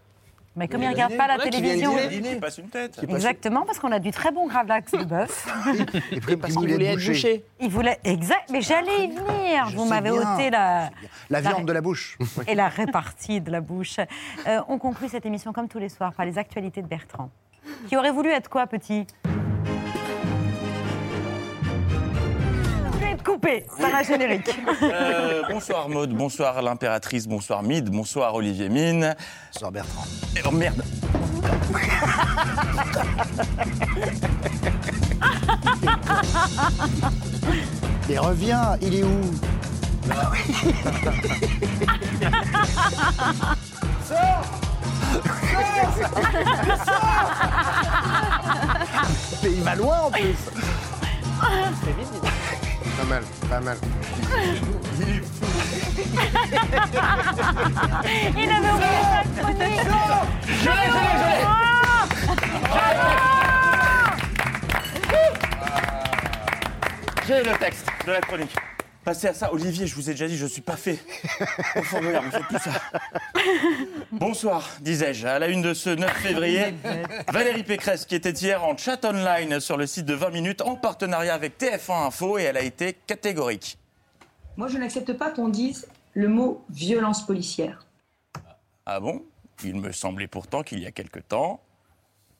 Mais 0.55 0.67
comme 0.67 0.83
il 0.83 0.87
ne 0.87 0.91
regarde 0.91 1.17
pas 1.17 1.27
la 1.27 1.37
télévision. 1.39 1.95
Qui 1.95 2.35
passe 2.35 2.57
une 2.59 2.69
tête. 2.69 2.99
Exactement, 3.01 3.65
parce 3.65 3.79
qu'on 3.79 3.91
a 3.91 3.99
du 3.99 4.11
très 4.11 4.31
bon 4.31 4.47
gravlax 4.47 4.91
de 4.91 5.03
bœuf. 5.03 5.47
Et 6.11 6.19
puis, 6.19 6.37
Parce 6.37 6.55
qu'il 6.55 6.69
voulait 6.69 6.93
être 6.93 7.05
bouché. 7.05 7.43
Il 7.59 7.69
voulait. 7.69 7.99
Exact. 8.03 8.49
Mais 8.51 8.61
j'allais 8.61 9.05
y 9.05 9.07
venir. 9.07 9.69
Je 9.69 9.75
Vous 9.75 9.85
m'avez 9.85 10.11
ôté 10.11 10.49
la. 10.51 10.89
La 11.29 11.41
viande 11.41 11.65
de 11.65 11.73
la 11.73 11.81
bouche. 11.81 12.17
Et 12.47 12.55
la 12.55 12.69
répartie 12.69 13.41
de 13.41 13.51
la 13.51 13.61
bouche. 13.61 13.97
Euh, 14.47 14.61
on 14.67 14.77
conclut 14.77 15.09
cette 15.09 15.25
émission 15.25 15.53
comme 15.53 15.67
tous 15.67 15.79
les 15.79 15.89
soirs 15.89 16.13
par 16.13 16.25
les 16.25 16.37
actualités 16.37 16.81
de 16.81 16.87
Bertrand. 16.87 17.29
Qui 17.87 17.97
aurait 17.97 18.11
voulu 18.11 18.29
être 18.29 18.49
quoi, 18.49 18.67
petit? 18.67 19.07
Par 23.43 23.93
un 23.93 24.03
générique. 24.03 24.49
Euh, 24.81 25.41
bonsoir 25.51 25.89
Maude, 25.89 26.11
bonsoir 26.11 26.61
l'impératrice, 26.61 27.27
bonsoir 27.27 27.61
Mide, 27.61 27.89
bonsoir 27.89 28.33
Olivier 28.35 28.69
Mine. 28.69 29.15
Bonsoir 29.53 29.71
Bertrand. 29.71 30.05
Oh 30.45 30.51
merde. 30.51 30.81
Et 38.09 38.17
reviens, 38.17 38.77
il 38.81 38.95
est 38.95 39.03
où? 39.03 39.21
Mais 49.43 49.51
il 49.51 49.63
va 49.63 49.75
loin 49.75 49.99
en 49.99 50.11
plus 50.11 50.35
Pas 52.97 53.05
mal, 53.05 53.23
pas 53.49 53.59
mal. 53.59 53.77
Il 58.37 58.51
avait 58.51 58.71
oublié 58.71 59.01
sa 59.09 59.23
chronique. 59.41 59.85
Je 60.45 60.69
l'ai, 60.69 60.87
je 60.87 60.99
l'ai, 60.99 61.13
je 61.19 61.27
l'ai. 61.27 61.43
J'ai 67.27 67.41
le 67.43 67.57
texte 67.57 67.85
de 68.05 68.11
la 68.11 68.21
chronique. 68.21 68.55
Passez 69.03 69.27
à 69.27 69.33
ça, 69.33 69.51
Olivier, 69.53 69.85
je 69.85 69.95
vous 69.95 70.09
ai 70.09 70.13
déjà 70.13 70.27
dit, 70.27 70.37
je 70.37 70.45
suis 70.45 70.61
pas 70.61 70.77
fait. 70.77 70.97
Au 71.75 71.83
fond 71.83 71.99
de 71.99 72.07
l'air, 72.07 72.23
ne 72.23 72.31
faites 72.31 72.47
plus 72.47 72.59
ça. 72.59 72.71
Bonsoir, 74.13 74.69
disais-je. 74.79 75.27
À 75.27 75.39
la 75.39 75.47
une 75.47 75.61
de 75.61 75.73
ce 75.73 75.89
9 75.89 76.09
février, 76.09 76.73
Valérie 77.27 77.63
Pécresse, 77.63 78.05
qui 78.05 78.15
était 78.15 78.31
hier 78.31 78.63
en 78.63 78.77
chat 78.77 79.03
online 79.03 79.59
sur 79.59 79.75
le 79.75 79.87
site 79.87 80.05
de 80.05 80.13
20 80.13 80.29
minutes, 80.29 80.61
en 80.61 80.75
partenariat 80.75 81.33
avec 81.33 81.57
TF1 81.59 82.07
Info, 82.07 82.37
et 82.37 82.43
elle 82.43 82.55
a 82.55 82.61
été 82.61 82.93
catégorique. 83.05 83.77
Moi, 84.55 84.69
je 84.69 84.77
n'accepte 84.77 85.11
pas 85.13 85.31
qu'on 85.31 85.49
dise 85.49 85.87
le 86.13 86.29
mot 86.29 86.63
violence 86.69 87.25
policière. 87.25 87.85
Ah 88.85 89.01
bon? 89.01 89.23
Il 89.65 89.75
me 89.75 89.91
semblait 89.91 90.27
pourtant 90.27 90.63
qu'il 90.63 90.79
y 90.79 90.85
a 90.85 90.91
quelque 90.91 91.19
temps. 91.19 91.61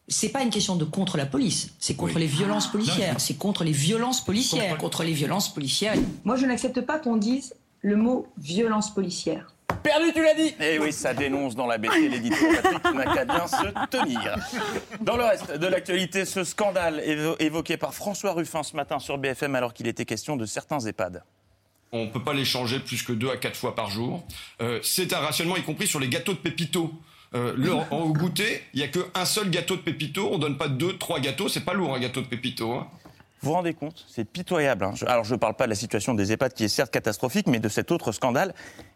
C'est 0.09 0.29
pas 0.29 0.41
une 0.43 0.49
question 0.49 0.75
de 0.75 0.83
contre 0.83 1.15
la 1.17 1.25
police, 1.25 1.69
c'est 1.79 1.95
contre 1.95 2.19
les 2.19 2.25
violences 2.27 2.69
policières. 2.71 3.19
C'est 3.19 3.37
contre 3.37 3.63
les 3.63 3.71
violences 3.71 4.23
policières. 4.23 4.77
Contre 4.77 5.03
les 5.03 5.13
violences 5.13 5.53
policières. 5.53 5.95
Moi, 6.25 6.35
je 6.35 6.45
n'accepte 6.45 6.81
pas 6.81 6.99
qu'on 6.99 7.15
dise 7.15 7.53
le 7.81 7.95
mot 7.95 8.27
violence 8.37 8.93
policière. 8.93 9.53
Perdu, 9.81 10.11
tu 10.13 10.21
l'as 10.21 10.33
dit 10.35 10.53
Eh 10.59 10.77
oui, 10.79 10.91
ça 10.91 11.13
dénonce 11.13 11.55
dans 11.55 11.65
la 11.67 11.77
BT 11.77 12.09
l'éditeur 12.09 12.37
Patrick 12.61 12.83
qui 12.83 12.93
n'a 12.97 13.13
qu'à 13.13 13.25
bien 13.25 13.47
se 13.47 13.87
tenir. 13.89 14.35
Dans 15.01 15.17
le 15.17 15.23
reste 15.23 15.51
de 15.57 15.67
l'actualité, 15.67 16.25
ce 16.25 16.43
scandale 16.43 17.01
évo- 17.05 17.35
évoqué 17.39 17.77
par 17.77 17.93
François 17.93 18.33
Ruffin 18.33 18.63
ce 18.63 18.75
matin 18.75 18.99
sur 18.99 19.17
BFM 19.17 19.55
alors 19.55 19.73
qu'il 19.73 19.87
était 19.87 20.05
question 20.05 20.35
de 20.37 20.45
certains 20.45 20.79
EHPAD. 20.79 21.23
On 21.91 22.05
ne 22.05 22.09
peut 22.09 22.23
pas 22.23 22.33
les 22.33 22.45
changer 22.45 22.79
plus 22.79 23.03
que 23.03 23.13
deux 23.13 23.29
à 23.29 23.37
quatre 23.37 23.55
fois 23.57 23.73
par 23.75 23.89
jour. 23.89 24.23
Euh, 24.61 24.79
c'est 24.83 25.13
un 25.13 25.19
rationnement, 25.19 25.55
y 25.57 25.63
compris 25.63 25.87
sur 25.87 25.99
les 25.99 26.09
gâteaux 26.09 26.33
de 26.33 26.37
pépito. 26.39 26.91
Euh, 27.35 27.53
le- 27.57 27.73
en- 27.73 27.85
au 27.91 28.13
goûter, 28.13 28.61
il 28.73 28.79
n'y 28.79 28.85
a 28.85 28.89
qu'un 28.89 29.25
seul 29.25 29.49
gâteau 29.49 29.75
de 29.75 29.81
pépito. 29.81 30.29
On 30.31 30.37
donne 30.37 30.57
pas 30.57 30.67
deux, 30.67 30.97
trois 30.97 31.19
gâteaux. 31.19 31.49
C'est 31.49 31.65
pas 31.65 31.73
lourd 31.73 31.93
un 31.95 31.99
gâteau 31.99 32.21
de 32.21 32.27
pépito. 32.27 32.71
hein. 32.73 32.87
Vous 33.41 33.49
vous 33.49 33.55
rendez 33.55 33.73
compte? 33.73 34.05
C'est 34.07 34.23
pitoyable. 34.23 34.85
hein. 34.85 34.91
Je- 34.95 35.05
Alors, 35.05 35.25
je 35.25 35.33
ne 35.33 35.39
parle 35.39 35.55
pas 35.55 35.65
de 35.65 35.69
la 35.69 35.75
situation 35.75 36.13
des 36.13 36.31
EHPAD 36.31 36.53
qui 36.53 36.63
est 36.63 36.69
certes 36.69 36.91
catastrophique, 36.93 37.47
mais 37.47 37.59
de 37.59 37.67
cet 37.67 37.91
autre 37.91 38.13
scandale. 38.13 38.53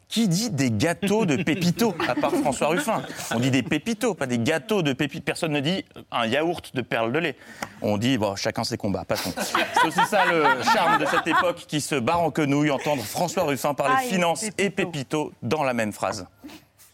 Qui 0.07 0.29
dit 0.29 0.49
des 0.51 0.71
gâteaux 0.71 1.25
de 1.25 1.35
pépito, 1.43 1.93
à 2.07 2.15
part 2.15 2.31
François 2.31 2.67
Ruffin 2.67 3.01
On 3.35 3.39
dit 3.41 3.51
des 3.51 3.61
pépitos, 3.61 4.13
pas 4.13 4.25
des 4.25 4.39
gâteaux 4.39 4.81
de 4.81 4.93
pépitos. 4.93 5.25
Personne 5.25 5.51
ne 5.51 5.59
dit 5.59 5.83
un 6.13 6.25
yaourt 6.27 6.73
de 6.73 6.81
perles 6.81 7.11
de 7.11 7.19
lait. 7.19 7.35
On 7.81 7.97
dit, 7.97 8.17
bon, 8.17 8.37
chacun 8.37 8.63
ses 8.63 8.77
combats, 8.77 9.03
passons. 9.03 9.33
C'est 9.37 9.85
aussi 9.87 10.05
ça 10.09 10.25
le 10.31 10.45
charme 10.63 10.97
de 11.01 11.05
cette 11.07 11.27
époque 11.27 11.65
qui 11.67 11.81
se 11.81 11.95
barre 11.95 12.21
en 12.21 12.31
quenouille, 12.31 12.71
entendre 12.71 13.03
François 13.03 13.43
Ruffin 13.43 13.73
parler 13.73 13.95
Aïe, 13.97 14.09
finances 14.09 14.45
et 14.57 14.69
pépito 14.69 15.33
dans 15.41 15.63
la 15.63 15.73
même 15.73 15.91
phrase. 15.91 16.25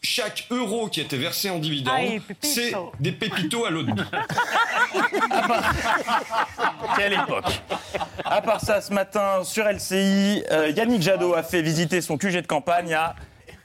Chaque 0.05 0.45
euro 0.51 0.89
qui 0.89 0.99
était 0.99 1.15
versé 1.17 1.49
en 1.49 1.59
dividende, 1.59 2.21
c'est 2.41 2.73
des 2.99 3.13
pépitos 3.13 3.65
à 3.65 3.69
l'autre 3.69 3.93
bout. 3.93 4.03
Quelle 6.97 7.13
époque 7.13 7.61
À 8.25 8.41
part 8.41 8.59
ça, 8.59 8.81
ce 8.81 8.91
matin, 8.93 9.43
sur 9.45 9.65
LCI, 9.65 10.43
euh, 10.51 10.73
Yannick 10.75 11.01
Jadot 11.01 11.33
a 11.35 11.43
fait 11.43 11.61
visiter 11.61 12.01
son 12.01 12.17
QG 12.17 12.41
de 12.41 12.47
campagne 12.47 12.93
à 12.93 13.15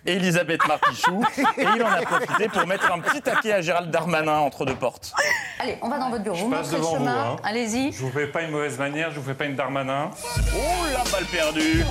Elisabeth 0.07 0.66
Martichoux. 0.66 1.24
Et 1.59 1.62
il 1.76 1.82
en 1.82 1.88
a 1.90 2.03
profité 2.03 2.49
pour 2.49 2.66
mettre 2.66 2.90
un 2.92 3.01
petit 3.01 3.20
taquet 3.20 3.53
à 3.53 3.61
Gérald 3.61 3.90
Darmanin 3.90 4.38
entre 4.38 4.64
deux 4.64 4.74
portes. 4.74 5.12
Allez, 5.59 5.76
on 5.82 5.88
va 5.88 5.99
dans 5.99 6.11
votre 6.11 6.22
bureau. 6.22 6.36
Je 6.36 6.44
Vous 6.44 6.51
passe 6.51 6.70
le 6.72 6.78
devant 6.78 6.90
vous. 6.90 6.96
chemin. 7.05 7.30
hein. 7.32 7.36
Allez-y. 7.44 7.92
Je 7.92 7.99
vous 8.03 8.11
fais 8.11 8.26
pas 8.28 8.42
une 8.42 8.51
mauvaise 8.53 8.78
manière, 8.78 9.11
je 9.11 9.18
vous 9.20 9.26
fais 9.26 9.34
pas 9.34 9.44
une 9.44 9.57
Darmanin. 9.57 10.11
Oh 10.55 10.59
la 10.92 11.05
balle 11.11 11.24
perdue 11.30 11.84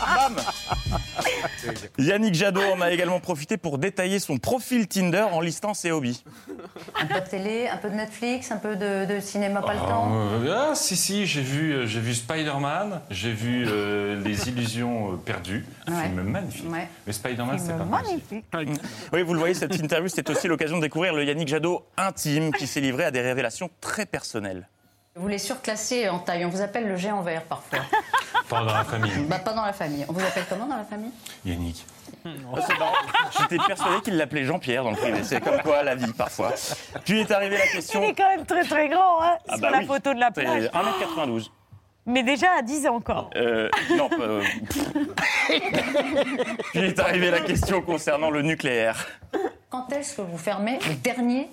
Bam 0.00 0.36
Yannick 1.98 2.34
Jadot 2.34 2.62
en 2.74 2.80
a 2.80 2.90
également 2.90 3.20
profité 3.20 3.56
pour 3.56 3.78
détailler 3.78 4.18
son 4.18 4.38
profil 4.38 4.88
Tinder 4.88 5.26
en 5.30 5.40
listant 5.40 5.74
ses 5.74 5.90
hobbies. 5.92 6.24
Un 7.00 7.06
peu 7.06 7.20
de 7.20 7.26
télé, 7.26 7.68
un 7.68 7.76
peu 7.76 7.90
de 7.90 7.94
Netflix, 7.94 8.50
un 8.50 8.56
peu 8.56 8.76
de, 8.76 9.04
de 9.04 9.20
cinéma, 9.20 9.60
pas 9.62 9.74
le 9.74 9.80
Ah, 9.84 9.88
temps. 9.88 10.10
euh, 10.12 10.68
ah, 10.70 10.74
si, 10.74 10.96
si, 10.96 11.26
j'ai 11.26 11.42
vu, 11.42 11.72
euh, 11.72 11.86
j'ai 11.86 12.00
vu 12.00 12.14
Spider-Man, 12.14 13.00
j'ai 13.10 13.32
vu 13.32 13.66
euh, 13.68 14.20
Les 14.24 14.48
Illusions 14.48 15.12
euh, 15.12 15.16
perdues, 15.16 15.64
un 15.92 15.96
Ouais. 15.96 16.04
film 16.04 16.22
magnifique. 16.22 16.70
Ouais. 16.70 16.88
Mais 17.06 17.12
Spider-Man, 17.12 17.58
c'est 17.58 17.76
pas 17.76 18.00
aussi. 18.02 18.22
Oui, 19.12 19.22
vous 19.22 19.32
le 19.34 19.38
voyez, 19.38 19.54
cette 19.54 19.74
interview, 19.76 20.08
c'était 20.08 20.30
aussi 20.30 20.48
l'occasion 20.48 20.76
de 20.76 20.82
découvrir 20.82 21.14
le 21.14 21.24
Yannick 21.24 21.48
Jadot 21.48 21.84
intime 21.96 22.52
qui 22.52 22.66
s'est 22.66 22.80
livré 22.80 23.04
à 23.04 23.10
des 23.10 23.20
révélations 23.20 23.70
très 23.80 24.06
personnelles. 24.06 24.68
Vous 25.16 25.26
les 25.26 25.38
surclassez 25.38 26.08
en 26.08 26.20
taille. 26.20 26.44
On 26.44 26.48
vous 26.50 26.60
appelle 26.62 26.86
le 26.86 26.96
géant 26.96 27.20
vert 27.22 27.42
parfois. 27.42 27.80
Pas 28.48 28.60
dans 28.64 28.72
la 28.72 28.84
famille. 28.84 29.12
bah, 29.28 29.38
pas 29.38 29.52
dans 29.52 29.64
la 29.64 29.72
famille. 29.72 30.04
On 30.08 30.12
vous 30.12 30.20
appelle 30.24 30.44
comment 30.48 30.66
dans 30.66 30.76
la 30.76 30.84
famille? 30.84 31.10
Yannick. 31.44 31.84
C'est 32.24 32.78
marrant. 32.78 32.92
J'étais 33.40 33.56
persuadé 33.64 34.00
qu'il 34.02 34.16
l'appelait 34.16 34.44
Jean-Pierre 34.44 34.82
dans 34.82 34.90
le 34.90 34.96
privé. 34.96 35.22
C'est 35.22 35.40
comme 35.40 35.60
quoi 35.62 35.82
la 35.84 35.94
vie 35.94 36.12
parfois. 36.12 36.52
Puis 37.04 37.20
est 37.20 37.30
arrivée 37.30 37.58
la 37.58 37.66
question. 37.68 38.02
Il 38.02 38.08
est 38.10 38.14
quand 38.14 38.28
même 38.28 38.44
très 38.46 38.64
très 38.64 38.88
grand 38.88 39.22
hein, 39.22 39.36
Ah 39.48 39.52
sur 39.52 39.60
bah 39.62 39.70
la 39.70 39.82
photo 39.82 40.14
de 40.14 40.18
la 40.20 40.30
plage. 40.32 40.64
1m92. 40.64 41.50
Mais 42.06 42.22
déjà 42.22 42.48
à 42.58 42.62
10 42.62 42.86
ans 42.88 42.96
encore. 42.96 43.30
Euh, 43.36 43.68
non, 43.96 44.08
euh, 44.20 44.42
Puis 46.72 46.80
est 46.80 46.98
arrivée 46.98 47.30
la 47.30 47.40
question 47.40 47.82
concernant 47.82 48.30
le 48.30 48.42
nucléaire. 48.42 49.06
Quand 49.68 49.90
est-ce 49.92 50.16
que 50.16 50.22
vous 50.22 50.38
fermez 50.38 50.78
le 50.88 50.94
dernier 50.94 51.48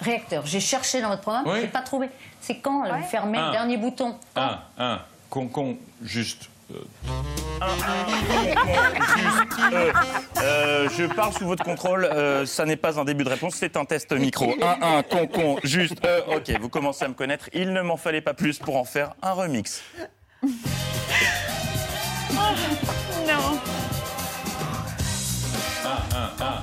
réacteur? 0.00 0.44
J'ai 0.46 0.60
cherché 0.60 1.00
dans 1.00 1.08
votre 1.10 1.22
programme, 1.22 1.44
Oui. 1.46 1.60
j'ai 1.62 1.68
pas 1.68 1.82
trouvé. 1.82 2.08
C'est 2.40 2.56
quand 2.58 2.82
là, 2.84 2.96
vous 2.98 3.04
fermez 3.08 3.38
Un. 3.38 3.46
le 3.46 3.52
dernier 3.52 3.76
bouton? 3.76 4.16
Un, 4.36 4.58
un, 4.78 5.00
con, 5.30 5.46
con, 5.46 5.76
juste. 6.02 6.48
euh, 6.74 6.78
Euh, 9.72 9.92
euh, 10.42 10.88
je 10.96 11.04
parle 11.04 11.32
sous 11.32 11.46
votre 11.46 11.64
contrôle. 11.64 12.04
euh, 12.04 12.44
ça 12.46 12.64
n'est 12.64 12.76
pas 12.76 12.98
un 12.98 13.04
début 13.04 13.24
de 13.24 13.28
réponse, 13.30 13.54
c'est 13.56 13.76
un 13.76 13.84
test 13.84 14.12
micro. 14.12 14.54
Un, 14.60 14.98
un, 14.98 15.02
con, 15.02 15.26
con, 15.26 15.56
juste. 15.62 16.04
euh, 16.04 16.20
ok, 16.36 16.50
vous 16.60 16.68
commencez 16.68 17.04
à 17.04 17.08
me 17.08 17.14
connaître. 17.14 17.48
Il 17.52 17.72
ne 17.72 17.82
m'en 17.82 17.96
fallait 17.96 18.20
pas 18.20 18.34
plus 18.34 18.58
pour 18.58 18.76
en 18.76 18.84
faire 18.84 19.14
un 19.22 19.32
remix. 19.32 19.82
Non. 20.42 20.50
un, 25.84 25.98
un, 26.16 26.30
un, 26.44 26.62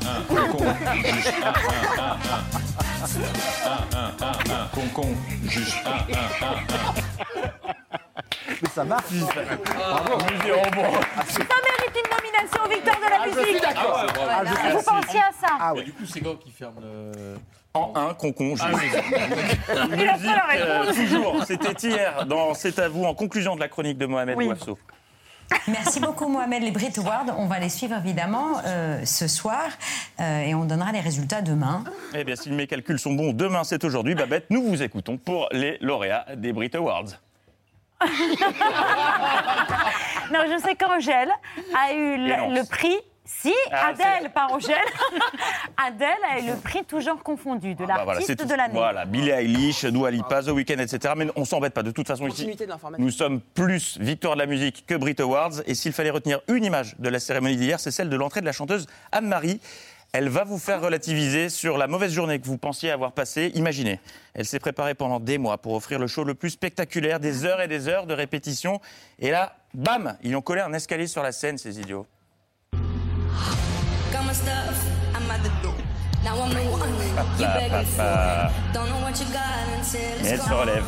un, 4.51 4.67
con, 4.73 4.87
con, 4.93 5.15
juste. 5.45 5.73
Un, 8.19 8.81
un, 8.81 8.85
un, 8.85 8.91
un. 8.91 8.95
Un, 8.95 9.01
un, 9.01 9.01
un, 9.01 9.01
un, 9.01 9.03
con, 9.03 9.13
con, 9.13 9.25
juste. 9.25 9.35
Un, 9.35 9.79
un, 9.79 9.79
un, 9.79 9.89
un. 9.89 9.89
Mais 9.89 9.89
ça 9.89 10.03
marche. 10.03 10.03
Bravo. 10.03 10.19
Ça 10.19 10.25
mérite 11.65 11.95
une 11.95 12.09
nomination 12.11 12.63
victoire 12.69 12.97
de 12.97 13.09
la 13.09 13.17
Ah, 13.19 13.25
je 13.25 13.29
musique. 13.39 13.51
suis 13.51 13.61
d'accord. 13.61 13.97
Ah 13.99 14.05
ouais. 14.05 14.29
Ah, 14.29 14.43
je 14.45 14.75
Vous 14.75 14.83
pensiez 14.83 15.19
à 15.19 15.31
ça 15.39 15.47
Ah 15.59 15.71
Mais 15.73 15.79
ouais. 15.79 15.85
du 15.85 15.93
coup, 15.93 16.05
c'est 16.05 16.19
quand 16.21 16.35
qui 16.39 16.51
ferme 16.51 16.75
le. 16.81 17.37
En 17.73 17.93
un, 17.95 18.13
concon, 18.15 18.55
Ah, 18.59 18.69
juste. 18.71 18.97
Il 19.95 20.09
a 20.09 20.13
pas 20.17 20.19
la 20.23 20.55
Euh, 20.55 20.81
réponse. 20.81 20.95
toujours, 20.95 21.43
c'était 21.45 21.87
hier 21.87 22.25
dans 22.25 22.53
C'est 22.55 22.79
à 22.79 22.89
vous, 22.89 23.03
en 23.05 23.13
conclusion 23.13 23.55
de 23.55 23.59
la 23.59 23.67
chronique 23.67 23.97
de 23.97 24.05
Mohamed 24.07 24.35
Oui. 24.37 24.47
Ouafso. 24.47 24.77
Merci 25.67 25.99
beaucoup 25.99 26.27
Mohamed. 26.27 26.61
Les 26.63 26.69
Brit 26.71 26.93
Awards, 26.97 27.25
on 27.37 27.47
va 27.47 27.57
les 27.59 27.69
suivre 27.69 27.95
évidemment 27.97 28.59
euh, 28.65 29.03
ce 29.05 29.27
soir 29.27 29.63
euh, 30.19 30.41
et 30.41 30.53
on 30.53 30.65
donnera 30.65 30.91
les 30.91 30.99
résultats 30.99 31.41
demain. 31.41 31.83
Eh 32.13 32.23
bien, 32.23 32.35
si 32.35 32.51
mes 32.51 32.67
calculs 32.67 32.99
sont 32.99 33.13
bons, 33.13 33.33
demain 33.33 33.63
c'est 33.63 33.83
aujourd'hui, 33.83 34.13
Babette, 34.13 34.45
nous 34.51 34.61
vous 34.63 34.83
écoutons 34.83 35.17
pour 35.17 35.47
les 35.51 35.77
lauréats 35.81 36.25
des 36.35 36.53
Brit 36.53 36.69
Awards. 36.75 37.05
Non, 40.31 40.39
je 40.51 40.59
sais 40.63 40.75
qu'Angèle 40.75 41.31
a 41.75 41.93
eu 41.93 42.17
le, 42.17 42.67
prix. 42.67 42.95
Si, 43.25 43.53
Ah, 43.71 43.89
Adèle, 43.89 44.31
pas 44.31 44.47
Angèle. 44.47 44.75
Adèle 45.77 46.09
a 46.31 46.39
eu 46.39 46.47
le 46.47 46.55
prix 46.55 46.83
tout 46.83 46.99
genre 46.99 47.21
confondu 47.21 47.75
de 47.75 47.85
Bah 47.85 48.01
voilà, 48.03 48.19
l'artiste 48.19 48.43
de 48.45 48.55
l'année. 48.55 48.73
Voilà, 48.73 49.05
Billie 49.05 49.29
Eilish, 49.29 49.85
Dua 49.85 50.09
Lipa, 50.09 50.41
The 50.41 50.47
Weeknd, 50.47 50.79
etc. 50.79 51.13
Mais 51.15 51.27
on 51.35 51.45
s'embête 51.45 51.73
pas. 51.73 51.83
De 51.83 51.91
toute 51.91 52.07
façon, 52.07 52.27
ici, 52.27 52.49
nous 52.97 53.11
sommes 53.11 53.39
plus 53.39 53.99
victoire 53.99 54.33
de 54.33 54.39
la 54.39 54.47
musique 54.47 54.85
que 54.87 54.95
Brit 54.95 55.15
Awards. 55.19 55.61
Et 55.67 55.75
s'il 55.75 55.93
fallait 55.93 56.09
retenir 56.09 56.39
une 56.47 56.65
image 56.65 56.95
de 56.97 57.07
la 57.09 57.19
cérémonie 57.19 57.55
d'hier, 57.57 57.79
c'est 57.79 57.91
celle 57.91 58.09
de 58.09 58.15
l'entrée 58.15 58.41
de 58.41 58.45
la 58.47 58.51
chanteuse 58.51 58.87
Anne-Marie. 59.11 59.61
Elle 60.11 60.27
va 60.29 60.43
vous 60.43 60.57
faire 60.57 60.81
relativiser 60.81 61.49
sur 61.49 61.77
la 61.77 61.85
mauvaise 61.87 62.11
journée 62.11 62.39
que 62.39 62.45
vous 62.47 62.57
pensiez 62.57 62.89
avoir 62.89 63.11
passée. 63.11 63.51
Imaginez, 63.53 63.99
elle 64.33 64.45
s'est 64.45 64.59
préparée 64.59 64.95
pendant 64.95 65.19
des 65.19 65.37
mois 65.37 65.59
pour 65.59 65.73
offrir 65.75 65.99
le 65.99 66.07
show 66.07 66.23
le 66.23 66.33
plus 66.33 66.49
spectaculaire, 66.49 67.19
des 67.19 67.45
heures 67.45 67.61
et 67.61 67.67
des 67.67 67.87
heures 67.87 68.07
de 68.07 68.15
répétition. 68.15 68.81
Et 69.19 69.29
là, 69.29 69.55
bam, 69.75 70.17
ils 70.23 70.35
ont 70.35 70.41
collé 70.41 70.61
un 70.61 70.73
escalier 70.73 71.05
sur 71.05 71.21
la 71.21 71.31
scène, 71.31 71.59
ces 71.59 71.79
idiots. 71.79 72.07
Et 80.23 80.27
elle 80.27 80.39
se 80.41 80.53
relève. 80.53 80.83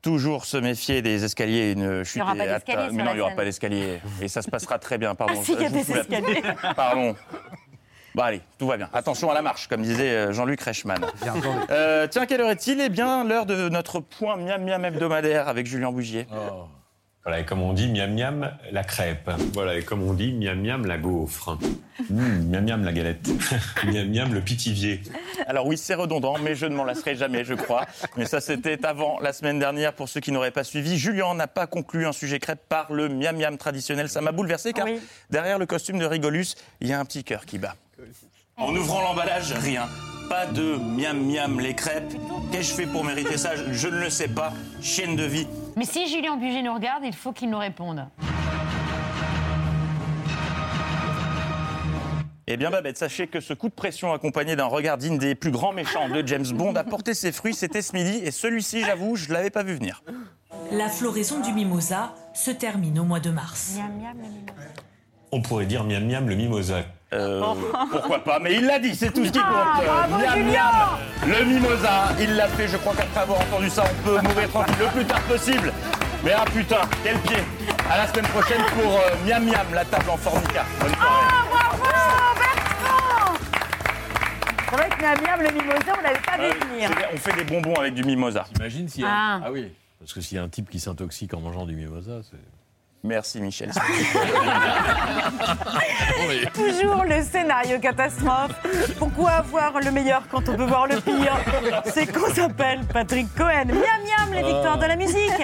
Toujours 0.00 0.44
se 0.46 0.56
méfier 0.56 1.00
des 1.00 1.22
escaliers 1.24 1.58
et 1.58 1.72
une 1.72 2.02
chute. 2.02 2.22
aura 2.22 2.34
pas 2.34 2.44
et 2.44 2.48
d'escalier 2.48 2.78
atta- 2.78 2.88
sur 2.88 2.94
Mais 2.96 3.04
non, 3.04 3.10
il 3.12 3.14
n'y 3.14 3.20
aura 3.20 3.30
scène. 3.30 3.36
pas 3.36 3.44
d'escalier. 3.44 4.00
Et 4.20 4.26
ça 4.28 4.42
se 4.42 4.50
passera 4.50 4.78
très 4.80 4.98
bien, 4.98 5.14
pardon. 5.16 5.34
Ah 5.38 5.44
si, 5.44 5.52
il 5.52 5.60
y 5.60 5.64
a 5.64 5.68
Je 5.68 5.72
des 5.74 5.92
escaliers. 5.92 6.42
Pardon. 6.74 7.14
Bon, 8.14 8.22
allez, 8.22 8.42
tout 8.58 8.66
va 8.66 8.76
bien. 8.76 8.90
Attention 8.92 9.30
à 9.30 9.34
la 9.34 9.40
marche, 9.40 9.68
comme 9.68 9.82
disait 9.82 10.10
euh, 10.10 10.32
Jean-Luc 10.32 10.60
Reichmann. 10.60 11.04
Euh, 11.70 12.06
tiens, 12.10 12.26
quelle 12.26 12.42
heure 12.42 12.50
est-il? 12.50 12.78
Eh 12.80 12.90
bien, 12.90 13.24
l'heure 13.24 13.46
de 13.46 13.70
notre 13.70 14.00
point 14.00 14.36
miam 14.36 14.62
miam 14.62 14.84
hebdomadaire 14.84 15.48
avec 15.48 15.66
Julien 15.66 15.90
Bougier. 15.90 16.26
Voilà, 17.24 17.38
et 17.38 17.44
comme 17.44 17.62
on 17.62 17.72
dit, 17.72 17.88
miam 17.88 18.12
miam 18.12 18.50
la 18.72 18.82
crêpe. 18.82 19.30
Voilà, 19.54 19.76
et 19.76 19.82
comme 19.82 20.02
on 20.02 20.12
dit, 20.12 20.32
miam 20.34 20.60
miam 20.60 20.84
la 20.84 20.98
gaufre. 20.98 21.56
Mmh, 22.10 22.50
miam 22.50 22.64
miam 22.64 22.84
la 22.84 22.92
galette. 22.92 23.28
miam 23.84 24.10
miam 24.10 24.34
le 24.34 24.40
pitivier. 24.40 25.00
Alors 25.46 25.66
oui, 25.66 25.78
c'est 25.78 25.94
redondant, 25.94 26.36
mais 26.38 26.54
je 26.54 26.66
ne 26.66 26.74
m'en 26.74 26.84
lasserai 26.84 27.14
jamais, 27.14 27.44
je 27.44 27.54
crois. 27.54 27.86
Mais 28.16 28.26
ça, 28.26 28.40
c'était 28.40 28.84
avant 28.84 29.20
la 29.20 29.32
semaine 29.32 29.58
dernière. 29.58 29.94
Pour 29.94 30.08
ceux 30.08 30.20
qui 30.20 30.32
n'auraient 30.32 30.50
pas 30.50 30.64
suivi, 30.64 30.98
Julien 30.98 31.34
n'a 31.34 31.46
pas 31.46 31.66
conclu 31.66 32.06
un 32.06 32.12
sujet 32.12 32.40
crêpe 32.40 32.68
par 32.68 32.92
le 32.92 33.08
miam 33.08 33.36
miam 33.36 33.56
traditionnel. 33.56 34.08
Ça 34.08 34.20
m'a 34.20 34.32
bouleversé 34.32 34.72
car 34.72 34.86
derrière 35.30 35.58
le 35.58 35.66
costume 35.66 35.98
de 35.98 36.04
Rigolus, 36.04 36.56
il 36.80 36.88
y 36.88 36.92
a 36.92 36.98
un 37.00 37.04
petit 37.04 37.24
cœur 37.24 37.46
qui 37.46 37.58
bat. 37.58 37.76
En 38.56 38.74
ouvrant 38.76 39.00
l'emballage, 39.02 39.52
rien. 39.52 39.88
Pas 40.28 40.46
de 40.46 40.76
miam 40.76 41.18
miam 41.26 41.60
les 41.60 41.74
crêpes. 41.74 42.12
Qu'ai-je 42.50 42.72
fait 42.74 42.86
pour 42.86 43.04
mériter 43.04 43.36
ça? 43.36 43.50
Je- 43.56 43.88
ne 43.88 43.98
le 43.98 44.10
sais 44.10 44.28
pas. 44.28 44.52
Chienne 44.80 45.16
de 45.16 45.24
vie. 45.24 45.46
Mais 45.76 45.84
si 45.84 46.08
Julien 46.08 46.36
Buget 46.36 46.62
nous 46.62 46.74
regarde, 46.74 47.02
il 47.04 47.14
faut 47.14 47.32
qu'il 47.32 47.50
nous 47.50 47.58
réponde. 47.58 48.06
Eh 52.48 52.56
bien, 52.56 52.70
Babette, 52.70 52.98
sachez 52.98 53.28
que 53.28 53.40
ce 53.40 53.54
coup 53.54 53.68
de 53.68 53.74
pression 53.74 54.12
accompagné 54.12 54.56
d'un 54.56 54.66
regard 54.66 54.98
digne 54.98 55.16
des 55.16 55.34
plus 55.34 55.50
grands 55.52 55.72
méchants 55.72 56.08
de 56.08 56.26
James 56.26 56.46
Bond 56.52 56.74
a 56.74 56.84
porté 56.84 57.14
ses 57.14 57.32
fruits. 57.32 57.54
C'était 57.54 57.82
ce 57.82 57.94
midi 57.94 58.20
et 58.24 58.30
celui-ci, 58.30 58.84
j'avoue, 58.84 59.16
je 59.16 59.28
ne 59.28 59.34
l'avais 59.34 59.50
pas 59.50 59.62
vu 59.62 59.74
venir. 59.74 60.02
La 60.70 60.88
floraison 60.88 61.40
du 61.40 61.52
mimosa 61.52 62.14
se 62.34 62.50
termine 62.50 62.98
au 62.98 63.04
mois 63.04 63.20
de 63.20 63.30
mars. 63.30 63.78
On 65.34 65.40
pourrait 65.40 65.64
dire 65.64 65.82
miam 65.82 66.04
miam 66.06 66.28
le 66.28 66.34
mimosa. 66.34 66.84
Euh, 67.14 67.42
pourquoi 67.90 68.22
pas 68.22 68.38
Mais 68.38 68.54
il 68.54 68.66
l'a 68.66 68.78
dit, 68.78 68.94
c'est 68.94 69.10
tout 69.12 69.24
ce 69.24 69.32
qui 69.32 69.38
compte. 69.38 69.46
Ah, 69.48 69.80
bravo, 69.82 70.18
miam 70.18 70.34
Julien 70.34 70.70
miam, 71.24 71.38
le 71.38 71.44
mimosa, 71.46 72.08
il 72.20 72.36
l'a 72.36 72.48
fait. 72.48 72.68
Je 72.68 72.76
crois 72.76 72.92
qu'après 72.94 73.20
avoir 73.20 73.40
entendu 73.40 73.70
ça, 73.70 73.82
on 73.84 74.02
peut 74.06 74.20
mourir 74.28 74.48
tranquille 74.50 74.74
le 74.78 74.86
plus 74.88 75.04
tard 75.06 75.22
possible. 75.22 75.72
Mais 76.22 76.32
ah 76.32 76.44
putain, 76.44 76.82
quel 77.02 77.18
pied 77.20 77.38
À 77.90 77.96
la 77.98 78.06
semaine 78.08 78.26
prochaine 78.26 78.60
pour 78.74 78.92
euh, 78.92 79.26
miam 79.26 79.42
miam, 79.44 79.66
la 79.72 79.86
table 79.86 80.10
en 80.10 80.16
formica. 80.18 80.66
Bonne 80.80 80.94
soirée. 80.94 81.26
Ah, 81.30 81.44
bravo, 81.50 81.82
Bertrand 82.38 83.34
C'est 84.68 84.76
vrai 84.76 84.88
que 84.90 85.02
Miam 85.02 85.18
Miam, 85.22 85.40
le 85.40 85.50
mimosa, 85.50 85.92
on 85.98 86.02
l'avait 86.02 86.20
pas 86.20 86.36
vu 86.36 86.72
venir. 86.72 86.90
On 87.12 87.16
fait 87.16 87.36
des 87.36 87.44
bonbons 87.44 87.74
avec 87.74 87.94
du 87.94 88.04
mimosa. 88.04 88.44
Imagine 88.56 88.86
s'il 88.86 89.04
y 89.04 89.06
a. 89.06 89.10
Ah. 89.10 89.40
Ah. 89.46 89.50
oui. 89.50 89.72
Parce 89.98 90.12
que 90.12 90.20
s'il 90.20 90.36
y 90.36 90.40
a 90.40 90.42
un 90.42 90.48
type 90.48 90.68
qui 90.68 90.78
s'intoxique 90.78 91.32
en 91.32 91.40
mangeant 91.40 91.64
du 91.64 91.74
mimosa, 91.74 92.20
c'est. 92.30 92.36
Merci 93.04 93.40
Michel. 93.40 93.72
Toujours 96.54 97.02
le 97.04 97.20
scénario 97.24 97.80
catastrophe. 97.80 98.52
Pourquoi 98.98 99.30
avoir 99.32 99.80
le 99.80 99.90
meilleur 99.90 100.22
quand 100.30 100.48
on 100.48 100.54
peut 100.54 100.64
voir 100.66 100.86
le 100.86 101.00
pire? 101.00 101.36
C'est 101.92 102.06
qu'on 102.06 102.32
s'appelle 102.32 102.82
Patrick 102.92 103.26
Cohen. 103.34 103.64
Miam 103.66 103.74
miam, 103.74 104.32
les 104.32 104.44
victoires 104.44 104.78
de 104.78 104.86
la 104.86 104.94
musique. 104.94 105.42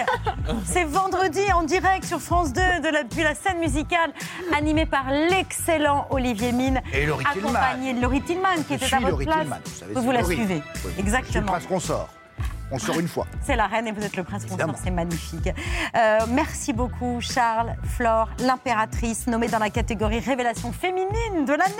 C'est 0.63 0.85
vendredi 0.85 1.41
en 1.53 1.63
direct 1.63 2.05
sur 2.05 2.21
France 2.21 2.53
2 2.53 2.61
de 2.81 2.87
la, 2.93 3.03
depuis 3.03 3.23
la 3.23 3.35
scène 3.35 3.59
musicale, 3.59 4.13
animé 4.55 4.85
par 4.85 5.11
l'excellent 5.11 6.07
Olivier 6.11 6.53
Mine. 6.53 6.81
Et 6.93 7.05
Laurie 7.05 7.25
Tillman. 7.33 7.49
Accompagné 7.49 7.93
de 7.93 8.01
Laurie 8.01 8.21
Tillman 8.21 8.55
qui 8.67 8.69
Je 8.69 8.73
était 8.75 8.85
suis 8.85 8.95
à 8.95 8.99
votre 8.99 9.11
Laurie 9.11 9.25
place. 9.25 9.39
Tillman, 9.41 9.57
vous 9.65 9.71
savez, 9.79 9.93
vous 9.95 10.11
la 10.11 10.23
suivez. 10.23 10.55
Oui, 10.55 10.61
oui. 10.63 10.71
Je 10.75 10.79
suis 10.79 10.89
le 10.95 10.99
Exactement. 11.01 11.51
prince 11.51 11.65
consort. 11.67 12.07
On 12.71 12.77
sort 12.79 12.99
une 12.99 13.07
fois. 13.07 13.25
C'est 13.43 13.55
la 13.55 13.65
reine 13.67 13.87
et 13.87 13.91
vous 13.91 14.03
êtes 14.03 14.15
le 14.15 14.23
prince 14.23 14.45
consort, 14.45 14.75
c'est 14.83 14.91
magnifique. 14.91 15.49
Euh, 15.97 16.19
merci 16.29 16.71
beaucoup 16.73 17.19
Charles, 17.19 17.75
Flore, 17.83 18.29
l'impératrice, 18.39 19.25
nommée 19.27 19.47
dans 19.47 19.57
la 19.59 19.69
catégorie 19.71 20.19
Révélation 20.19 20.71
féminine 20.71 21.45
de 21.45 21.53
l'année 21.53 21.73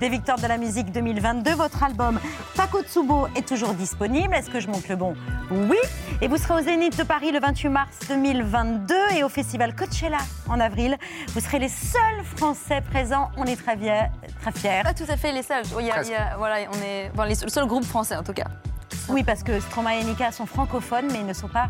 des 0.00 0.08
Victoires 0.08 0.38
de 0.38 0.46
la 0.46 0.56
musique 0.56 0.90
2022. 0.90 1.54
Votre 1.54 1.82
album 1.82 2.18
Takotsubo 2.54 3.28
est 3.36 3.46
toujours 3.46 3.74
disponible. 3.74 4.34
Est-ce 4.34 4.48
que 4.50 4.60
je 4.60 4.68
monte 4.68 4.88
le 4.88 4.96
bon? 4.96 5.14
Oui. 5.50 5.76
Et 6.22 6.28
vous 6.28 6.36
serez 6.38 6.54
au 6.54 6.64
Zénith 6.64 6.96
de 6.96 7.02
Paris 7.02 7.30
le 7.32 7.40
28 7.40 7.68
mars 7.68 7.98
2022 8.08 8.94
et 9.16 9.24
au 9.24 9.28
Festival 9.28 9.74
Coachella 9.74 10.18
en 10.48 10.60
avril. 10.60 10.96
Vous 11.34 11.40
serez 11.40 11.58
les 11.58 11.68
seuls 11.68 12.24
Français 12.36 12.80
présents. 12.90 13.30
On 13.36 13.44
est 13.44 13.56
très, 13.56 13.76
fiers- 13.76 14.10
très 14.40 14.52
fiers. 14.52 14.82
Pas 14.82 14.94
tout 14.94 15.04
à 15.08 15.16
fait 15.16 15.32
les 15.32 15.42
seuls. 15.42 15.64
Il 15.78 15.86
y 15.86 15.90
a- 15.90 16.02
y 16.02 16.14
a- 16.14 16.36
voilà, 16.38 16.56
on 16.72 16.82
est 16.82 17.10
enfin, 17.12 17.26
les- 17.26 17.34
le 17.42 17.48
seul 17.50 17.66
groupe 17.66 17.84
français 17.84 18.16
en 18.16 18.22
tout 18.22 18.32
cas. 18.32 18.44
Oui, 19.08 19.22
parce 19.24 19.42
que 19.42 19.60
Stromae 19.60 20.00
et 20.00 20.04
Nika 20.04 20.32
sont 20.32 20.46
francophones, 20.46 21.06
mais 21.12 21.20
ils 21.20 21.26
ne 21.26 21.32
sont 21.32 21.48
pas 21.48 21.68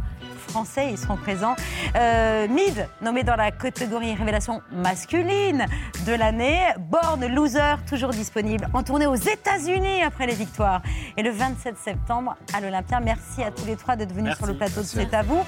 français, 0.48 0.88
ils 0.90 0.98
seront 0.98 1.16
présents. 1.16 1.54
Euh, 1.96 2.48
Mid, 2.48 2.86
nommé 3.00 3.22
dans 3.22 3.36
la 3.36 3.50
catégorie 3.50 4.14
révélation 4.14 4.60
masculine 4.72 5.66
de 6.06 6.12
l'année. 6.12 6.58
Born 6.78 7.24
Loser, 7.26 7.76
toujours 7.88 8.10
disponible, 8.10 8.68
en 8.74 8.82
tournée 8.82 9.06
aux 9.06 9.14
États-Unis 9.14 10.02
après 10.02 10.26
les 10.26 10.34
victoires. 10.34 10.82
Et 11.16 11.22
le 11.22 11.30
27 11.30 11.76
septembre 11.78 12.36
à 12.54 12.60
l'Olympia. 12.60 13.00
Merci 13.00 13.42
à 13.42 13.50
tous 13.50 13.64
les 13.66 13.76
trois 13.76 13.96
d'être 13.96 14.10
venus 14.12 14.24
Merci. 14.24 14.38
sur 14.38 14.46
le 14.46 14.56
plateau 14.56 14.80
de 14.80 14.86
C'est 14.86 15.14
à 15.14 15.22
vous. 15.22 15.42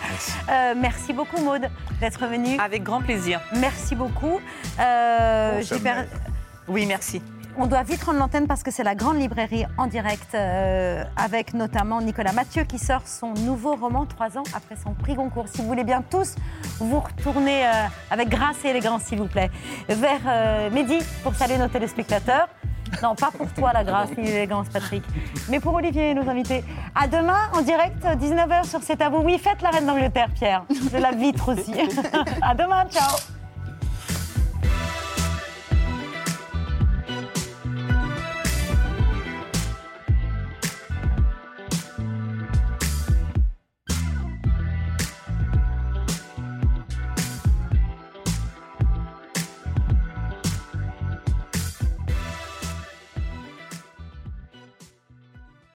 Euh, 0.48 0.74
merci 0.76 1.12
beaucoup, 1.12 1.40
Maude, 1.42 1.68
d'être 2.00 2.26
venue. 2.26 2.58
Avec 2.58 2.82
grand 2.82 3.00
plaisir. 3.00 3.40
Merci 3.56 3.94
beaucoup. 3.94 4.40
Euh, 4.78 5.60
j'ai 5.62 5.78
per- 5.80 6.04
Oui, 6.68 6.86
merci. 6.86 7.20
On 7.58 7.66
doit 7.66 7.82
vite 7.82 8.02
rendre 8.02 8.18
l'antenne 8.18 8.46
parce 8.46 8.62
que 8.62 8.70
c'est 8.70 8.82
la 8.82 8.94
grande 8.94 9.18
librairie 9.18 9.64
en 9.78 9.86
direct 9.86 10.34
euh, 10.34 11.04
avec 11.16 11.54
notamment 11.54 12.00
Nicolas 12.00 12.32
Mathieu 12.32 12.64
qui 12.64 12.78
sort 12.78 13.06
son 13.06 13.34
nouveau 13.34 13.76
roman 13.76 14.06
trois 14.06 14.36
ans 14.38 14.42
après 14.54 14.76
son 14.76 14.92
prix 14.92 15.14
Goncourt. 15.14 15.48
Si 15.48 15.58
vous 15.58 15.68
voulez 15.68 15.84
bien 15.84 16.02
tous 16.02 16.34
vous 16.78 17.00
retourner 17.00 17.66
euh, 17.66 17.70
avec 18.10 18.28
grâce 18.28 18.64
et 18.64 18.68
élégance 18.68 19.02
s'il 19.02 19.18
vous 19.18 19.28
plaît 19.28 19.50
vers 19.88 20.20
euh, 20.26 20.70
midi 20.70 20.98
pour 21.22 21.34
saluer 21.34 21.58
nos 21.58 21.68
téléspectateurs. 21.68 22.48
Non, 23.02 23.14
pas 23.14 23.30
pour 23.30 23.52
toi 23.52 23.72
la 23.72 23.82
grâce 23.82 24.10
ni 24.16 24.24
l'élégance 24.24 24.68
Patrick, 24.68 25.02
mais 25.48 25.58
pour 25.58 25.74
Olivier 25.74 26.10
et 26.10 26.14
nos 26.14 26.28
invités. 26.28 26.62
À 26.94 27.08
demain 27.08 27.50
en 27.52 27.62
direct 27.62 28.04
19h 28.04 28.68
sur 28.68 28.82
C'est 28.82 29.00
à 29.02 29.08
vous. 29.08 29.18
Oui, 29.18 29.38
faites 29.38 29.62
la 29.62 29.70
reine 29.70 29.86
d'Angleterre 29.86 30.30
Pierre. 30.32 30.64
De 30.68 30.98
la 30.98 31.10
vitre 31.10 31.52
aussi. 31.52 31.74
à 32.42 32.54
demain, 32.54 32.84
ciao. 32.90 33.16